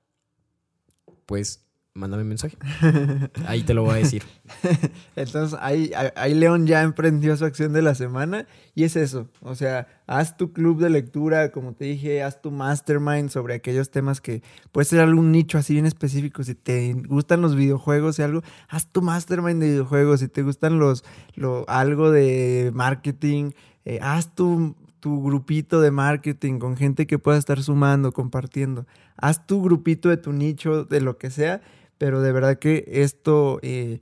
Pues 1.26 1.64
mándame 1.96 2.24
mensaje. 2.24 2.56
Ahí 3.48 3.64
te 3.64 3.74
lo 3.74 3.84
voy 3.84 3.94
a 3.96 3.98
decir. 3.98 4.24
Entonces 5.16 5.58
ahí, 5.62 5.92
ahí- 5.96 6.10
ahí 6.16 6.34
León 6.34 6.66
ya 6.68 6.82
emprendió 6.84 7.36
su 7.36 7.46
acción 7.46 7.74
de 7.74 7.82
la 7.82 7.94
semana 7.96 8.46
y 8.76 8.84
es 8.84 8.96
eso. 8.96 9.28
O 9.42 9.56
sea, 9.56 9.88
haz 10.08 10.38
tu 10.38 10.54
club 10.54 10.80
de 10.80 10.90
lectura, 10.90 11.52
como 11.52 11.74
te 11.74 11.86
dije, 11.86 12.24
haz 12.24 12.42
tu 12.42 12.52
mastermind 12.52 13.30
sobre 13.30 13.54
aquellos 13.56 13.92
temas 13.92 14.22
que 14.22 14.44
puede 14.72 14.86
ser 14.86 15.02
algún 15.02 15.32
nicho 15.32 15.58
así 15.58 15.74
bien 15.74 15.86
específico. 15.86 16.44
Si 16.44 16.56
te 16.56 16.94
gustan 16.94 17.42
los 17.42 17.56
videojuegos 17.56 18.20
y 18.20 18.22
algo, 18.22 18.44
haz 18.70 18.92
tu 18.92 19.02
mastermind 19.02 19.62
de 19.62 19.68
videojuegos. 19.70 20.22
Si 20.22 20.28
te 20.30 20.42
gustan 20.44 20.80
los, 20.80 21.04
lo, 21.36 21.66
algo 21.70 22.12
de 22.12 22.72
marketing, 22.74 23.52
eh, 23.86 24.00
haz 24.02 24.34
tu, 24.36 24.76
tu 25.00 25.22
grupito 25.24 25.82
de 25.82 25.92
marketing 25.92 26.60
con 26.60 26.78
gente 26.78 27.08
que 27.08 27.20
pueda 27.20 27.38
estar 27.38 27.62
sumando, 27.62 28.12
compartiendo. 28.14 28.86
Haz 29.18 29.46
tu 29.46 29.62
grupito 29.62 30.08
de 30.08 30.18
tu 30.18 30.32
nicho, 30.32 30.86
de 30.86 31.02
lo 31.02 31.18
que 31.18 31.30
sea, 31.30 31.62
pero 32.00 32.22
de 32.22 32.32
verdad 32.32 32.58
que 32.58 32.86
esto 32.88 33.60
eh, 33.62 34.00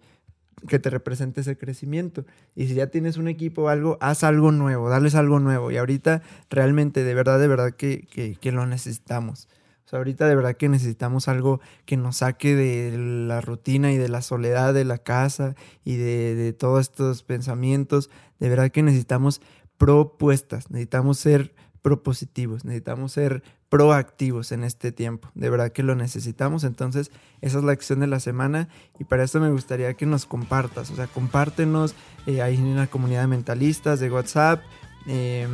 que 0.67 0.79
te 0.79 0.89
represente 0.89 1.41
ese 1.41 1.57
crecimiento. 1.57 2.25
Y 2.55 2.67
si 2.67 2.75
ya 2.75 2.87
tienes 2.87 3.17
un 3.17 3.27
equipo 3.27 3.63
o 3.63 3.67
algo, 3.67 3.97
haz 3.99 4.23
algo 4.23 4.53
nuevo, 4.53 4.89
darles 4.89 5.15
algo 5.15 5.39
nuevo. 5.39 5.71
Y 5.71 5.77
ahorita 5.77 6.21
realmente, 6.49 7.03
de 7.03 7.13
verdad, 7.13 7.39
de 7.39 7.47
verdad 7.49 7.73
que, 7.73 8.07
que, 8.09 8.35
que 8.35 8.51
lo 8.53 8.65
necesitamos. 8.65 9.49
O 9.85 9.89
sea, 9.89 9.97
ahorita 9.97 10.27
de 10.27 10.35
verdad 10.35 10.55
que 10.55 10.69
necesitamos 10.69 11.27
algo 11.27 11.59
que 11.85 11.97
nos 11.97 12.17
saque 12.17 12.55
de 12.55 12.97
la 12.97 13.41
rutina 13.41 13.91
y 13.91 13.97
de 13.97 14.09
la 14.09 14.21
soledad 14.21 14.73
de 14.73 14.85
la 14.85 14.97
casa 14.97 15.55
y 15.83 15.95
de, 15.95 16.35
de 16.35 16.53
todos 16.53 16.81
estos 16.81 17.23
pensamientos. 17.23 18.09
De 18.39 18.49
verdad 18.49 18.69
que 18.69 18.83
necesitamos 18.83 19.41
propuestas, 19.77 20.69
necesitamos 20.69 21.19
ser 21.19 21.53
propositivos, 21.87 22.65
necesitamos 22.65 23.13
ser 23.13 23.43
proactivos 23.69 24.51
en 24.51 24.65
este 24.65 24.91
tiempo. 24.91 25.29
De 25.35 25.49
verdad 25.49 25.71
que 25.71 25.83
lo 25.83 25.95
necesitamos. 25.95 26.65
Entonces, 26.65 27.11
esa 27.39 27.59
es 27.59 27.63
la 27.63 27.71
acción 27.71 28.01
de 28.01 28.07
la 28.07 28.19
semana. 28.19 28.67
Y 28.99 29.05
para 29.05 29.23
esto 29.23 29.39
me 29.39 29.49
gustaría 29.51 29.93
que 29.93 30.05
nos 30.05 30.25
compartas. 30.25 30.91
O 30.91 30.95
sea, 30.97 31.07
compártenos 31.07 31.95
eh, 32.25 32.41
ahí 32.41 32.55
en 32.55 32.75
la 32.75 32.87
comunidad 32.87 33.21
de 33.21 33.27
mentalistas 33.27 34.01
de 34.01 34.11
WhatsApp. 34.11 34.61
eh, 35.07 35.47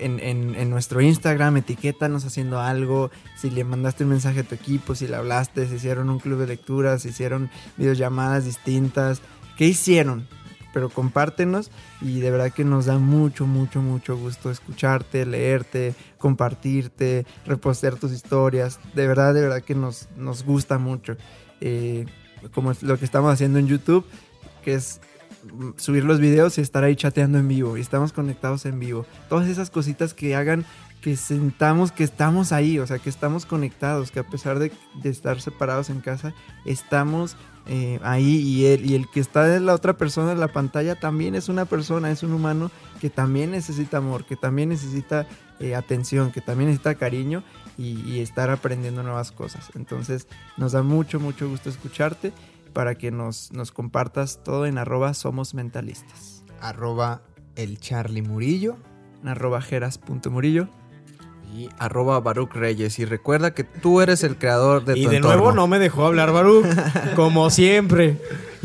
en, 0.00 0.20
en- 0.20 0.70
nuestro 0.70 1.00
Instagram, 1.00 1.56
etiquétanos 1.56 2.24
haciendo 2.24 2.60
algo. 2.60 3.10
Si 3.36 3.50
le 3.50 3.64
mandaste 3.64 4.04
un 4.04 4.10
mensaje 4.10 4.40
a 4.40 4.44
tu 4.44 4.54
equipo, 4.54 4.94
si 4.94 5.08
le 5.08 5.16
hablaste, 5.16 5.66
si 5.66 5.74
hicieron 5.76 6.08
un 6.10 6.20
club 6.20 6.38
de 6.38 6.46
lectura, 6.46 6.98
si 7.00 7.08
hicieron 7.08 7.50
videollamadas 7.78 8.44
distintas. 8.44 9.22
¿Qué 9.56 9.66
hicieron? 9.66 10.28
Pero 10.78 10.90
compártenos 10.90 11.72
y 12.00 12.20
de 12.20 12.30
verdad 12.30 12.52
que 12.52 12.62
nos 12.62 12.86
da 12.86 13.00
mucho, 13.00 13.48
mucho, 13.48 13.82
mucho 13.82 14.16
gusto 14.16 14.48
escucharte, 14.48 15.26
leerte, 15.26 15.92
compartirte, 16.18 17.26
repostear 17.44 17.96
tus 17.96 18.12
historias. 18.12 18.78
De 18.94 19.08
verdad, 19.08 19.34
de 19.34 19.40
verdad 19.40 19.60
que 19.60 19.74
nos, 19.74 20.08
nos 20.16 20.44
gusta 20.44 20.78
mucho. 20.78 21.16
Eh, 21.60 22.06
como 22.54 22.74
lo 22.82 22.96
que 22.96 23.04
estamos 23.04 23.32
haciendo 23.32 23.58
en 23.58 23.66
YouTube, 23.66 24.06
que 24.62 24.74
es 24.74 25.00
subir 25.78 26.04
los 26.04 26.20
videos 26.20 26.58
y 26.58 26.60
estar 26.60 26.84
ahí 26.84 26.94
chateando 26.94 27.38
en 27.38 27.48
vivo 27.48 27.76
y 27.76 27.80
estamos 27.80 28.12
conectados 28.12 28.64
en 28.64 28.78
vivo. 28.78 29.04
Todas 29.28 29.48
esas 29.48 29.70
cositas 29.70 30.14
que 30.14 30.36
hagan 30.36 30.64
que 31.00 31.16
sentamos 31.16 31.90
que 31.90 32.04
estamos 32.04 32.52
ahí, 32.52 32.78
o 32.78 32.86
sea, 32.86 33.00
que 33.00 33.10
estamos 33.10 33.46
conectados, 33.46 34.12
que 34.12 34.20
a 34.20 34.28
pesar 34.28 34.60
de, 34.60 34.70
de 35.02 35.10
estar 35.10 35.40
separados 35.40 35.90
en 35.90 36.00
casa, 36.00 36.34
estamos 36.64 37.36
eh, 37.68 38.00
ahí 38.02 38.36
y 38.36 38.66
el, 38.66 38.90
y 38.90 38.94
el 38.94 39.10
que 39.10 39.20
está 39.20 39.56
en 39.56 39.66
la 39.66 39.74
otra 39.74 39.96
persona 39.96 40.32
en 40.32 40.40
la 40.40 40.48
pantalla 40.48 40.98
también 40.98 41.34
es 41.34 41.48
una 41.48 41.66
persona, 41.66 42.10
es 42.10 42.22
un 42.22 42.32
humano 42.32 42.70
que 43.00 43.10
también 43.10 43.50
necesita 43.50 43.98
amor, 43.98 44.24
que 44.24 44.36
también 44.36 44.70
necesita 44.70 45.26
eh, 45.60 45.74
atención, 45.74 46.32
que 46.32 46.40
también 46.40 46.70
necesita 46.70 46.94
cariño 46.94 47.42
y, 47.76 48.00
y 48.10 48.20
estar 48.20 48.50
aprendiendo 48.50 49.02
nuevas 49.02 49.32
cosas. 49.32 49.70
Entonces 49.74 50.26
nos 50.56 50.72
da 50.72 50.82
mucho, 50.82 51.20
mucho 51.20 51.48
gusto 51.48 51.68
escucharte 51.68 52.32
para 52.72 52.94
que 52.94 53.10
nos, 53.10 53.52
nos 53.52 53.72
compartas 53.72 54.42
todo 54.42 54.66
en 54.66 54.78
arroba 54.78 55.14
somos 55.14 55.54
mentalistas, 55.54 56.44
Arroba 56.60 57.22
el 57.56 57.78
Charlie 57.78 58.22
Murillo. 58.22 58.76
en 59.22 59.28
arroba 59.28 59.60
jeras.murillo. 59.60 60.68
Y 61.54 61.68
arroba 61.78 62.20
Baruch 62.20 62.52
Reyes. 62.52 62.98
Y 62.98 63.04
recuerda 63.04 63.52
que 63.52 63.64
tú 63.64 64.00
eres 64.00 64.22
el 64.22 64.36
creador 64.36 64.84
de 64.84 64.98
y 64.98 65.04
tu 65.04 65.10
de 65.10 65.16
entorno. 65.16 65.36
nuevo 65.36 65.52
no 65.52 65.66
me 65.66 65.78
dejó 65.78 66.06
hablar 66.06 66.32
Baruch, 66.32 66.66
como 67.16 67.50
siempre. 67.50 68.20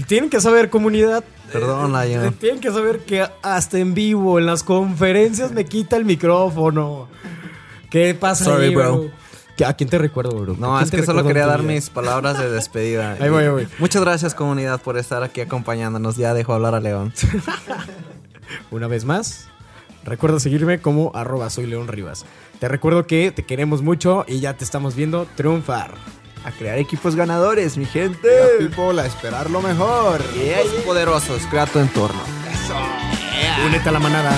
Tienen 0.07 0.29
que 0.29 0.41
saber, 0.41 0.69
comunidad. 0.69 1.23
Perdón, 1.51 1.95
eh, 1.95 2.07
Lion. 2.07 2.33
Tienen 2.33 2.59
que 2.59 2.71
saber 2.71 2.99
que 2.99 3.25
hasta 3.41 3.77
en 3.77 3.93
vivo, 3.93 4.39
en 4.39 4.45
las 4.45 4.63
conferencias, 4.63 5.51
me 5.51 5.65
quita 5.65 5.97
el 5.97 6.05
micrófono. 6.05 7.07
¿Qué 7.89 8.15
pasa 8.15 8.45
Sorry, 8.45 8.67
ahí, 8.67 8.75
bro. 8.75 9.11
¿A 9.65 9.73
quién 9.73 9.87
te 9.87 9.99
recuerdo? 9.99 10.41
¿A 10.41 10.57
No, 10.57 10.79
es 10.79 10.89
que 10.89 11.03
solo 11.03 11.23
quería 11.23 11.45
dar 11.45 11.61
mis 11.61 11.89
palabras 11.89 12.39
de 12.39 12.49
despedida. 12.49 13.13
Ahí 13.19 13.29
voy, 13.29 13.43
ahí 13.43 13.49
voy. 13.49 13.67
Muchas 13.77 14.01
gracias, 14.01 14.33
comunidad, 14.33 14.81
por 14.81 14.97
estar 14.97 15.21
aquí 15.21 15.41
acompañándonos. 15.41 16.17
Ya 16.17 16.33
dejo 16.33 16.53
hablar 16.53 16.73
a 16.73 16.79
León. 16.79 17.13
Una 18.71 18.87
vez 18.87 19.05
más, 19.05 19.47
recuerda 20.03 20.39
seguirme 20.39 20.81
como 20.81 21.11
arroba 21.13 21.51
soy 21.51 21.67
León 21.67 21.87
Rivas. 21.87 22.25
Te 22.63 22.69
recuerdo 22.69 23.05
que 23.05 23.33
te 23.33 23.43
queremos 23.43 23.81
mucho 23.81 24.23
y 24.25 24.39
ya 24.39 24.53
te 24.53 24.63
estamos 24.63 24.95
viendo 24.95 25.27
triunfar. 25.35 25.95
A 26.45 26.51
crear 26.51 26.77
equipos 26.77 27.13
ganadores, 27.13 27.77
mi 27.77 27.83
gente. 27.83 28.29
People, 28.57 29.01
a 29.01 29.05
esperar 29.05 29.49
lo 29.49 29.61
mejor. 29.61 30.21
Los 30.23 30.83
poderosos, 30.85 31.41
crea 31.47 31.65
tu 31.65 31.79
entorno. 31.79 32.21
Únete 33.67 33.89
a 33.89 33.91
la 33.91 33.99
manada. 33.99 34.37